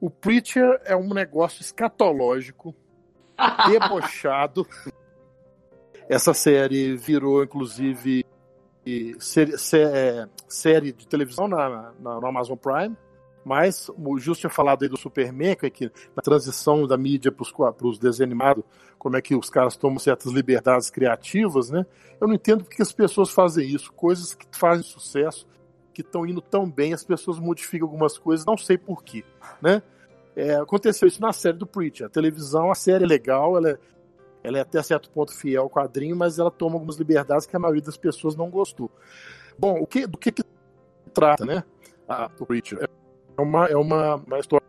O 0.00 0.10
Preacher 0.10 0.80
é 0.84 0.94
um 0.94 1.12
negócio 1.12 1.60
escatológico, 1.62 2.74
debochado. 3.70 4.66
Essa 6.08 6.34
série 6.34 6.96
virou, 6.96 7.42
inclusive, 7.42 8.24
série, 9.18 9.52
é, 9.74 10.28
série 10.48 10.92
de 10.92 11.06
televisão 11.08 11.48
na, 11.48 11.92
na, 11.98 12.20
no 12.20 12.26
Amazon 12.26 12.56
Prime. 12.56 12.96
Mas 13.44 13.88
o 13.96 14.18
Justo 14.18 14.40
tinha 14.40 14.50
falado 14.50 14.82
aí 14.82 14.88
do 14.88 14.96
Superman, 14.96 15.54
que, 15.54 15.66
é 15.66 15.70
que 15.70 15.92
na 16.16 16.20
transição 16.20 16.84
da 16.84 16.96
mídia 16.96 17.30
para 17.30 17.86
os 17.86 17.96
desenhos 17.96 18.20
animados, 18.20 18.64
como 18.98 19.16
é 19.16 19.22
que 19.22 19.36
os 19.36 19.48
caras 19.48 19.76
tomam 19.76 20.00
certas 20.00 20.32
liberdades 20.32 20.90
criativas, 20.90 21.70
né? 21.70 21.86
Eu 22.20 22.26
não 22.26 22.34
entendo 22.34 22.64
porque 22.64 22.82
as 22.82 22.90
pessoas 22.90 23.30
fazem 23.30 23.68
isso. 23.68 23.92
Coisas 23.92 24.34
que 24.34 24.46
fazem 24.50 24.82
sucesso, 24.82 25.46
que 25.96 26.02
estão 26.02 26.26
indo 26.26 26.42
tão 26.42 26.70
bem, 26.70 26.92
as 26.92 27.02
pessoas 27.02 27.38
modificam 27.38 27.88
algumas 27.88 28.18
coisas, 28.18 28.44
não 28.44 28.54
sei 28.54 28.76
porquê, 28.76 29.24
né? 29.62 29.82
É, 30.36 30.56
aconteceu 30.56 31.08
isso 31.08 31.22
na 31.22 31.32
série 31.32 31.56
do 31.56 31.66
Preacher. 31.66 32.06
A 32.06 32.10
televisão, 32.10 32.70
a 32.70 32.74
série 32.74 33.04
é 33.04 33.06
legal, 33.06 33.56
ela 33.56 33.70
é, 33.70 33.78
ela 34.44 34.58
é 34.58 34.60
até 34.60 34.82
certo 34.82 35.08
ponto 35.08 35.34
fiel 35.34 35.62
ao 35.62 35.70
quadrinho, 35.70 36.14
mas 36.14 36.38
ela 36.38 36.50
toma 36.50 36.74
algumas 36.74 36.96
liberdades 36.96 37.46
que 37.46 37.56
a 37.56 37.58
maioria 37.58 37.80
das 37.80 37.96
pessoas 37.96 38.36
não 38.36 38.50
gostou. 38.50 38.90
Bom, 39.58 39.80
o 39.80 39.86
que, 39.86 40.06
do 40.06 40.18
que, 40.18 40.30
que 40.30 40.42
trata, 41.14 41.46
né? 41.46 41.64
A, 42.06 42.30
o 42.38 42.44
Preacher? 42.44 42.90
É 43.38 43.40
uma, 43.40 43.64
é 43.64 43.76
uma, 43.76 44.16
uma 44.16 44.38
história. 44.38 44.66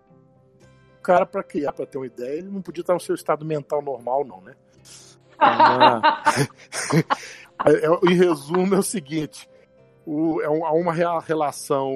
O 0.98 1.02
cara, 1.02 1.26
para 1.26 1.44
criar, 1.44 1.74
para 1.74 1.86
ter 1.86 1.98
uma 1.98 2.08
ideia, 2.08 2.38
ele 2.38 2.50
não 2.50 2.62
podia 2.62 2.84
estar 2.84 2.94
no 2.94 3.02
seu 3.02 3.16
estado 3.16 3.44
mental 3.44 3.82
normal, 3.82 4.24
não, 4.24 4.40
né? 4.40 4.56
É. 7.66 7.88
É, 7.88 8.12
em 8.12 8.16
resumo, 8.16 8.76
é 8.76 8.78
o 8.78 8.84
seguinte: 8.84 9.50
o, 10.10 10.42
é 10.42 10.50
um, 10.50 10.66
há 10.66 10.72
uma 10.72 10.94
relação 11.20 11.92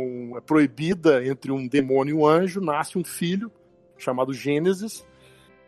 proibida 0.45 1.25
entre 1.25 1.49
um 1.49 1.65
demônio 1.65 2.11
e 2.11 2.17
um 2.17 2.27
anjo, 2.27 2.59
nasce 2.59 2.97
um 2.97 3.05
filho 3.05 3.49
chamado 3.97 4.33
Gênesis. 4.33 5.07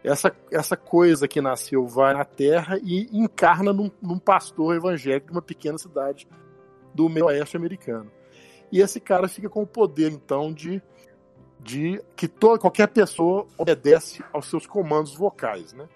Essa, 0.03 0.36
essa 0.51 0.75
coisa 0.75 1.25
que 1.25 1.39
nasceu 1.39 1.88
vai 1.88 2.13
na 2.13 2.25
Terra 2.25 2.77
e 2.84 3.08
encarna 3.17 3.71
num, 3.71 3.89
num 4.01 4.19
pastor 4.19 4.75
evangélico 4.75 5.27
de 5.27 5.32
uma 5.32 5.41
pequena 5.41 5.77
cidade 5.77 6.27
do 6.93 7.08
meio 7.08 7.27
oeste 7.27 7.56
americano. 7.56 8.12
E 8.69 8.82
esse 8.82 8.99
cara 8.99 9.29
fica 9.29 9.47
com 9.47 9.62
o 9.62 9.67
poder, 9.67 10.12
então, 10.12 10.51
de 10.51 10.82
de 11.62 12.03
que 12.17 12.27
toda, 12.27 12.60
qualquer 12.60 12.88
pessoa 12.89 13.47
obedece 13.58 14.21
aos 14.34 14.49
seus 14.49 14.67
comandos 14.67 15.15
vocais, 15.15 15.71
né? 15.71 15.88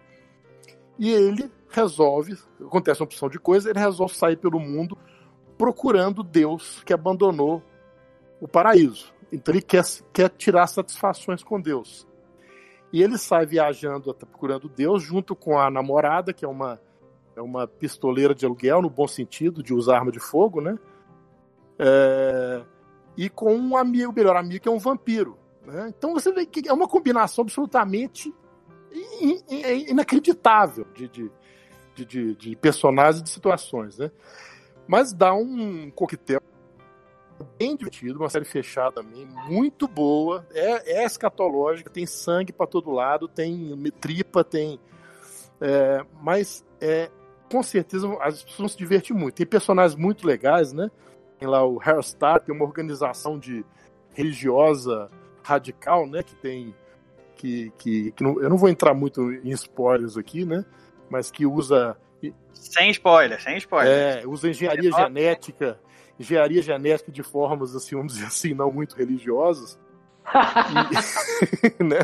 E 0.97 1.12
ele 1.12 1.51
resolve, 1.69 2.38
acontece 2.62 3.01
uma 3.01 3.05
opção 3.05 3.27
de 3.27 3.38
coisa, 3.38 3.69
ele 3.69 3.79
resolve 3.79 4.15
sair 4.15 4.38
pelo 4.38 4.62
mundo 4.62 4.97
procurando 5.57 6.23
Deus 6.23 6.83
que 6.83 6.93
abandonou 6.93 7.63
o 8.39 8.47
paraíso. 8.47 9.13
Então 9.31 9.53
ele 9.53 9.61
quer, 9.61 9.83
quer 10.13 10.29
tirar 10.29 10.67
satisfações 10.67 11.43
com 11.43 11.59
Deus. 11.59 12.07
E 12.91 13.03
ele 13.03 13.17
sai 13.17 13.45
viajando, 13.45 14.13
procurando 14.13 14.69
Deus, 14.69 15.03
junto 15.03 15.35
com 15.35 15.59
a 15.59 15.69
namorada, 15.69 16.33
que 16.33 16.45
é 16.45 16.47
uma, 16.47 16.79
é 17.35 17.41
uma 17.41 17.67
pistoleira 17.67 18.33
de 18.33 18.45
aluguel, 18.45 18.81
no 18.81 18.89
bom 18.89 19.07
sentido, 19.07 19.62
de 19.62 19.73
usar 19.73 19.97
arma 19.97 20.12
de 20.12 20.19
fogo, 20.19 20.62
né? 20.62 20.77
É, 21.77 22.63
e 23.17 23.29
com 23.29 23.55
um 23.55 23.75
amigo, 23.75 24.13
melhor 24.13 24.37
amigo, 24.37 24.62
que 24.62 24.69
é 24.69 24.71
um 24.71 24.79
vampiro. 24.79 25.37
Né? 25.65 25.93
Então 25.95 26.13
você 26.13 26.31
vê 26.31 26.45
que 26.45 26.67
é 26.67 26.73
uma 26.73 26.87
combinação 26.87 27.41
absolutamente 27.41 28.33
inacreditável 29.89 30.87
de, 30.95 31.08
de, 31.10 31.31
de, 32.05 32.35
de 32.35 32.55
personagens 32.55 33.19
e 33.19 33.23
de 33.23 33.29
situações. 33.29 33.97
Né? 33.97 34.10
Mas 34.88 35.13
dá 35.13 35.33
um 35.33 35.92
coquetel 35.92 36.42
bem 37.58 37.75
divertido, 37.75 38.19
uma 38.19 38.29
série 38.29 38.46
fechada 38.46 39.04
também, 39.04 39.27
muito 39.48 39.88
boa, 39.88 40.46
é, 40.52 41.02
é 41.02 41.06
escatológica, 41.06 41.90
tem 41.90 42.06
sangue 42.06 42.52
para 42.52 42.65
todo 42.65 42.90
lado, 42.90 43.27
tem 43.27 43.75
tripa, 44.00 44.44
tem. 44.44 44.79
É, 45.60 46.04
mas 46.21 46.65
é, 46.81 47.10
com 47.52 47.63
certeza 47.63 48.08
as 48.21 48.42
pessoas 48.44 48.58
vão 48.58 48.67
se 48.67 48.77
divertir 48.77 49.15
muito. 49.15 49.35
Tem 49.35 49.46
personagens 49.46 49.98
muito 50.00 50.25
legais, 50.25 50.73
né? 50.73 50.90
Tem 51.40 51.48
lá 51.48 51.65
o 51.65 51.79
Hairstar, 51.81 52.42
tem 52.42 52.54
uma 52.54 52.65
organização 52.65 53.38
de 53.38 53.65
religiosa 54.13 55.10
radical, 55.44 56.08
né? 56.08 56.23
Que 56.23 56.35
tem. 56.35 56.75
Que, 57.35 57.71
que, 57.77 58.12
que 58.13 58.23
não, 58.23 58.42
eu 58.42 58.50
não 58.50 58.58
vou 58.58 58.67
entrar 58.67 58.96
muito 58.96 59.31
em 59.31 59.52
spoilers 59.52 60.17
aqui, 60.17 60.44
né? 60.44 60.65
Mas 61.10 61.29
que 61.31 61.46
usa. 61.46 61.96
Sem 62.53 62.89
spoiler, 62.91 63.41
sem 63.41 63.57
spoiler. 63.57 64.21
É, 64.23 64.27
usa 64.27 64.49
engenharia 64.49 64.91
genética, 64.91 65.79
engenharia 66.19 66.61
genética 66.61 67.11
de 67.11 67.23
formas, 67.23 67.75
assim, 67.75 67.95
vamos 67.95 68.13
dizer 68.13 68.27
assim, 68.27 68.53
não 68.53 68.71
muito 68.71 68.95
religiosas. 68.95 69.79
E, 71.79 71.83
né? 71.83 71.99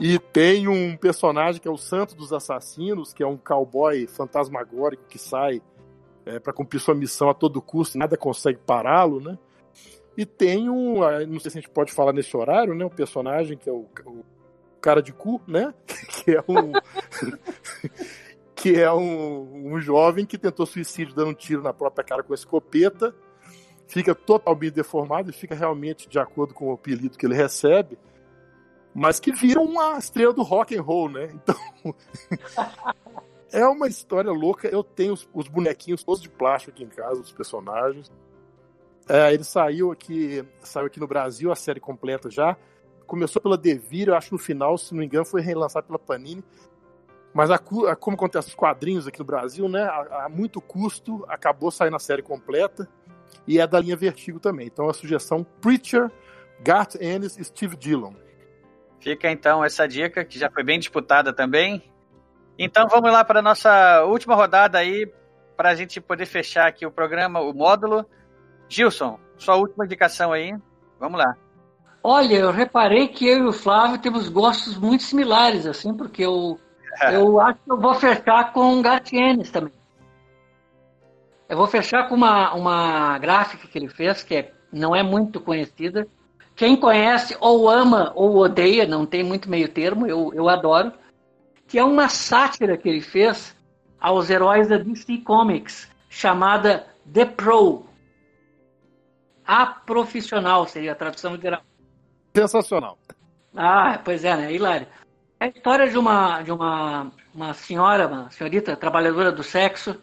E 0.00 0.18
tem 0.18 0.66
um 0.66 0.96
personagem 0.96 1.60
que 1.60 1.68
é 1.68 1.70
o 1.70 1.76
Santo 1.76 2.16
dos 2.16 2.32
Assassinos, 2.32 3.12
que 3.12 3.22
é 3.22 3.26
um 3.26 3.36
cowboy 3.36 4.06
fantasmagórico 4.06 5.04
que 5.08 5.18
sai 5.18 5.62
é, 6.26 6.38
para 6.38 6.52
cumprir 6.52 6.80
sua 6.80 6.94
missão 6.94 7.28
a 7.28 7.34
todo 7.34 7.62
custo, 7.62 7.98
nada 7.98 8.16
consegue 8.16 8.58
pará-lo, 8.66 9.20
né? 9.20 9.38
E 10.16 10.24
tem 10.24 10.68
um, 10.70 11.02
ah, 11.02 11.24
não 11.26 11.38
sei 11.40 11.50
se 11.50 11.58
a 11.58 11.60
gente 11.60 11.70
pode 11.70 11.92
falar 11.92 12.12
nesse 12.12 12.36
horário, 12.36 12.74
né? 12.74 12.84
Um 12.84 12.90
personagem 12.90 13.56
que 13.56 13.68
é 13.68 13.72
o, 13.72 13.86
o 14.06 14.24
cara 14.80 15.02
de 15.02 15.12
cu, 15.12 15.40
né? 15.46 15.74
Que 16.24 16.36
é 16.36 16.44
um 16.48 16.72
que 18.64 18.80
é 18.80 18.90
um, 18.90 19.74
um 19.74 19.78
jovem 19.78 20.24
que 20.24 20.38
tentou 20.38 20.64
suicídio 20.64 21.14
dando 21.14 21.32
um 21.32 21.34
tiro 21.34 21.60
na 21.60 21.74
própria 21.74 22.02
cara 22.02 22.22
com 22.22 22.32
a 22.32 22.34
escopeta, 22.34 23.14
fica 23.86 24.14
totalmente 24.14 24.72
deformado 24.72 25.28
e 25.28 25.34
fica 25.34 25.54
realmente 25.54 26.08
de 26.08 26.18
acordo 26.18 26.54
com 26.54 26.70
o 26.70 26.72
apelido 26.72 27.18
que 27.18 27.26
ele 27.26 27.34
recebe, 27.34 27.98
mas 28.94 29.20
que 29.20 29.32
vira 29.32 29.60
uma 29.60 29.98
estrela 29.98 30.32
do 30.32 30.42
rock 30.42 30.74
and 30.74 30.80
roll, 30.80 31.10
né? 31.10 31.28
Então 31.34 31.54
é 33.52 33.66
uma 33.66 33.86
história 33.86 34.32
louca. 34.32 34.66
Eu 34.66 34.82
tenho 34.82 35.12
os, 35.12 35.28
os, 35.34 35.46
bonequinhos 35.46 36.02
todos 36.02 36.22
de 36.22 36.30
plástico 36.30 36.70
aqui 36.70 36.84
em 36.84 36.88
casa, 36.88 37.20
os 37.20 37.32
personagens. 37.32 38.10
É, 39.06 39.34
ele 39.34 39.44
saiu 39.44 39.92
aqui, 39.92 40.42
saiu 40.62 40.86
aqui 40.86 40.98
no 40.98 41.06
Brasil 41.06 41.52
a 41.52 41.54
série 41.54 41.80
completa 41.80 42.30
já. 42.30 42.56
Começou 43.06 43.42
pela 43.42 43.58
Devir, 43.58 44.08
eu 44.08 44.16
acho 44.16 44.32
no 44.32 44.38
final, 44.38 44.78
se 44.78 44.94
não 44.94 45.00
me 45.00 45.04
engano, 45.04 45.26
foi 45.26 45.42
relançado 45.42 45.86
pela 45.86 45.98
Panini. 45.98 46.42
Mas 47.34 47.50
a, 47.50 47.56
a, 47.56 47.96
como 47.96 48.14
acontece 48.14 48.48
os 48.48 48.54
quadrinhos 48.54 49.08
aqui 49.08 49.18
no 49.18 49.24
Brasil, 49.24 49.68
né? 49.68 49.82
A, 49.82 50.26
a, 50.26 50.28
muito 50.28 50.60
custo, 50.60 51.24
acabou 51.28 51.70
saindo 51.72 51.96
a 51.96 51.98
série 51.98 52.22
completa. 52.22 52.88
E 53.46 53.58
é 53.58 53.66
da 53.66 53.80
linha 53.80 53.96
Vertigo 53.96 54.38
também. 54.38 54.68
Então 54.68 54.88
a 54.88 54.94
sugestão 54.94 55.44
Preacher, 55.60 56.10
Garth 56.60 56.94
Ennis 57.00 57.36
e 57.36 57.44
Steve 57.44 57.76
Dillon. 57.76 58.14
Fica 59.00 59.30
então 59.30 59.64
essa 59.64 59.86
dica, 59.86 60.24
que 60.24 60.38
já 60.38 60.48
foi 60.48 60.62
bem 60.62 60.78
disputada 60.78 61.32
também. 61.32 61.82
Então 62.56 62.86
vamos 62.88 63.12
lá 63.12 63.24
para 63.24 63.40
a 63.40 63.42
nossa 63.42 64.04
última 64.04 64.36
rodada 64.36 64.78
aí, 64.78 65.12
para 65.56 65.70
a 65.70 65.74
gente 65.74 66.00
poder 66.00 66.26
fechar 66.26 66.68
aqui 66.68 66.86
o 66.86 66.90
programa, 66.90 67.40
o 67.40 67.52
módulo. 67.52 68.06
Gilson, 68.68 69.18
sua 69.36 69.56
última 69.56 69.84
indicação 69.84 70.32
aí. 70.32 70.54
Vamos 71.00 71.18
lá. 71.18 71.36
Olha, 72.02 72.36
eu 72.36 72.52
reparei 72.52 73.08
que 73.08 73.26
eu 73.26 73.38
e 73.38 73.48
o 73.48 73.52
Flávio 73.52 74.00
temos 74.00 74.28
gostos 74.28 74.76
muito 74.76 75.02
similares, 75.02 75.66
assim, 75.66 75.94
porque 75.94 76.22
eu 76.22 76.58
eu 77.12 77.40
acho 77.40 77.58
que 77.64 77.72
eu 77.72 77.80
vou 77.80 77.94
fechar 77.94 78.52
com 78.52 78.82
Gartienes 78.82 79.50
também. 79.50 79.72
Eu 81.48 81.56
vou 81.56 81.66
fechar 81.66 82.08
com 82.08 82.14
uma, 82.14 82.54
uma 82.54 83.18
gráfica 83.18 83.68
que 83.68 83.78
ele 83.78 83.88
fez, 83.88 84.22
que 84.22 84.34
é, 84.34 84.52
não 84.72 84.94
é 84.94 85.02
muito 85.02 85.40
conhecida. 85.40 86.06
Quem 86.56 86.76
conhece 86.76 87.36
ou 87.40 87.68
ama 87.68 88.12
ou 88.14 88.38
odeia, 88.38 88.86
não 88.86 89.04
tem 89.04 89.22
muito 89.22 89.50
meio 89.50 89.68
termo, 89.68 90.06
eu, 90.06 90.32
eu 90.34 90.48
adoro. 90.48 90.92
Que 91.66 91.78
é 91.78 91.84
uma 91.84 92.08
sátira 92.08 92.76
que 92.76 92.88
ele 92.88 93.00
fez 93.00 93.56
aos 94.00 94.30
heróis 94.30 94.68
da 94.68 94.78
DC 94.78 95.18
Comics, 95.18 95.88
chamada 96.08 96.86
The 97.12 97.24
Pro. 97.24 97.86
A 99.46 99.66
profissional 99.66 100.66
seria 100.66 100.92
a 100.92 100.94
tradução 100.94 101.36
geral. 101.38 101.60
Sensacional. 102.34 102.98
Ah, 103.54 104.00
pois 104.04 104.24
é, 104.24 104.36
né? 104.36 104.52
Hilário. 104.52 104.86
A 105.44 105.48
história 105.48 105.86
de 105.90 105.98
uma, 105.98 106.40
de 106.40 106.50
uma, 106.50 107.12
uma 107.34 107.52
senhora, 107.52 108.08
uma 108.08 108.30
senhorita 108.30 108.74
trabalhadora 108.74 109.30
do 109.30 109.42
sexo, 109.42 109.94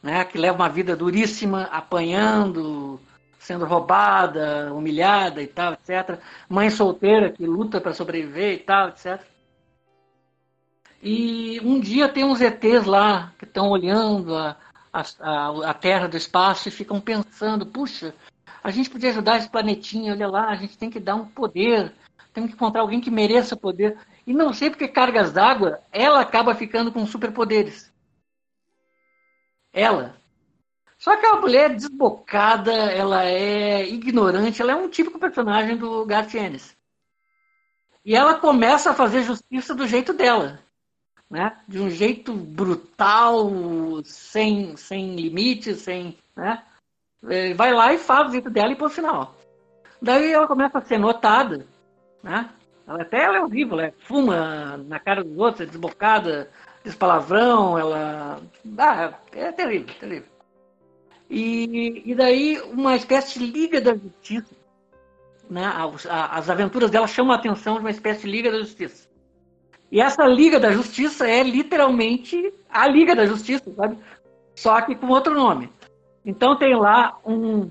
né, 0.00 0.24
que 0.24 0.38
leva 0.38 0.54
uma 0.56 0.68
vida 0.68 0.94
duríssima, 0.94 1.64
apanhando, 1.72 3.00
sendo 3.36 3.64
roubada, 3.64 4.72
humilhada 4.72 5.42
e 5.42 5.48
tal, 5.48 5.72
etc. 5.72 6.20
Mãe 6.48 6.70
solteira 6.70 7.32
que 7.32 7.44
luta 7.44 7.80
para 7.80 7.92
sobreviver 7.92 8.54
e 8.54 8.58
tal, 8.58 8.90
etc. 8.90 9.20
E 11.02 11.60
um 11.64 11.80
dia 11.80 12.08
tem 12.08 12.22
uns 12.22 12.40
ETs 12.40 12.86
lá 12.86 13.32
que 13.40 13.46
estão 13.46 13.70
olhando 13.70 14.36
a, 14.36 14.56
a, 14.92 15.70
a 15.70 15.74
Terra 15.74 16.06
do 16.06 16.16
espaço 16.16 16.68
e 16.68 16.70
ficam 16.70 17.00
pensando: 17.00 17.66
puxa, 17.66 18.14
a 18.62 18.70
gente 18.70 18.88
podia 18.88 19.10
ajudar 19.10 19.38
esse 19.38 19.48
planetinha, 19.48 20.12
olha 20.12 20.28
lá, 20.28 20.48
a 20.48 20.54
gente 20.54 20.78
tem 20.78 20.88
que 20.88 21.00
dar 21.00 21.16
um 21.16 21.26
poder, 21.26 21.92
tem 22.32 22.46
que 22.46 22.52
encontrar 22.52 22.82
alguém 22.82 23.00
que 23.00 23.10
mereça 23.10 23.56
poder. 23.56 23.98
E 24.30 24.32
não 24.32 24.52
sei 24.52 24.70
porque 24.70 24.86
cargas 24.86 25.32
d'água, 25.32 25.80
ela 25.90 26.20
acaba 26.20 26.54
ficando 26.54 26.92
com 26.92 27.04
superpoderes. 27.04 27.92
Ela. 29.72 30.14
Só 30.96 31.16
que 31.16 31.26
a 31.26 31.34
mulher 31.34 31.72
é 31.72 31.74
desbocada, 31.74 32.72
ela 32.72 33.24
é 33.24 33.84
ignorante, 33.88 34.62
ela 34.62 34.70
é 34.70 34.76
um 34.76 34.88
típico 34.88 35.18
personagem 35.18 35.76
do 35.76 36.06
Garth 36.06 36.32
Ennis. 36.32 36.76
E 38.04 38.14
ela 38.14 38.34
começa 38.38 38.92
a 38.92 38.94
fazer 38.94 39.24
justiça 39.24 39.74
do 39.74 39.84
jeito 39.84 40.12
dela. 40.12 40.60
Né? 41.28 41.60
De 41.66 41.80
um 41.80 41.90
jeito 41.90 42.32
brutal, 42.32 43.50
sem, 44.04 44.76
sem 44.76 45.16
limites, 45.16 45.78
sem. 45.80 46.16
Né? 46.36 46.64
É, 47.24 47.52
vai 47.54 47.72
lá 47.72 47.92
e 47.92 47.98
faz 47.98 48.28
o 48.28 48.32
jeito 48.32 48.48
dela 48.48 48.70
e 48.70 48.76
por 48.76 48.90
final. 48.90 49.34
Daí 50.00 50.30
ela 50.30 50.46
começa 50.46 50.78
a 50.78 50.84
ser 50.84 50.98
notada, 50.98 51.66
né? 52.22 52.48
Ela 52.90 53.02
até 53.02 53.22
ela 53.22 53.36
é 53.36 53.40
horrível, 53.40 53.78
ela 53.78 53.94
fuma 54.00 54.76
na 54.76 54.98
cara 54.98 55.22
dos 55.22 55.38
outros, 55.38 55.60
é 55.60 55.66
desbocada, 55.66 56.50
diz 56.84 56.92
palavrão, 56.92 57.78
ela. 57.78 58.40
Ah, 58.76 59.14
é 59.30 59.52
terrível, 59.52 59.94
terrível. 60.00 60.28
E, 61.30 62.02
e 62.04 62.14
daí 62.16 62.60
uma 62.62 62.96
espécie 62.96 63.38
de 63.38 63.46
Liga 63.46 63.80
da 63.80 63.94
Justiça. 63.94 64.56
Né? 65.48 65.64
As, 65.64 66.04
as 66.04 66.50
aventuras 66.50 66.90
dela 66.90 67.06
chamam 67.06 67.32
a 67.32 67.36
atenção 67.36 67.74
de 67.74 67.80
uma 67.80 67.92
espécie 67.92 68.22
de 68.22 68.32
Liga 68.32 68.50
da 68.50 68.58
Justiça. 68.58 69.08
E 69.92 70.00
essa 70.00 70.26
Liga 70.26 70.58
da 70.58 70.72
Justiça 70.72 71.28
é 71.28 71.44
literalmente 71.44 72.52
a 72.68 72.88
Liga 72.88 73.14
da 73.14 73.24
Justiça, 73.24 73.72
sabe? 73.72 73.98
Só 74.56 74.80
que 74.80 74.96
com 74.96 75.06
outro 75.06 75.32
nome. 75.32 75.70
Então 76.26 76.56
tem 76.56 76.74
lá 76.74 77.16
um, 77.24 77.70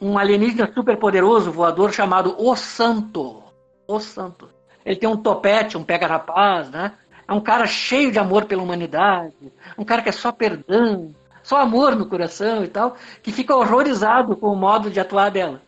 um 0.00 0.16
alienígena 0.16 0.70
super 0.72 0.96
poderoso 0.96 1.50
voador 1.50 1.92
chamado 1.92 2.36
O 2.38 2.54
Santo 2.54 3.45
o 3.86 4.00
santo. 4.00 4.48
Ele 4.84 4.96
tem 4.96 5.08
um 5.08 5.16
topete, 5.16 5.76
um 5.76 5.82
pega-rapaz, 5.82 6.70
né? 6.70 6.92
É 7.26 7.32
um 7.32 7.40
cara 7.40 7.66
cheio 7.66 8.12
de 8.12 8.18
amor 8.18 8.44
pela 8.44 8.62
humanidade, 8.62 9.34
um 9.76 9.84
cara 9.84 10.00
que 10.00 10.08
é 10.08 10.12
só 10.12 10.30
perdão, 10.30 11.12
só 11.42 11.60
amor 11.60 11.96
no 11.96 12.06
coração 12.06 12.64
e 12.64 12.68
tal, 12.68 12.96
que 13.20 13.32
fica 13.32 13.54
horrorizado 13.54 14.36
com 14.36 14.48
o 14.48 14.56
modo 14.56 14.90
de 14.90 15.00
atuar 15.00 15.30
dela. 15.30 15.60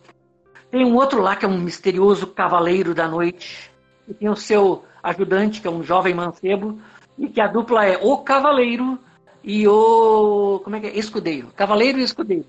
Tem 0.70 0.84
um 0.84 0.94
outro 0.94 1.20
lá 1.20 1.34
que 1.34 1.44
é 1.44 1.48
um 1.48 1.58
misterioso 1.58 2.28
cavaleiro 2.28 2.94
da 2.94 3.08
noite, 3.08 3.70
e 4.06 4.14
tem 4.14 4.28
o 4.28 4.36
seu 4.36 4.84
ajudante, 5.02 5.60
que 5.60 5.66
é 5.66 5.70
um 5.70 5.82
jovem 5.82 6.14
mancebo, 6.14 6.78
e 7.18 7.28
que 7.28 7.40
a 7.40 7.48
dupla 7.48 7.84
é 7.86 7.98
o 8.00 8.18
cavaleiro 8.18 8.96
e 9.42 9.66
o. 9.66 10.60
Como 10.62 10.76
é 10.76 10.80
que 10.80 10.86
é? 10.86 10.96
Escudeiro. 10.96 11.48
Cavaleiro 11.56 11.98
e 11.98 12.02
escudeiro. 12.02 12.46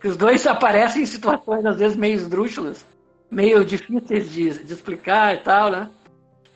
Que 0.00 0.08
os 0.08 0.16
dois 0.18 0.44
aparecem 0.46 1.02
em 1.02 1.06
situações, 1.06 1.64
às 1.64 1.78
vezes, 1.78 1.96
meio 1.96 2.16
esdrúxulas 2.16 2.84
meio 3.34 3.64
difíceis 3.64 4.30
de, 4.30 4.64
de 4.64 4.72
explicar 4.72 5.34
e 5.34 5.38
tal, 5.38 5.70
né? 5.70 5.90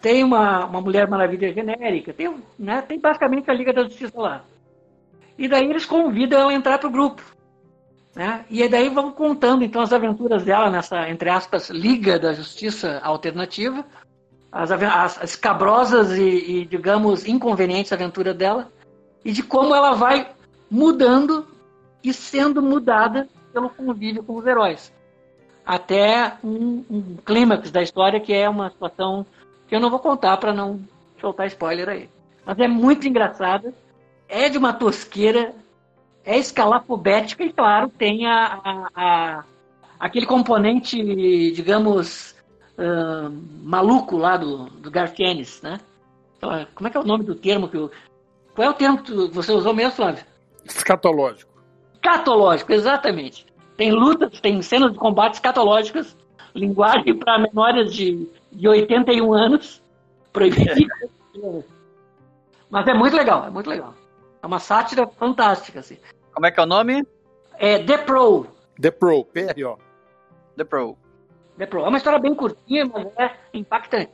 Tem 0.00 0.22
uma, 0.22 0.64
uma 0.64 0.80
Mulher 0.80 1.08
Maravilha 1.08 1.52
genérica, 1.52 2.12
tem, 2.12 2.32
né, 2.56 2.80
tem 2.82 3.00
basicamente 3.00 3.50
a 3.50 3.54
Liga 3.54 3.72
da 3.72 3.82
Justiça 3.82 4.18
lá. 4.18 4.44
E 5.36 5.48
daí 5.48 5.68
eles 5.68 5.84
convidam 5.84 6.48
a 6.48 6.54
entrar 6.54 6.78
pro 6.78 6.90
grupo. 6.90 7.22
Né? 8.14 8.44
E 8.48 8.66
daí 8.68 8.88
vão 8.88 9.10
contando 9.10 9.64
então 9.64 9.82
as 9.82 9.92
aventuras 9.92 10.44
dela 10.44 10.70
nessa, 10.70 11.08
entre 11.08 11.28
aspas, 11.28 11.68
Liga 11.68 12.18
da 12.18 12.32
Justiça 12.32 13.00
Alternativa, 13.02 13.84
as, 14.52 14.70
as, 14.70 15.22
as 15.22 15.36
cabrosas 15.36 16.16
e, 16.16 16.60
e, 16.60 16.64
digamos, 16.64 17.26
inconvenientes 17.26 17.92
aventuras 17.92 18.36
dela, 18.36 18.70
e 19.24 19.32
de 19.32 19.42
como 19.42 19.74
ela 19.74 19.94
vai 19.94 20.30
mudando 20.70 21.46
e 22.04 22.12
sendo 22.14 22.62
mudada 22.62 23.28
pelo 23.52 23.68
convívio 23.68 24.22
com 24.22 24.36
os 24.36 24.46
heróis 24.46 24.92
até 25.68 26.32
um, 26.42 26.82
um 26.88 27.16
clímax 27.22 27.70
da 27.70 27.82
história 27.82 28.18
que 28.18 28.32
é 28.32 28.48
uma 28.48 28.70
situação 28.70 29.26
que 29.68 29.76
eu 29.76 29.80
não 29.80 29.90
vou 29.90 29.98
contar 29.98 30.38
para 30.38 30.50
não 30.50 30.80
soltar 31.20 31.46
spoiler 31.46 31.90
aí. 31.90 32.08
Mas 32.46 32.58
é 32.58 32.66
muito 32.66 33.06
engraçada, 33.06 33.74
é 34.26 34.48
de 34.48 34.56
uma 34.56 34.72
tosqueira, 34.72 35.54
é 36.24 36.38
escalafobética 36.38 37.44
e, 37.44 37.52
claro, 37.52 37.90
tem 37.90 38.26
a, 38.26 38.60
a, 38.64 38.88
a 38.96 39.44
aquele 40.00 40.24
componente, 40.24 40.96
digamos, 41.52 42.34
uh, 42.78 43.30
maluco 43.62 44.16
lá 44.16 44.38
do, 44.38 44.70
do 44.70 44.90
né? 44.90 45.78
Então, 46.38 46.66
como 46.74 46.88
é 46.88 46.90
que 46.90 46.96
é 46.96 47.00
o 47.00 47.04
nome 47.04 47.24
do 47.24 47.34
termo 47.34 47.68
que 47.68 47.76
eu... 47.76 47.90
Qual 48.54 48.66
é 48.66 48.70
o 48.70 48.74
termo 48.74 49.02
que 49.02 49.12
você 49.28 49.52
usou 49.52 49.74
mesmo, 49.74 49.92
Flávio? 49.92 50.24
Escatológico. 50.64 51.52
Escatológico, 51.92 52.72
exatamente. 52.72 53.44
Tem 53.78 53.92
lutas, 53.92 54.40
tem 54.40 54.60
cenas 54.60 54.92
de 54.92 54.98
combate 54.98 55.34
escatológicas, 55.34 56.16
linguagem 56.52 57.16
para 57.16 57.38
menores 57.38 57.94
de, 57.94 58.28
de 58.50 58.66
81 58.66 59.32
anos, 59.32 59.80
proibido. 60.32 60.74
Mas 62.68 62.88
é 62.88 62.92
muito 62.92 63.16
legal, 63.16 63.46
é 63.46 63.50
muito 63.50 63.70
legal. 63.70 63.94
É 64.42 64.46
uma 64.46 64.58
sátira 64.58 65.06
fantástica, 65.06 65.78
assim. 65.78 65.96
Como 66.34 66.44
é 66.44 66.50
que 66.50 66.58
é 66.58 66.62
o 66.64 66.66
nome? 66.66 67.06
É 67.56 67.78
The 67.78 67.98
Pro. 67.98 68.48
The 68.80 68.90
Pro, 68.90 69.24
P-R-O. 69.24 69.78
The 70.56 70.64
Pro. 70.64 70.98
The 71.56 71.66
Pro. 71.66 71.84
É 71.84 71.88
uma 71.88 71.98
história 71.98 72.18
bem 72.18 72.34
curtinha, 72.34 72.84
mas 72.84 73.06
é 73.16 73.30
impactante. 73.54 74.10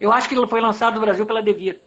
Eu 0.00 0.12
acho 0.12 0.28
que 0.28 0.36
ele 0.36 0.46
foi 0.46 0.60
lançado 0.60 0.94
no 0.94 1.00
Brasil 1.00 1.26
pela 1.26 1.42
Devir. 1.42 1.80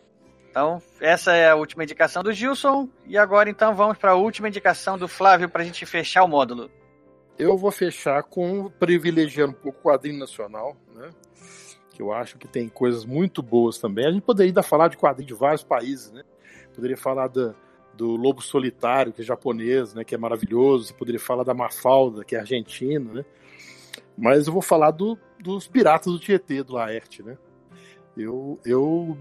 Então, 0.49 0.81
essa 0.99 1.33
é 1.33 1.49
a 1.49 1.55
última 1.55 1.85
indicação 1.85 2.21
do 2.21 2.33
Gilson. 2.33 2.89
E 3.05 3.17
agora, 3.17 3.49
então, 3.49 3.73
vamos 3.73 3.97
para 3.97 4.11
a 4.11 4.15
última 4.15 4.49
indicação 4.49 4.97
do 4.97 5.07
Flávio 5.07 5.47
para 5.47 5.61
a 5.61 5.65
gente 5.65 5.85
fechar 5.85 6.25
o 6.25 6.27
módulo. 6.27 6.69
Eu 7.37 7.57
vou 7.57 7.71
fechar 7.71 8.23
com 8.23 8.69
privilegiando 8.79 9.51
um 9.51 9.61
pouco 9.61 9.79
o 9.79 9.81
quadrinho 9.83 10.17
nacional, 10.17 10.75
né? 10.95 11.09
Que 11.91 12.01
eu 12.01 12.11
acho 12.11 12.37
que 12.37 12.47
tem 12.47 12.67
coisas 12.67 13.05
muito 13.05 13.43
boas 13.43 13.77
também. 13.77 14.07
A 14.07 14.11
gente 14.11 14.23
poderia 14.23 14.49
ainda 14.49 14.63
falar 14.63 14.87
de 14.87 14.97
quadrinho 14.97 15.27
de 15.27 15.33
vários 15.33 15.63
países, 15.63 16.11
né? 16.11 16.23
Poderia 16.73 16.97
falar 16.97 17.27
da, 17.27 17.53
do 17.95 18.15
Lobo 18.15 18.41
Solitário, 18.41 19.13
que 19.13 19.21
é 19.21 19.25
japonês, 19.25 19.93
né? 19.93 20.03
Que 20.03 20.15
é 20.15 20.17
maravilhoso. 20.17 20.85
Você 20.85 20.93
poderia 20.93 21.19
falar 21.19 21.43
da 21.43 21.53
Mafalda, 21.53 22.23
que 22.23 22.35
é 22.35 22.39
argentina, 22.39 23.13
né? 23.13 23.25
Mas 24.17 24.47
eu 24.47 24.53
vou 24.53 24.61
falar 24.61 24.91
do, 24.91 25.17
dos 25.39 25.67
Piratas 25.67 26.11
do 26.11 26.19
Tietê, 26.19 26.63
do 26.63 26.73
Laerte, 26.73 27.21
né? 27.21 27.37
Eu, 28.15 28.59
eu, 28.65 29.15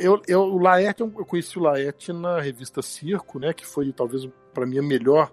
eu, 0.00 0.20
eu, 0.26 0.40
o 0.40 0.58
Laerte, 0.58 1.00
eu 1.00 1.10
conheci 1.10 1.56
o 1.60 1.62
Laerte 1.62 2.12
na 2.12 2.40
revista 2.40 2.82
Circo, 2.82 3.38
né? 3.38 3.52
Que 3.52 3.64
foi 3.64 3.92
talvez 3.92 4.28
para 4.52 4.66
mim 4.66 4.78
a 4.78 4.82
melhor 4.82 5.30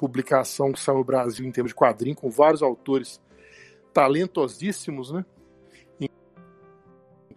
publicação 0.00 0.72
que 0.72 0.80
saiu 0.80 0.96
no 0.96 1.04
Brasil 1.04 1.46
em 1.46 1.52
termos 1.52 1.72
de 1.72 1.76
quadrinho, 1.76 2.16
com 2.16 2.30
vários 2.30 2.62
autores 2.62 3.20
talentosíssimos, 3.92 5.12
né? 5.12 5.26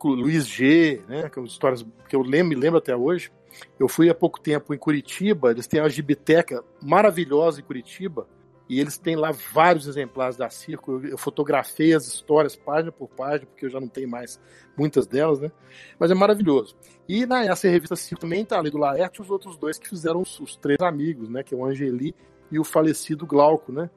Luiz 0.05 0.45
G, 0.45 1.01
né? 1.07 1.29
Que 1.29 1.39
histórias 1.41 1.85
que 2.09 2.15
eu 2.15 2.21
lembro, 2.21 2.49
me 2.49 2.55
lembro 2.55 2.77
até 2.77 2.95
hoje. 2.95 3.31
Eu 3.79 3.87
fui 3.87 4.09
há 4.09 4.15
pouco 4.15 4.39
tempo 4.39 4.73
em 4.73 4.77
Curitiba, 4.77 5.51
eles 5.51 5.67
têm 5.67 5.79
uma 5.79 5.89
gibiteca 5.89 6.63
maravilhosa 6.81 7.61
em 7.61 7.63
Curitiba, 7.63 8.27
e 8.67 8.79
eles 8.79 8.97
têm 8.97 9.15
lá 9.15 9.31
vários 9.31 9.87
exemplares 9.87 10.35
da 10.35 10.49
Circo. 10.49 10.93
Eu, 10.93 11.11
eu 11.11 11.17
fotografei 11.17 11.93
as 11.93 12.05
histórias 12.07 12.55
página 12.55 12.91
por 12.91 13.07
página, 13.07 13.45
porque 13.45 13.65
eu 13.65 13.69
já 13.69 13.79
não 13.79 13.87
tenho 13.87 14.09
mais 14.09 14.39
muitas 14.75 15.05
delas, 15.05 15.39
né? 15.39 15.51
Mas 15.99 16.11
é 16.11 16.13
maravilhoso. 16.13 16.75
E 17.07 17.25
nessa 17.25 17.69
revista 17.69 17.95
Circo 17.95 18.21
também 18.21 18.43
tá 18.43 18.57
ali 18.57 18.69
do 18.69 18.77
Laerte 18.77 19.21
os 19.21 19.29
outros 19.29 19.57
dois 19.57 19.77
que 19.77 19.87
fizeram 19.87 20.21
os, 20.21 20.39
os 20.39 20.55
três 20.55 20.81
amigos, 20.81 21.29
né? 21.29 21.43
Que 21.43 21.53
é 21.53 21.57
o 21.57 21.65
Angeli 21.65 22.15
e 22.53 22.59
o 22.59 22.63
falecido 22.63 23.25
Glauco, 23.25 23.71
né? 23.71 23.89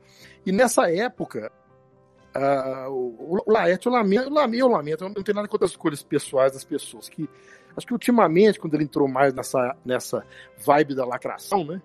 E 0.47 0.51
nessa 0.51 0.91
época, 0.91 1.53
uh, 2.35 2.91
o, 2.91 3.45
Laerte, 3.47 3.87
eu 3.87 3.93
lamento, 3.93 4.25
eu 4.25 4.33
lamento, 4.33 4.61
eu 4.61 4.69
lamento, 4.69 5.05
eu 5.05 5.09
não 5.11 5.23
tenho 5.23 5.37
nada 5.37 5.47
contra 5.47 5.67
as 5.67 5.73
escolhas 5.73 6.03
pessoais 6.03 6.53
das 6.53 6.65
pessoas, 6.65 7.07
que 7.11 7.29
acho 7.77 7.87
que 7.87 7.93
ultimamente, 7.93 8.59
quando 8.59 8.73
ele 8.73 8.85
entrou 8.85 9.07
mais 9.07 9.35
nessa, 9.35 9.77
nessa 9.85 10.25
vibe 10.65 10.95
da 10.95 11.05
lacração, 11.05 11.65
né? 11.65 11.83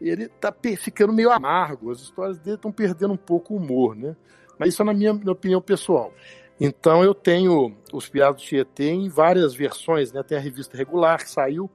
Ele 0.00 0.28
tá 0.28 0.54
ficando 0.78 1.12
meio 1.12 1.30
amargo, 1.30 1.90
as 1.90 2.00
histórias 2.00 2.38
dele 2.38 2.56
estão 2.56 2.72
perdendo 2.72 3.12
um 3.12 3.18
pouco 3.18 3.52
o 3.52 3.58
humor, 3.58 3.94
né? 3.94 4.16
Mas 4.58 4.70
isso 4.70 4.80
é 4.80 4.84
na 4.86 4.94
minha, 4.94 5.12
minha 5.12 5.32
opinião 5.32 5.60
pessoal. 5.60 6.14
Então 6.58 7.04
eu 7.04 7.14
tenho 7.14 7.76
os 7.92 8.08
Piados 8.08 8.42
do 8.42 8.46
Tietê 8.46 8.88
em 8.88 9.10
várias 9.10 9.54
versões, 9.54 10.12
né? 10.12 10.22
Tem 10.22 10.38
a 10.38 10.40
revista 10.40 10.78
regular 10.78 11.18
que 11.18 11.30
saiu, 11.30 11.70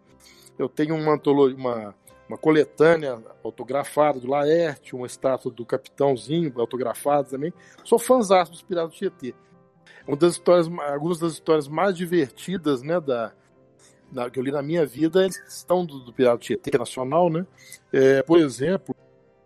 eu 0.58 0.68
tenho 0.68 0.96
uma 0.96 1.14
antologia, 1.14 1.56
uma 1.56 1.94
uma 2.32 2.38
coletânea 2.38 3.22
autografada 3.44 4.18
do 4.18 4.30
Laerte, 4.30 4.96
uma 4.96 5.06
estátua 5.06 5.52
do 5.52 5.66
Capitãozinho 5.66 6.54
autografada 6.56 7.26
também. 7.26 7.54
Sou 7.84 8.00
fãzão 8.00 8.46
dos 8.46 8.62
Piratas 8.62 8.92
do 8.92 8.96
Tietê. 8.96 9.36
Uma 10.08 10.16
das 10.16 10.34
histórias, 10.34 10.68
algumas 10.94 11.20
das 11.20 11.34
histórias 11.34 11.68
mais 11.68 11.96
divertidas, 11.98 12.82
né, 12.82 13.02
da, 13.02 13.34
da 14.10 14.30
que 14.30 14.40
eu 14.40 14.44
li 14.44 14.52
na 14.52 14.62
minha 14.62 14.86
vida, 14.86 15.28
estão 15.46 15.86
do, 15.86 16.00
do 16.00 16.14
Pirata 16.14 16.38
do 16.38 16.42
Tietê 16.42 16.78
nacional, 16.78 17.30
né? 17.30 17.46
É, 17.92 18.24
por 18.24 18.40
exemplo, 18.40 18.96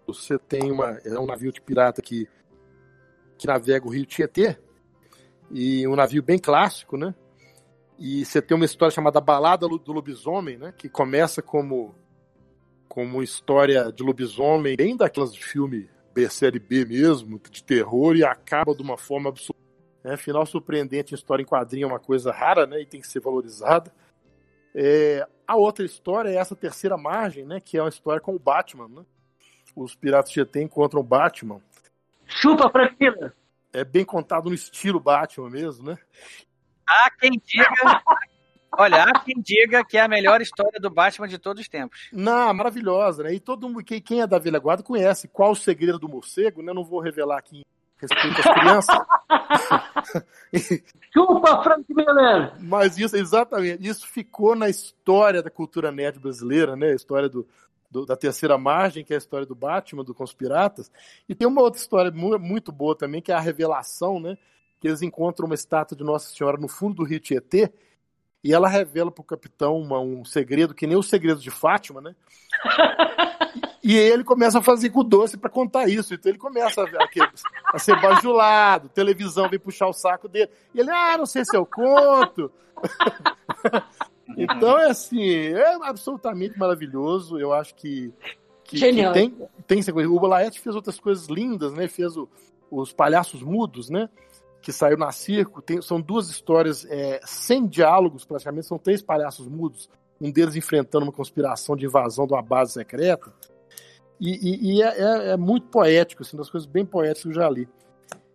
você 0.06 0.38
tem 0.38 0.72
uma, 0.72 1.00
é 1.04 1.20
um 1.20 1.26
navio 1.26 1.52
de 1.52 1.62
pirata 1.62 2.04
que, 2.04 2.30
que 3.36 3.48
navega 3.48 3.88
o 3.88 3.90
Rio 3.90 4.06
Tietê, 4.06 4.60
e 5.50 5.88
um 5.88 5.96
navio 5.96 6.22
bem 6.22 6.38
clássico, 6.38 6.98
né? 6.98 7.16
E 7.98 8.24
você 8.24 8.44
tem 8.44 8.56
uma 8.56 8.66
história 8.66 8.94
chamada 8.94 9.20
Balada 9.20 9.68
do 9.68 9.92
Lobisomem, 9.92 10.58
né? 10.58 10.72
Que 10.78 10.88
começa 10.88 11.42
como 11.42 11.96
como 12.96 13.22
história 13.22 13.91
de 13.91 14.02
lobisomem, 14.02 14.78
bem 14.78 14.96
daquelas 14.96 15.34
de 15.34 15.43
filme 15.43 15.89
B, 16.14 16.30
série 16.30 16.60
B 16.60 16.86
mesmo, 16.86 17.38
de 17.52 17.62
terror, 17.62 18.16
e 18.16 18.24
acaba 18.24 18.74
de 18.74 18.82
uma 18.82 18.98
forma 18.98 19.28
absurda. 19.28 19.60
É, 20.02 20.16
final 20.16 20.46
surpreendente 20.46 21.14
em 21.14 21.16
história 21.16 21.43
em 21.43 21.46
quadrinho 21.46 21.84
é 21.84 21.88
uma 21.88 22.00
coisa 22.00 22.32
rara, 22.32 22.66
né? 22.66 22.80
E 22.80 22.86
tem 22.86 23.02
que 23.02 23.08
ser 23.08 23.20
valorizada. 23.20 23.93
É, 24.74 25.28
a 25.46 25.58
outra 25.58 25.84
história 25.84 26.30
é 26.30 26.36
essa 26.36 26.56
terceira 26.56 26.96
margem, 26.96 27.43
né? 27.43 27.60
Que 27.60 27.78
é 27.78 27.82
uma 27.82 27.89
história 27.89 28.22
com 28.22 28.34
o 28.34 28.39
Batman, 28.39 28.88
né? 28.88 29.06
Os 29.76 29.93
Piratas 29.93 30.32
GT 30.32 30.62
encontram 30.62 31.02
o 31.02 31.04
Batman. 31.04 31.60
Chupa, 32.26 32.70
Frank! 32.70 32.96
É 33.74 33.84
bem 33.84 34.06
contado 34.06 34.48
no 34.48 34.56
estilo 34.56 35.02
Batman 35.02 35.50
mesmo, 35.50 35.86
né? 35.89 35.98
Há 36.88 37.12
quem 37.20 37.32
diga, 37.43 37.68
Olha, 38.78 39.04
há 39.04 39.20
quem 39.20 39.36
diga 39.42 39.84
que 39.86 39.98
é 39.98 40.02
a 40.02 40.08
melhor 40.08 40.42
história 40.42 40.80
do 40.80 40.90
Batman 40.90 41.28
de 41.28 41.38
todos 41.38 41.62
os 41.62 41.70
tempos. 41.70 42.10
Não, 42.12 42.54
maravilhosa, 42.54 43.24
né? 43.24 43.34
E 43.34 43.40
todo 43.40 43.68
mundo, 43.68 43.84
quem, 43.84 44.02
quem 44.02 44.22
é 44.22 44.28
da 44.28 44.40
velha 44.40 44.60
guarda 44.60 44.84
conhece 44.84 45.28
qual 45.28 45.52
o 45.52 45.56
segredo 45.56 46.00
do 46.00 46.10
morcego, 46.10 46.62
né? 46.62 46.74
Não 46.74 46.84
vou 46.84 47.00
revelar 47.00 47.38
aqui 47.38 47.64
respeito 47.98 48.40
às 48.40 48.54
crianças. 48.54 48.96
Chupa, 51.14 51.64
Frank 51.64 51.86
Miller! 51.94 52.54
Mas 52.60 52.98
isso, 52.98 53.16
exatamente, 53.16 53.88
isso 53.88 54.08
ficou 54.08 54.56
na 54.56 54.70
história 54.70 55.42
da 55.42 55.50
cultura 55.50 55.92
nerd 55.92 56.20
brasileira, 56.20 56.76
né? 56.76 56.92
A 56.92 56.96
história 56.96 57.30
do, 57.30 57.48
do, 57.90 58.06
da 58.06 58.16
terceira 58.16 58.58
margem, 58.58 59.04
que 59.04 59.14
é 59.14 59.16
a 59.16 59.20
história 59.20 59.46
do 59.46 59.56
Batman, 59.56 60.04
do 60.04 60.14
Conspiratas. 60.14 60.92
E 61.28 61.34
tem 61.34 61.48
uma 61.48 61.62
outra 61.62 61.80
história 61.80 62.12
muito 62.12 62.72
boa 62.72 62.96
também, 62.96 63.22
que 63.22 63.32
é 63.32 63.36
a 63.36 63.40
revelação, 63.40 64.20
né? 64.20 64.38
Que 64.80 64.88
eles 64.88 65.02
encontram 65.02 65.46
uma 65.46 65.56
estátua 65.56 65.98
de 65.98 66.04
Nossa 66.04 66.34
Senhora 66.36 66.58
no 66.58 66.68
fundo 66.68 66.96
do 66.96 67.04
Rio 67.04 67.20
Tietê, 67.20 67.72
e 68.46 68.54
ela 68.54 68.70
revela 68.70 69.10
pro 69.10 69.24
capitão 69.24 69.76
uma, 69.76 70.00
um 70.00 70.24
segredo 70.24 70.76
que 70.76 70.86
nem 70.86 70.96
o 70.96 71.02
segredo 71.02 71.41
de 71.41 71.50
Fátima, 71.50 72.00
né? 72.00 72.16
e 73.84 73.98
ele 73.98 74.24
começa 74.24 74.60
a 74.60 74.62
fazer 74.62 74.91
com 74.91 75.00
o 75.00 75.04
doce 75.04 75.36
para 75.36 75.50
contar 75.50 75.89
isso. 75.89 76.14
Então 76.14 76.32
ele 76.32 76.38
começa 76.38 76.84
a, 76.84 76.86
a, 76.86 77.32
a 77.74 77.80
ser 77.80 78.00
bajulado, 78.00 78.88
televisão 78.89 79.50
vem 79.50 79.58
puxar 79.58 79.88
o 79.88 79.93
saco 79.93 80.28
dele. 80.28 80.52
E 80.76 80.80
ele, 80.80 80.91
ah, 80.91 81.18
não 81.18 81.26
sei 81.26 81.43
se 81.43 81.58
eu 81.58 81.66
conto. 81.66 82.52
então 84.38 84.78
é 84.78 84.91
assim, 84.91 85.28
é 85.28 85.80
absolutamente 85.82 86.56
maravilhoso. 86.60 87.39
Eu 87.39 87.52
acho 87.52 87.74
que, 87.74 88.14
que, 88.64 88.78
Genial. 88.78 89.12
que 89.12 89.20
tem, 89.22 89.50
tem 89.66 89.82
sequência. 89.82 90.12
O 90.12 90.20
Bolaete 90.20 90.60
fez 90.60 90.76
outras 90.76 91.00
coisas 91.00 91.26
lindas, 91.30 91.74
né? 91.74 91.88
Fez 91.88 92.16
o, 92.16 92.30
os 92.70 92.93
palhaços 92.93 93.41
mudos, 93.41 93.89
né? 93.89 94.08
Que 94.66 94.74
saiu 94.74 94.97
na 94.97 95.11
Circo, 95.11 95.61
tem, 95.61 95.80
são 95.80 96.01
duas 96.01 96.28
histórias 96.28 96.88
é, 96.89 97.20
sem 97.24 97.68
diálogos, 97.68 98.26
praticamente, 98.26 98.66
são 98.66 98.80
três 98.80 98.99
palhaços 98.99 99.47
mudos, 99.47 99.88
um 100.20 100.32
deles 100.32 100.55
enfrentando 100.55 101.05
uma 101.05 101.11
conspiração 101.11 101.76
de 101.76 101.86
invasão 101.86 102.26
de 102.26 102.34
uma 102.34 102.41
base 102.41 102.74
secreta. 102.74 103.32
E, 104.20 104.32
e, 104.32 104.74
e 104.74 104.82
é, 104.82 104.88
é, 104.88 105.30
é, 105.34 105.38
muito 105.38 105.68
poético, 105.68 106.24
assim, 106.24 106.36
das 106.36 106.49
coisas 106.49 106.66
bem 106.66 106.84
poéticas 106.84 107.22
que 107.22 107.28
eu 107.28 107.34
já 107.43 107.47
li. 107.47 107.70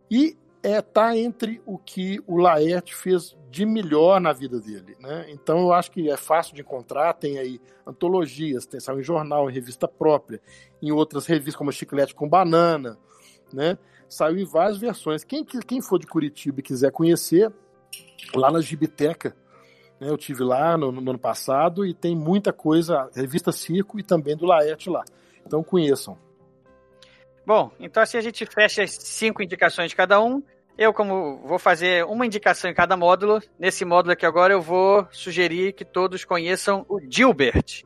E 0.09 0.39
é, 0.63 0.81
tá 0.81 1.17
entre 1.17 1.61
o 1.67 1.77
que 1.77 2.23
o 2.29 2.37
Laerte 2.37 2.95
fez 2.95 3.37
de 3.51 3.67
melhor 3.67 4.21
na 4.21 4.33
vida 4.33 4.61
dele. 4.61 4.97
Né? 5.01 5.27
Então 5.31 5.59
eu 5.59 5.73
acho 5.73 5.91
que 5.91 6.09
é 6.09 6.17
fácil 6.17 6.55
de 6.55 6.61
encontrar, 6.61 7.13
tem 7.15 7.39
aí 7.39 7.61
antologias, 7.85 8.67
tem 8.67 8.79
saiu 8.79 9.01
em 9.01 9.03
jornal, 9.03 9.51
em 9.51 9.53
revista 9.53 9.89
própria, 9.89 10.41
em 10.81 10.93
outras 10.93 11.27
revistas 11.27 11.57
como 11.57 11.73
Chiclete 11.73 12.15
com 12.15 12.29
Banana, 12.29 12.97
né? 13.53 13.77
Saiu 14.11 14.39
em 14.39 14.45
várias 14.45 14.77
versões. 14.77 15.25
Quem, 15.25 15.45
quem 15.45 15.81
for 15.81 15.99
de 15.99 16.07
Curitiba 16.07 16.61
e 16.61 16.63
quiser 16.63 16.91
conhecer, 16.91 17.51
lá 18.35 18.51
na 18.51 18.61
Gibiteca, 18.61 19.35
né, 20.01 20.11
eu 20.11 20.19
tive 20.19 20.43
lá 20.43 20.77
no, 20.77 20.91
no, 20.91 21.11
ano 21.11 21.19
passado 21.19 21.87
e 21.87 21.95
tem 21.95 22.17
muita 22.17 22.53
coisa, 22.53 23.09
revista 23.15 23.53
Circo 23.53 23.99
e 23.99 24.03
também 24.03 24.37
do 24.37 24.47
Laerte 24.47 24.91
lá. 24.91 25.05
Então 25.47 25.63
conheçam. 25.63 26.19
Bom, 27.47 27.71
então 27.79 28.03
assim 28.03 28.19
a 28.19 28.21
gente 28.21 28.45
fecha 28.45 28.83
as 28.83 28.91
cinco 28.91 29.43
indicações 29.43 29.91
de 29.91 29.97
cada 29.97 30.21
um. 30.21 30.43
Eu, 30.77 30.95
como 30.95 31.39
vou 31.47 31.59
fazer 31.59 32.05
uma 32.07 32.25
indicação 32.25 32.71
em 32.71 32.75
cada 32.75 32.97
módulo, 32.97 33.41
nesse 33.59 33.85
módulo 33.85 34.13
aqui 34.13 34.25
agora 34.25 34.53
eu 34.53 34.63
vou 34.63 35.07
sugerir 35.11 35.73
que 35.73 35.85
todos 35.85 36.25
conheçam 36.25 36.87
o 36.89 36.99
Gilbert. 37.01 37.85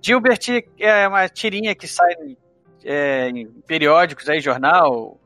Gilbert 0.00 0.64
é 0.78 1.06
uma 1.06 1.28
tirinha 1.28 1.74
que 1.74 1.86
sai 1.86 2.36
é, 2.84 3.28
em 3.28 3.46
periódicos 3.66 4.28
aí, 4.28 4.40
jornal, 4.40 5.18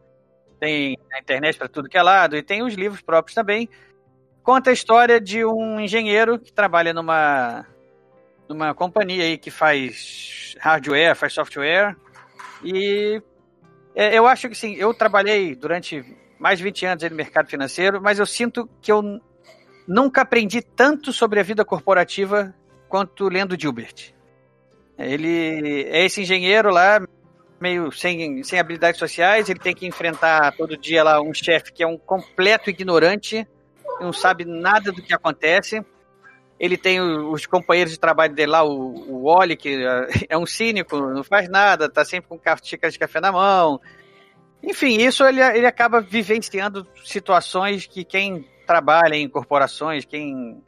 tem 0.58 0.98
na 1.10 1.18
internet 1.18 1.58
para 1.58 1.68
tudo 1.68 1.88
que 1.88 1.98
é 1.98 2.02
lado, 2.02 2.36
e 2.36 2.42
tem 2.42 2.62
os 2.62 2.74
livros 2.74 3.02
próprios 3.02 3.34
também. 3.34 3.68
Conta 4.42 4.70
a 4.70 4.72
história 4.72 5.20
de 5.20 5.44
um 5.44 5.80
engenheiro 5.80 6.38
que 6.38 6.52
trabalha 6.52 6.94
numa, 6.94 7.66
numa 8.48 8.74
companhia 8.74 9.24
aí 9.24 9.38
que 9.38 9.50
faz 9.50 10.56
hardware, 10.60 11.16
faz 11.16 11.32
software, 11.32 11.96
e 12.64 13.20
é, 13.94 14.16
eu 14.18 14.26
acho 14.26 14.48
que 14.48 14.54
sim, 14.54 14.74
eu 14.74 14.92
trabalhei 14.94 15.54
durante 15.54 16.04
mais 16.38 16.58
de 16.58 16.64
20 16.64 16.86
anos 16.86 17.10
no 17.10 17.16
mercado 17.16 17.48
financeiro, 17.48 18.00
mas 18.00 18.18
eu 18.18 18.26
sinto 18.26 18.68
que 18.80 18.92
eu 18.92 19.20
nunca 19.86 20.22
aprendi 20.22 20.60
tanto 20.60 21.12
sobre 21.12 21.40
a 21.40 21.42
vida 21.42 21.64
corporativa 21.64 22.54
quanto 22.88 23.28
lendo 23.28 23.58
Gilbert. 23.58 24.14
Ele 24.98 25.84
é 25.88 26.04
esse 26.04 26.22
engenheiro 26.22 26.70
lá, 26.70 27.00
meio 27.60 27.90
sem, 27.92 28.42
sem 28.42 28.58
habilidades 28.58 28.98
sociais, 28.98 29.48
ele 29.48 29.58
tem 29.58 29.74
que 29.74 29.86
enfrentar 29.86 30.52
todo 30.56 30.76
dia 30.76 31.02
lá 31.02 31.20
um 31.20 31.32
chefe 31.32 31.72
que 31.72 31.82
é 31.82 31.86
um 31.86 31.96
completo 31.96 32.70
ignorante, 32.70 33.46
não 34.00 34.12
sabe 34.12 34.44
nada 34.44 34.92
do 34.92 35.02
que 35.02 35.14
acontece. 35.14 35.84
Ele 36.58 36.78
tem 36.78 37.00
os 37.00 37.44
companheiros 37.44 37.92
de 37.92 38.00
trabalho 38.00 38.34
dele 38.34 38.52
lá, 38.52 38.64
o, 38.64 38.94
o 39.10 39.24
Wally, 39.24 39.56
que 39.56 39.78
é 40.28 40.38
um 40.38 40.46
cínico, 40.46 40.98
não 40.98 41.22
faz 41.22 41.48
nada, 41.48 41.88
tá 41.88 42.04
sempre 42.04 42.28
com 42.28 42.40
xícara 42.62 42.90
de 42.90 42.98
café 42.98 43.20
na 43.20 43.32
mão. 43.32 43.80
Enfim, 44.62 44.96
isso 44.96 45.24
ele, 45.24 45.42
ele 45.42 45.66
acaba 45.66 46.00
vivenciando 46.00 46.86
situações 47.04 47.86
que 47.86 48.04
quem 48.04 48.46
trabalha 48.66 49.14
em 49.14 49.28
corporações, 49.28 50.04
quem 50.04 50.62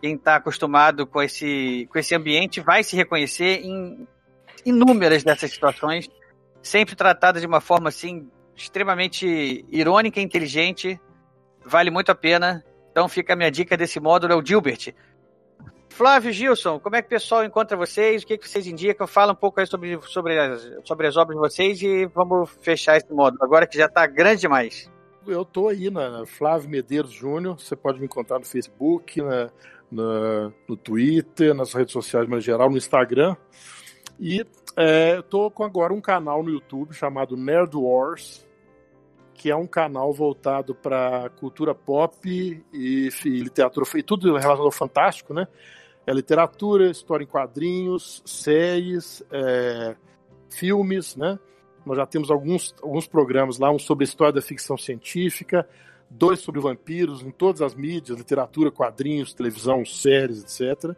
quem 0.00 0.14
está 0.14 0.36
acostumado 0.36 1.06
com 1.06 1.20
esse, 1.20 1.88
com 1.90 1.98
esse 1.98 2.14
ambiente 2.14 2.60
vai 2.60 2.82
se 2.82 2.96
reconhecer 2.96 3.64
em 3.64 4.06
inúmeras 4.68 5.24
dessas 5.24 5.50
situações, 5.50 6.08
sempre 6.62 6.94
tratadas 6.94 7.40
de 7.40 7.46
uma 7.46 7.60
forma 7.60 7.88
assim 7.88 8.28
extremamente 8.54 9.64
irônica 9.70 10.20
e 10.20 10.22
inteligente. 10.22 11.00
Vale 11.64 11.90
muito 11.90 12.10
a 12.10 12.14
pena. 12.14 12.64
Então 12.90 13.08
fica 13.08 13.32
a 13.32 13.36
minha 13.36 13.50
dica 13.50 13.76
desse 13.76 14.00
módulo, 14.00 14.32
é 14.32 14.36
o 14.36 14.44
Gilbert. 14.44 14.92
Flávio 15.90 16.32
Gilson, 16.32 16.78
como 16.78 16.96
é 16.96 17.02
que 17.02 17.06
o 17.06 17.10
pessoal 17.10 17.44
encontra 17.44 17.76
vocês? 17.76 18.22
O 18.22 18.26
que, 18.26 18.38
que 18.38 18.48
vocês 18.48 18.66
indicam? 18.66 19.06
Fala 19.06 19.32
um 19.32 19.36
pouco 19.36 19.58
aí 19.58 19.66
sobre, 19.66 19.98
sobre, 20.02 20.38
as, 20.38 20.70
sobre 20.84 21.06
as 21.06 21.16
obras 21.16 21.36
de 21.36 21.40
vocês 21.40 21.82
e 21.82 22.06
vamos 22.06 22.50
fechar 22.60 22.96
esse 22.96 23.12
módulo, 23.12 23.42
agora 23.42 23.66
que 23.66 23.76
já 23.76 23.86
está 23.86 24.06
grande 24.06 24.42
demais. 24.42 24.90
Eu 25.26 25.42
estou 25.42 25.68
aí 25.68 25.90
na 25.90 26.24
Flávio 26.24 26.70
Medeiros 26.70 27.12
Júnior, 27.12 27.58
você 27.58 27.74
pode 27.74 27.98
me 27.98 28.06
encontrar 28.06 28.38
no 28.38 28.44
Facebook, 28.44 29.20
na, 29.20 29.50
na, 29.90 30.52
no 30.68 30.76
Twitter, 30.76 31.52
nas 31.52 31.74
redes 31.74 31.92
sociais 31.92 32.28
mais 32.28 32.44
geral, 32.44 32.70
no 32.70 32.76
Instagram. 32.76 33.36
E 34.18 34.44
é, 34.76 35.18
estou 35.18 35.50
com 35.50 35.64
agora 35.64 35.92
um 35.92 36.00
canal 36.00 36.42
no 36.42 36.50
YouTube 36.50 36.92
chamado 36.92 37.36
Nerd 37.36 37.76
Wars, 37.76 38.46
que 39.34 39.50
é 39.50 39.56
um 39.56 39.66
canal 39.66 40.12
voltado 40.12 40.74
para 40.74 41.30
cultura 41.38 41.74
pop 41.74 42.28
e, 42.28 42.62
e, 42.72 43.40
literatura, 43.40 43.86
e 43.94 44.02
tudo 44.02 44.26
relacionado 44.26 44.62
ao 44.62 44.72
fantástico, 44.72 45.32
né? 45.32 45.46
É 46.04 46.12
literatura, 46.12 46.90
história 46.90 47.22
em 47.22 47.26
quadrinhos, 47.26 48.22
séries, 48.24 49.22
é, 49.30 49.94
filmes, 50.50 51.14
né? 51.14 51.38
Nós 51.86 51.96
já 51.96 52.06
temos 52.06 52.30
alguns, 52.30 52.74
alguns 52.82 53.06
programas 53.06 53.58
lá, 53.58 53.70
um 53.70 53.78
sobre 53.78 54.04
a 54.04 54.08
história 54.08 54.32
da 54.32 54.42
ficção 54.42 54.76
científica, 54.76 55.68
dois 56.10 56.40
sobre 56.40 56.60
vampiros 56.60 57.22
em 57.22 57.30
todas 57.30 57.62
as 57.62 57.74
mídias, 57.74 58.18
literatura, 58.18 58.70
quadrinhos, 58.70 59.32
televisão, 59.32 59.84
séries, 59.84 60.42
etc. 60.42 60.96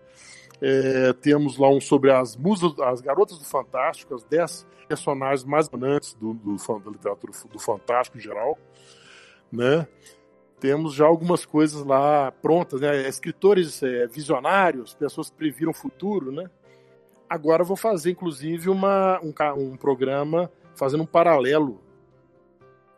É, 0.63 1.13
temos 1.15 1.57
lá 1.57 1.69
um 1.69 1.81
sobre 1.81 2.13
as 2.13 2.37
musas, 2.37 2.79
as 2.81 3.01
garotas 3.01 3.39
do 3.39 3.45
Fantástico, 3.45 4.15
as 4.15 4.23
dez 4.25 4.67
personagens 4.87 5.45
mais 5.45 5.69
bonantes 5.69 6.15
do, 6.15 6.35
do, 6.35 6.57
da 6.57 6.91
literatura 6.91 7.33
do 7.51 7.59
Fantástico 7.59 8.19
em 8.19 8.21
geral, 8.21 8.59
né? 9.51 9.87
Temos 10.59 10.93
já 10.93 11.07
algumas 11.07 11.47
coisas 11.47 11.83
lá 11.85 12.31
prontas, 12.31 12.81
né? 12.81 13.09
Escritores 13.09 13.83
é, 13.83 14.07
visionários, 14.07 14.93
pessoas 14.93 15.31
que 15.31 15.37
previram 15.37 15.71
o 15.71 15.75
futuro, 15.75 16.31
né? 16.31 16.51
Agora 17.29 17.65
vou 17.65 17.77
fazer, 17.77 18.11
inclusive, 18.11 18.69
uma, 18.69 19.21
um, 19.23 19.33
um 19.57 19.77
programa 19.77 20.51
fazendo 20.75 21.05
um 21.05 21.07
paralelo 21.07 21.81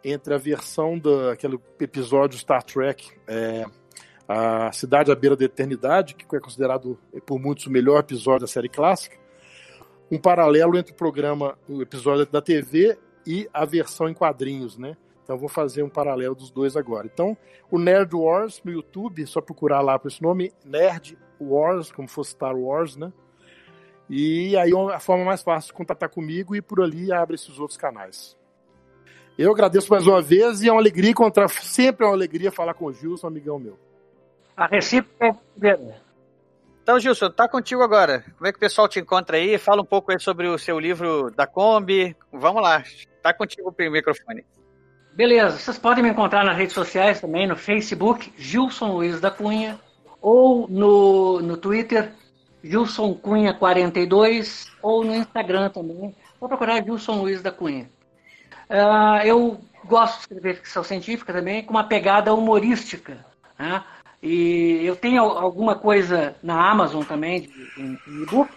entre 0.03 0.35
a 0.35 0.39
versão 0.39 0.99
daquele 0.99 1.61
episódio 1.79 2.39
Star 2.39 2.63
Trek, 2.63 3.13
é, 3.27 3.65
a 4.29 4.73
Cidade 4.73 5.11
à 5.11 5.15
Beira 5.15 5.37
da 5.37 5.45
Eternidade, 5.45 6.15
que 6.15 6.25
é 6.37 6.41
considerado 6.41 6.99
por 7.27 7.39
muitos 7.39 7.67
o 7.67 7.71
melhor 7.71 8.01
episódio 8.01 8.41
da 8.41 8.47
série 8.47 8.69
clássica, 8.69 9.17
um 10.11 10.19
paralelo 10.19 10.77
entre 10.77 10.93
o 10.93 10.97
programa, 10.97 11.59
o 11.69 11.83
episódio 11.83 12.27
da 12.27 12.41
TV 12.41 12.99
e 13.27 13.49
a 13.53 13.65
versão 13.65 14.09
em 14.09 14.15
quadrinhos, 14.15 14.77
né? 14.77 14.97
Então 15.25 15.39
vou 15.39 15.49
fazer 15.49 15.83
um 15.83 15.89
paralelo 15.89 16.35
dos 16.35 16.51
dois 16.51 16.77
agora. 16.77 17.09
Então, 17.13 17.37
o 17.71 17.79
Nerd 17.79 18.15
Wars 18.15 18.61
no 18.65 18.73
YouTube, 18.73 19.27
só 19.27 19.41
procurar 19.41 19.81
lá 19.81 19.99
por 19.99 20.09
esse 20.09 20.21
nome, 20.21 20.53
Nerd 20.65 21.17
Wars, 21.41 21.91
como 21.91 22.09
fosse 22.09 22.33
Star 22.33 22.57
Wars, 22.57 22.97
né? 22.97 23.13
E 24.11 24.57
aí 24.57 24.71
é 24.71 24.95
a 24.95 25.01
forma 25.01 25.25
mais 25.25 25.43
fácil 25.43 25.69
de 25.69 25.75
contatar 25.75 26.11
comigo 26.11 26.55
e 26.55 26.61
por 26.61 26.83
ali 26.83 27.13
abre 27.13 27.37
esses 27.37 27.59
outros 27.59 27.79
canais. 27.79 28.37
Eu 29.39 29.51
agradeço 29.51 29.91
mais 29.91 30.07
uma 30.07 30.21
vez 30.21 30.61
e 30.61 30.69
é 30.69 30.73
uma 30.73 30.81
alegria 30.81 31.11
encontrar, 31.11 31.49
sempre 31.49 32.05
é 32.05 32.09
uma 32.09 32.15
alegria 32.15 32.53
falar 32.53 32.75
com 32.75 32.85
o 32.85 32.93
Gilson, 32.93 33.27
amigão 33.27 33.59
meu. 33.59 33.79
A 34.57 34.67
recíproca 34.67 35.39
é 35.63 35.79
Então, 36.83 36.99
Gilson, 36.99 37.31
tá 37.31 37.49
contigo 37.49 37.83
agora. 37.83 38.25
Como 38.37 38.47
é 38.47 38.53
que 38.53 38.59
o 38.59 38.61
pessoal 38.61 38.89
te 38.89 39.01
encontra 39.01 39.37
aí? 39.37 39.57
Fala 39.59 39.83
um 39.83 39.87
pouco 39.87 40.13
aí 40.13 40.21
sobre 40.21 40.47
o 40.49 40.59
seu 40.59 40.79
livro 40.79 41.31
da 41.31 41.47
Kombi. 41.47 42.17
Vamos 42.33 42.63
lá, 42.63 42.83
tá 43.23 43.33
contigo 43.33 43.75
o 43.77 43.91
microfone. 43.91 44.45
Beleza, 45.15 45.59
vocês 45.59 45.79
podem 45.79 46.03
me 46.03 46.11
encontrar 46.11 46.43
nas 46.43 46.57
redes 46.57 46.75
sociais 46.75 47.21
também, 47.21 47.47
no 47.47 47.55
Facebook, 47.55 48.33
Gilson 48.37 48.93
Luiz 48.93 49.21
da 49.21 49.31
Cunha, 49.31 49.79
ou 50.23 50.67
no, 50.69 51.41
no 51.43 51.57
Twitter, 51.59 52.13
Gilson 52.65 53.13
Cunha 53.15 53.53
42, 53.53 54.73
ou 54.81 55.05
no 55.05 55.15
Instagram 55.15 55.69
também. 55.69 56.15
Vou 56.41 56.49
procurar 56.49 56.83
Gilson 56.83 57.21
Luiz 57.21 57.43
da 57.43 57.53
Cunha. 57.53 57.91
Uh, 58.71 59.23
eu 59.25 59.61
gosto 59.85 60.15
de 60.15 60.21
escrever 60.21 60.57
ficção 60.57 60.83
científica 60.83 61.33
também 61.33 61.63
com 61.63 61.73
uma 61.73 61.85
pegada 61.85 62.33
humorística. 62.33 63.25
Né? 63.59 63.85
E 64.23 64.85
eu 64.85 64.95
tenho 64.95 65.23
alguma 65.23 65.75
coisa 65.75 66.37
na 66.43 66.71
Amazon 66.71 67.03
também, 67.03 67.51
em 67.77 67.99
e-book, 68.23 68.49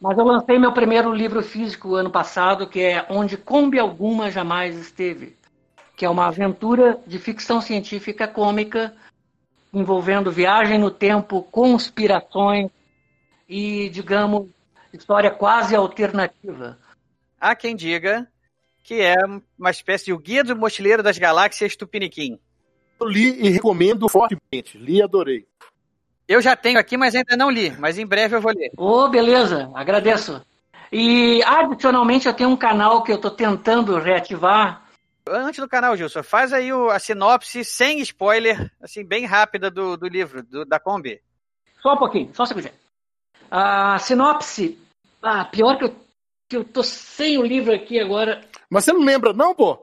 mas 0.00 0.18
eu 0.18 0.24
lancei 0.24 0.58
meu 0.58 0.72
primeiro 0.72 1.12
livro 1.12 1.42
físico 1.42 1.94
ano 1.94 2.10
passado, 2.10 2.66
que 2.66 2.80
é 2.80 3.06
Onde 3.08 3.36
Kombi 3.36 3.78
Alguma 3.78 4.30
Jamais 4.30 4.76
Esteve, 4.76 5.36
que 5.96 6.04
é 6.04 6.10
uma 6.10 6.26
aventura 6.26 7.00
de 7.06 7.18
ficção 7.18 7.60
científica 7.60 8.28
cômica 8.28 8.94
envolvendo 9.72 10.30
viagem 10.30 10.78
no 10.78 10.90
tempo, 10.90 11.42
conspirações 11.42 12.70
e, 13.48 13.88
digamos, 13.88 14.48
história 14.92 15.30
quase 15.30 15.74
alternativa. 15.74 16.78
Há 17.40 17.54
quem 17.54 17.74
diga 17.74 18.26
que 18.82 19.00
é 19.00 19.16
uma 19.58 19.70
espécie 19.70 20.06
de 20.06 20.12
O 20.12 20.18
Guia 20.18 20.44
do 20.44 20.54
Mochileiro 20.54 21.02
das 21.02 21.18
Galáxias 21.18 21.74
Tupiniquim. 21.74 22.38
Eu 23.00 23.06
li 23.06 23.46
e 23.46 23.48
recomendo 23.48 24.08
fortemente. 24.08 24.78
Li 24.78 24.96
e 24.96 25.02
adorei. 25.02 25.46
Eu 26.28 26.42
já 26.42 26.56
tenho 26.56 26.78
aqui, 26.78 26.96
mas 26.96 27.14
ainda 27.14 27.36
não 27.36 27.50
li. 27.50 27.70
Mas 27.78 27.98
em 27.98 28.06
breve 28.06 28.36
eu 28.36 28.40
vou 28.40 28.52
ler. 28.52 28.72
Ô, 28.76 29.04
oh, 29.04 29.08
beleza. 29.08 29.70
Agradeço. 29.74 30.44
E, 30.90 31.42
adicionalmente, 31.44 32.26
eu 32.26 32.34
tenho 32.34 32.50
um 32.50 32.56
canal 32.56 33.02
que 33.02 33.12
eu 33.12 33.16
estou 33.16 33.30
tentando 33.30 33.98
reativar. 33.98 34.82
Antes 35.28 35.60
do 35.60 35.68
canal, 35.68 35.96
Gilson, 35.96 36.22
faz 36.22 36.52
aí 36.52 36.72
o, 36.72 36.88
a 36.88 36.98
sinopse 36.98 37.64
sem 37.64 38.00
spoiler, 38.00 38.70
assim, 38.80 39.04
bem 39.04 39.24
rápida 39.24 39.70
do, 39.70 39.96
do 39.96 40.06
livro, 40.06 40.42
do, 40.44 40.64
da 40.64 40.78
Kombi. 40.78 41.20
Só 41.82 41.94
um 41.94 41.98
pouquinho, 41.98 42.30
só 42.32 42.44
um 42.44 42.46
segundo. 42.46 42.70
A 43.50 43.98
sinopse, 43.98 44.78
ah, 45.20 45.44
pior 45.44 45.76
que 45.78 45.84
eu, 45.84 45.96
que 46.48 46.56
eu 46.56 46.64
tô 46.64 46.82
sem 46.82 47.38
o 47.38 47.42
livro 47.42 47.74
aqui 47.74 47.98
agora. 47.98 48.40
Mas 48.70 48.84
você 48.84 48.92
não 48.92 49.04
lembra, 49.04 49.32
não, 49.32 49.54
pô? 49.54 49.78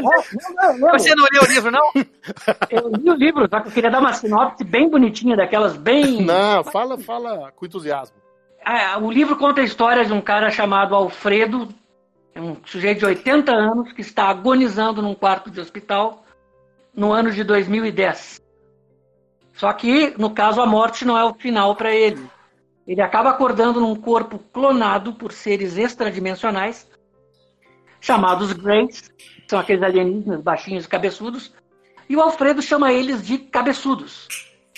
Não, 0.00 0.78
não, 0.78 0.90
você 0.90 1.14
não 1.14 1.26
leu 1.32 1.42
o 1.42 1.46
livro, 1.46 1.70
não? 1.70 1.90
Eu 2.70 2.88
li 2.90 3.10
o 3.10 3.14
livro, 3.14 3.48
só 3.48 3.60
que 3.60 3.68
eu 3.68 3.72
queria 3.72 3.90
dar 3.90 4.00
uma 4.00 4.12
sinopse 4.12 4.64
bem 4.64 4.88
bonitinha, 4.88 5.36
daquelas 5.36 5.76
bem. 5.76 6.22
Não, 6.22 6.62
fala, 6.64 6.98
fala 6.98 7.52
com 7.52 7.64
entusiasmo. 7.64 8.16
Ah, 8.64 8.98
o 8.98 9.10
livro 9.10 9.36
conta 9.36 9.60
a 9.60 9.64
história 9.64 10.04
de 10.04 10.12
um 10.12 10.20
cara 10.20 10.50
chamado 10.50 10.94
Alfredo, 10.94 11.68
é 12.34 12.40
um 12.40 12.56
sujeito 12.66 12.98
de 12.98 13.06
80 13.06 13.52
anos 13.52 13.92
que 13.92 14.00
está 14.02 14.24
agonizando 14.24 15.00
num 15.00 15.14
quarto 15.14 15.50
de 15.50 15.60
hospital 15.60 16.24
no 16.94 17.12
ano 17.12 17.30
de 17.30 17.42
2010. 17.44 18.42
Só 19.54 19.72
que, 19.72 20.14
no 20.18 20.30
caso, 20.30 20.60
a 20.60 20.66
morte 20.66 21.04
não 21.04 21.16
é 21.16 21.24
o 21.24 21.32
final 21.32 21.74
para 21.76 21.94
ele. 21.94 22.28
Ele 22.86 23.02
acaba 23.02 23.30
acordando 23.30 23.80
num 23.80 23.96
corpo 23.96 24.38
clonado 24.52 25.14
por 25.14 25.32
seres 25.32 25.76
extradimensionais 25.76 26.88
chamados 28.00 28.52
Greys, 28.52 29.10
são 29.48 29.58
aqueles 29.58 29.82
alienígenas 29.82 30.40
baixinhos 30.40 30.84
e 30.84 30.88
cabeçudos, 30.88 31.52
e 32.08 32.16
o 32.16 32.20
Alfredo 32.20 32.62
chama 32.62 32.92
eles 32.92 33.26
de 33.26 33.36
cabeçudos. 33.38 34.28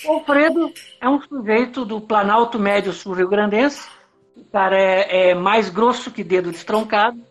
O 0.03 0.13
Alfredo 0.13 0.71
é 0.99 1.07
um 1.07 1.21
sujeito 1.21 1.85
do 1.85 2.01
Planalto 2.01 2.57
Médio 2.57 2.91
Sul 2.91 3.13
Rio 3.13 3.29
Grandense, 3.29 3.87
o 4.35 4.43
cara 4.45 4.75
é, 4.75 5.29
é 5.29 5.35
mais 5.35 5.69
grosso 5.69 6.09
que 6.09 6.23
dedo 6.23 6.51
destroncado, 6.51 7.21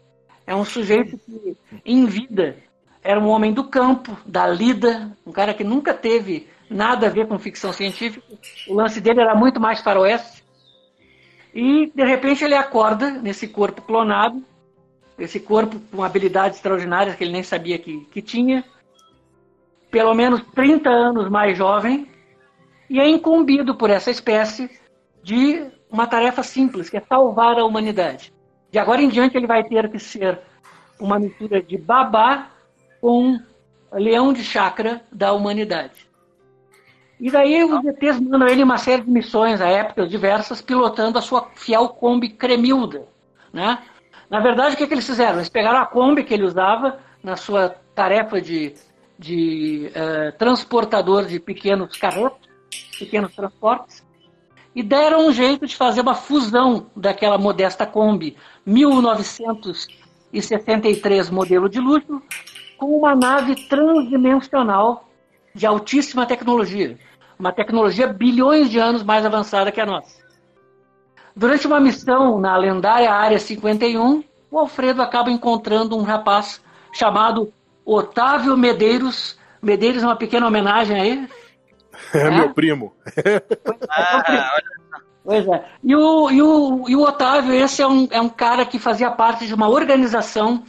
é 0.46 0.54
um 0.54 0.64
sujeito 0.64 1.18
que, 1.18 1.56
em 1.84 2.06
vida, 2.06 2.56
era 3.02 3.18
um 3.18 3.28
homem 3.28 3.52
do 3.52 3.64
campo, 3.64 4.16
da 4.24 4.46
lida, 4.46 5.16
um 5.26 5.32
cara 5.32 5.52
que 5.52 5.64
nunca 5.64 5.94
teve 5.94 6.48
nada 6.70 7.06
a 7.06 7.10
ver 7.10 7.26
com 7.26 7.38
ficção 7.38 7.72
científica. 7.72 8.24
O 8.68 8.74
lance 8.74 9.00
dele 9.00 9.20
era 9.20 9.34
muito 9.34 9.58
mais 9.58 9.80
faroeste. 9.80 10.37
E, 11.54 11.90
de 11.94 12.04
repente, 12.04 12.44
ele 12.44 12.54
acorda 12.54 13.10
nesse 13.10 13.48
corpo 13.48 13.82
clonado 13.82 14.44
esse 15.18 15.40
corpo 15.40 15.80
com 15.90 16.02
habilidades 16.02 16.58
extraordinárias 16.58 17.16
que 17.16 17.24
ele 17.24 17.32
nem 17.32 17.42
sabia 17.42 17.78
que, 17.78 18.06
que 18.12 18.22
tinha, 18.22 18.64
pelo 19.90 20.14
menos 20.14 20.42
30 20.54 20.88
anos 20.88 21.28
mais 21.28 21.58
jovem, 21.58 22.08
e 22.88 23.00
é 23.00 23.08
incumbido 23.08 23.74
por 23.74 23.90
essa 23.90 24.10
espécie 24.10 24.70
de 25.22 25.66
uma 25.90 26.06
tarefa 26.06 26.42
simples, 26.42 26.88
que 26.88 26.96
é 26.96 27.00
salvar 27.00 27.58
a 27.58 27.64
humanidade. 27.64 28.32
De 28.70 28.78
agora 28.78 29.02
em 29.02 29.08
diante 29.08 29.36
ele 29.36 29.46
vai 29.46 29.64
ter 29.64 29.90
que 29.90 29.98
ser 29.98 30.38
uma 31.00 31.18
mistura 31.18 31.62
de 31.62 31.76
babá 31.76 32.50
com 33.00 33.38
leão 33.92 34.32
de 34.32 34.44
chakra 34.44 35.02
da 35.10 35.32
humanidade. 35.32 36.07
E 37.20 37.30
daí 37.30 37.64
os 37.64 37.84
ETs 37.84 38.20
mandam 38.20 38.46
ele 38.46 38.62
uma 38.62 38.78
série 38.78 39.02
de 39.02 39.10
missões 39.10 39.60
a 39.60 39.66
épocas 39.66 40.08
diversas, 40.08 40.62
pilotando 40.62 41.18
a 41.18 41.22
sua 41.22 41.48
fiel 41.56 41.88
Kombi 41.88 42.28
Cremilda. 42.28 43.08
Né? 43.52 43.76
Na 44.30 44.38
verdade, 44.40 44.74
o 44.74 44.78
que, 44.78 44.86
que 44.86 44.94
eles 44.94 45.06
fizeram? 45.06 45.34
Eles 45.36 45.48
pegaram 45.48 45.80
a 45.80 45.86
Kombi 45.86 46.22
que 46.22 46.32
ele 46.32 46.44
usava 46.44 47.00
na 47.22 47.36
sua 47.36 47.74
tarefa 47.94 48.40
de, 48.40 48.74
de 49.18 49.90
uh, 49.90 50.32
transportador 50.38 51.26
de 51.26 51.38
pequenos 51.40 51.96
carretos, 51.96 52.48
pequenos 52.98 53.34
transportes, 53.34 54.06
e 54.74 54.82
deram 54.82 55.26
um 55.26 55.32
jeito 55.32 55.66
de 55.66 55.74
fazer 55.74 56.02
uma 56.02 56.14
fusão 56.14 56.90
daquela 56.94 57.36
modesta 57.36 57.84
Kombi 57.84 58.36
1963 58.64 61.30
modelo 61.30 61.68
de 61.68 61.80
luxo 61.80 62.22
com 62.76 62.96
uma 62.96 63.16
nave 63.16 63.56
transdimensional 63.68 65.08
de 65.52 65.66
altíssima 65.66 66.24
tecnologia 66.26 66.96
uma 67.38 67.52
tecnologia 67.52 68.06
bilhões 68.06 68.70
de 68.70 68.78
anos 68.78 69.02
mais 69.02 69.24
avançada 69.24 69.70
que 69.70 69.80
a 69.80 69.86
nossa. 69.86 70.18
Durante 71.34 71.66
uma 71.66 71.78
missão 71.78 72.40
na 72.40 72.56
lendária 72.56 73.12
Área 73.12 73.38
51, 73.38 74.24
o 74.50 74.58
Alfredo 74.58 75.02
acaba 75.02 75.30
encontrando 75.30 75.96
um 75.96 76.02
rapaz 76.02 76.60
chamado 76.92 77.52
Otávio 77.84 78.56
Medeiros. 78.56 79.38
Medeiros 79.62 80.02
é 80.02 80.06
uma 80.06 80.16
pequena 80.16 80.46
homenagem 80.46 81.00
a 81.00 81.06
ele. 81.06 81.28
É, 82.12 82.18
é? 82.18 82.30
meu 82.30 82.52
primo. 82.52 82.92
Ah, 83.90 84.58
pois 85.24 85.46
é. 85.46 85.64
E 85.84 85.94
o, 85.94 86.30
e, 86.30 86.42
o, 86.42 86.88
e 86.88 86.96
o 86.96 87.02
Otávio, 87.02 87.52
esse 87.52 87.82
é 87.82 87.86
um, 87.86 88.08
é 88.10 88.20
um 88.20 88.28
cara 88.28 88.64
que 88.64 88.78
fazia 88.78 89.10
parte 89.10 89.46
de 89.46 89.54
uma 89.54 89.68
organização 89.68 90.64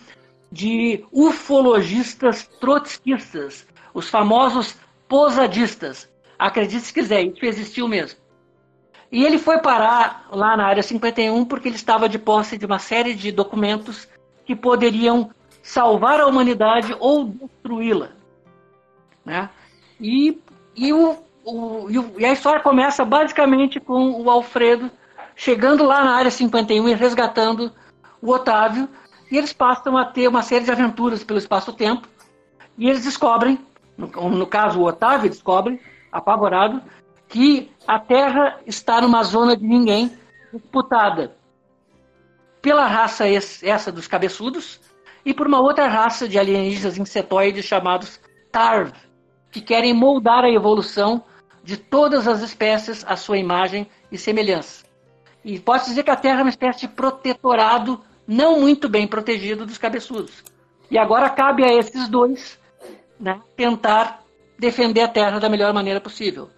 de 0.52 1.06
ufologistas 1.12 2.48
trotskistas, 2.60 3.66
os 3.94 4.10
famosos 4.10 4.76
posadistas. 5.08 6.10
Acredite 6.40 6.86
se 6.86 6.94
quiser, 6.94 7.24
isso 7.24 7.46
existiu 7.46 7.86
mesmo. 7.86 8.18
E 9.12 9.26
ele 9.26 9.38
foi 9.38 9.58
parar 9.58 10.28
lá 10.32 10.56
na 10.56 10.66
área 10.66 10.82
51 10.82 11.44
porque 11.44 11.68
ele 11.68 11.76
estava 11.76 12.08
de 12.08 12.18
posse 12.18 12.58
de 12.58 12.66
uma 12.66 12.80
série 12.80 13.14
de 13.14 13.32
documentos 13.32 14.08
que 14.46 14.56
poderiam 14.56 15.32
salvar 15.62 16.22
a 16.22 16.28
humanidade 16.28 16.96
ou 17.00 17.26
destruí-la. 17.26 18.12
Né? 19.26 19.50
E, 20.00 20.40
e, 20.76 20.94
o, 20.94 21.18
o, 21.44 21.88
e 22.18 22.26
a 22.26 22.32
história 22.32 22.62
começa 22.62 23.04
basicamente 23.04 23.80
com 23.80 24.22
o 24.22 24.30
Alfredo 24.30 24.90
chegando 25.36 25.84
lá 25.84 26.04
na 26.04 26.16
área 26.16 26.32
51 26.32 26.88
e 26.88 26.94
resgatando 26.94 27.72
o 28.22 28.32
Otávio. 28.32 28.88
E 29.32 29.38
eles 29.38 29.54
passam 29.54 29.98
a 29.98 30.06
ter 30.06 30.28
uma 30.28 30.42
série 30.42 30.66
de 30.66 30.72
aventuras 30.72 31.24
pelo 31.24 31.40
espaço-tempo. 31.40 32.08
E 32.78 32.90
eles 32.90 33.04
descobrem, 33.04 33.60
no, 33.98 34.08
no 34.30 34.48
caso 34.48 34.80
o 34.80 34.86
Otávio 34.86 35.30
descobre, 35.30 35.80
apavorado, 36.12 36.82
que 37.28 37.72
a 37.88 38.00
Terra 38.00 38.60
está 38.66 39.02
numa 39.02 39.24
zona 39.24 39.56
de 39.56 39.64
ninguém 39.64 40.12
disputada 40.52 41.36
pela 42.62 42.86
raça 42.86 43.26
essa 43.28 43.92
dos 43.92 44.08
cabeçudos 44.08 44.80
e 45.24 45.34
por 45.34 45.48
uma 45.48 45.60
outra 45.60 45.88
raça 45.88 46.28
de 46.28 46.40
alienígenas 46.40 46.98
insetoides 46.98 47.66
chamados 47.66 48.20
Tarv, 48.52 48.92
que 49.52 49.62
querem 49.62 49.94
moldar 49.94 50.44
a 50.44 50.50
evolução 50.50 51.24
de 51.64 51.78
todas 51.78 52.28
as 52.28 52.42
espécies 52.42 53.06
à 53.08 53.16
sua 53.16 53.38
imagem 53.38 53.88
e 54.12 54.18
semelhança. 54.18 54.86
E 55.44 55.60
pode 55.60 55.86
dizer 55.86 56.04
que 56.04 56.12
a 56.12 56.16
Terra 56.16 56.40
é 56.40 56.44
uma 56.44 56.50
espécie 56.50 56.82
de 56.82 56.88
protetorado 56.88 58.02
não 58.28 58.60
muito 58.60 58.90
bem 58.90 59.08
protegido 59.08 59.66
dos 59.66 59.78
cabeçudos. 59.78 60.44
E 60.90 60.98
agora 60.98 61.30
cabe 61.30 61.64
a 61.64 61.74
esses 61.74 62.08
dois 62.08 62.60
né, 63.20 63.40
tentar 63.56 64.24
defender 64.60 65.02
a 65.02 65.08
Terra 65.08 65.40
da 65.40 65.50
melhor 65.50 65.74
maneira 65.74 66.02
possível. 66.02 66.50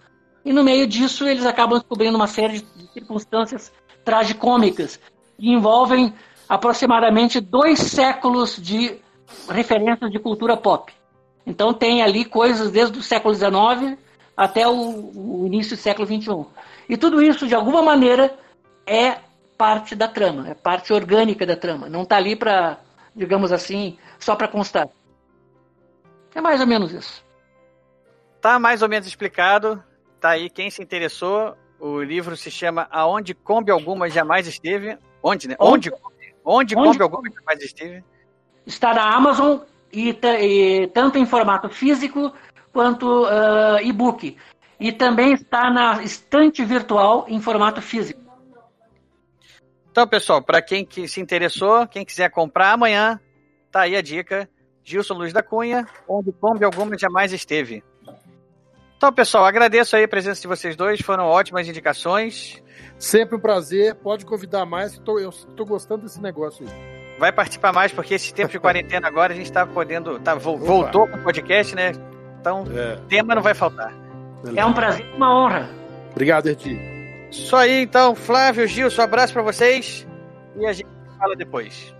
E 0.44 0.52
no 0.52 0.64
meio 0.64 0.86
disso, 0.86 1.26
eles 1.26 1.46
acabam 1.46 1.78
descobrindo 1.78 2.16
uma 2.16 2.26
série 2.26 2.60
de 2.60 2.92
circunstâncias 2.92 3.72
tragicômicas 4.04 4.98
que 5.38 5.48
envolvem 5.50 6.12
aproximadamente 6.48 7.40
dois 7.40 7.78
séculos 7.78 8.56
de 8.60 8.98
referências 9.48 10.10
de 10.10 10.18
cultura 10.18 10.56
pop. 10.56 10.92
Então 11.46 11.72
tem 11.72 12.02
ali 12.02 12.24
coisas 12.24 12.70
desde 12.70 12.98
o 12.98 13.02
século 13.02 13.34
XIX 13.34 13.98
até 14.36 14.66
o, 14.66 15.12
o 15.14 15.46
início 15.46 15.76
do 15.76 15.80
século 15.80 16.06
XXI. 16.06 16.46
E 16.88 16.96
tudo 16.96 17.22
isso, 17.22 17.46
de 17.46 17.54
alguma 17.54 17.82
maneira, 17.82 18.36
é 18.86 19.18
parte 19.56 19.94
da 19.94 20.08
trama, 20.08 20.48
é 20.48 20.54
parte 20.54 20.92
orgânica 20.92 21.46
da 21.46 21.56
trama. 21.56 21.88
Não 21.88 22.02
está 22.02 22.16
ali 22.16 22.34
para, 22.34 22.78
digamos 23.14 23.52
assim, 23.52 23.96
só 24.18 24.34
para 24.34 24.48
constar. 24.48 24.88
É 26.34 26.40
mais 26.40 26.60
ou 26.60 26.66
menos 26.66 26.92
isso. 26.92 27.24
Tá 28.42 28.58
mais 28.58 28.82
ou 28.82 28.88
menos 28.88 29.06
explicado. 29.06 29.82
Tá 30.20 30.30
aí 30.30 30.50
quem 30.50 30.68
se 30.68 30.82
interessou. 30.82 31.56
O 31.78 32.02
livro 32.02 32.36
se 32.36 32.50
chama 32.50 32.88
Aonde 32.90 33.34
Kombi 33.34 33.70
Alguma 33.70 34.10
Jamais 34.10 34.48
Esteve. 34.48 34.98
Onde, 35.22 35.48
né? 35.48 35.56
Onde, 35.60 35.92
onde, 36.44 36.74
onde 36.76 36.90
Kombi 36.90 37.02
Alguma 37.02 37.30
Jamais 37.30 37.62
Esteve. 37.62 38.04
Está 38.66 38.92
na 38.94 39.14
Amazon 39.14 39.60
e, 39.92 40.10
e 40.10 40.88
tanto 40.88 41.18
em 41.18 41.24
formato 41.24 41.68
físico 41.68 42.32
quanto 42.72 43.24
uh, 43.24 43.78
e-book. 43.80 44.36
E 44.80 44.90
também 44.90 45.34
está 45.34 45.70
na 45.70 46.02
estante 46.02 46.64
virtual 46.64 47.26
em 47.28 47.40
formato 47.40 47.80
físico. 47.80 48.20
Então, 49.88 50.08
pessoal, 50.08 50.42
para 50.42 50.60
quem 50.60 50.84
que 50.84 51.06
se 51.06 51.20
interessou, 51.20 51.86
quem 51.86 52.04
quiser 52.04 52.28
comprar 52.30 52.72
amanhã, 52.72 53.20
tá 53.70 53.82
aí 53.82 53.94
a 53.94 54.02
dica. 54.02 54.50
Gilson 54.82 55.14
Luz 55.14 55.32
da 55.32 55.44
Cunha, 55.44 55.86
onde 56.08 56.32
Kombi 56.32 56.64
Alguma 56.64 56.98
Jamais 56.98 57.32
Esteve. 57.32 57.84
Então, 59.02 59.12
pessoal, 59.12 59.44
agradeço 59.44 59.96
aí 59.96 60.04
a 60.04 60.08
presença 60.08 60.40
de 60.40 60.46
vocês 60.46 60.76
dois, 60.76 61.00
foram 61.00 61.24
ótimas 61.24 61.66
indicações. 61.66 62.62
Sempre 62.96 63.34
um 63.34 63.40
prazer, 63.40 63.96
pode 63.96 64.24
convidar 64.24 64.64
mais, 64.64 64.96
tô, 64.96 65.18
eu 65.18 65.30
estou 65.30 65.66
gostando 65.66 66.04
desse 66.04 66.22
negócio 66.22 66.64
aí. 66.64 67.18
Vai 67.18 67.32
participar 67.32 67.72
mais, 67.72 67.90
porque 67.90 68.14
esse 68.14 68.32
tempo 68.32 68.52
de 68.52 68.60
quarentena 68.60 69.08
agora 69.08 69.32
a 69.32 69.36
gente 69.36 69.46
está 69.46 69.66
podendo. 69.66 70.20
Tá, 70.20 70.36
voltou 70.36 71.08
com 71.08 71.16
o 71.16 71.22
podcast, 71.24 71.74
né? 71.74 71.90
Então, 72.40 72.64
é. 72.72 72.96
tema 73.08 73.34
não 73.34 73.42
vai 73.42 73.54
faltar. 73.54 73.92
É 74.54 74.64
um 74.64 74.72
prazer 74.72 75.04
e 75.04 75.16
uma 75.16 75.36
honra. 75.36 75.68
Obrigado, 76.12 76.46
Erdi. 76.46 76.78
Isso 77.28 77.56
aí, 77.56 77.82
então, 77.82 78.14
Flávio, 78.14 78.68
Gil, 78.68 78.86
um 78.86 79.02
abraço 79.02 79.32
para 79.32 79.42
vocês 79.42 80.06
e 80.56 80.64
a 80.64 80.72
gente 80.72 80.88
fala 81.18 81.34
depois. 81.34 81.92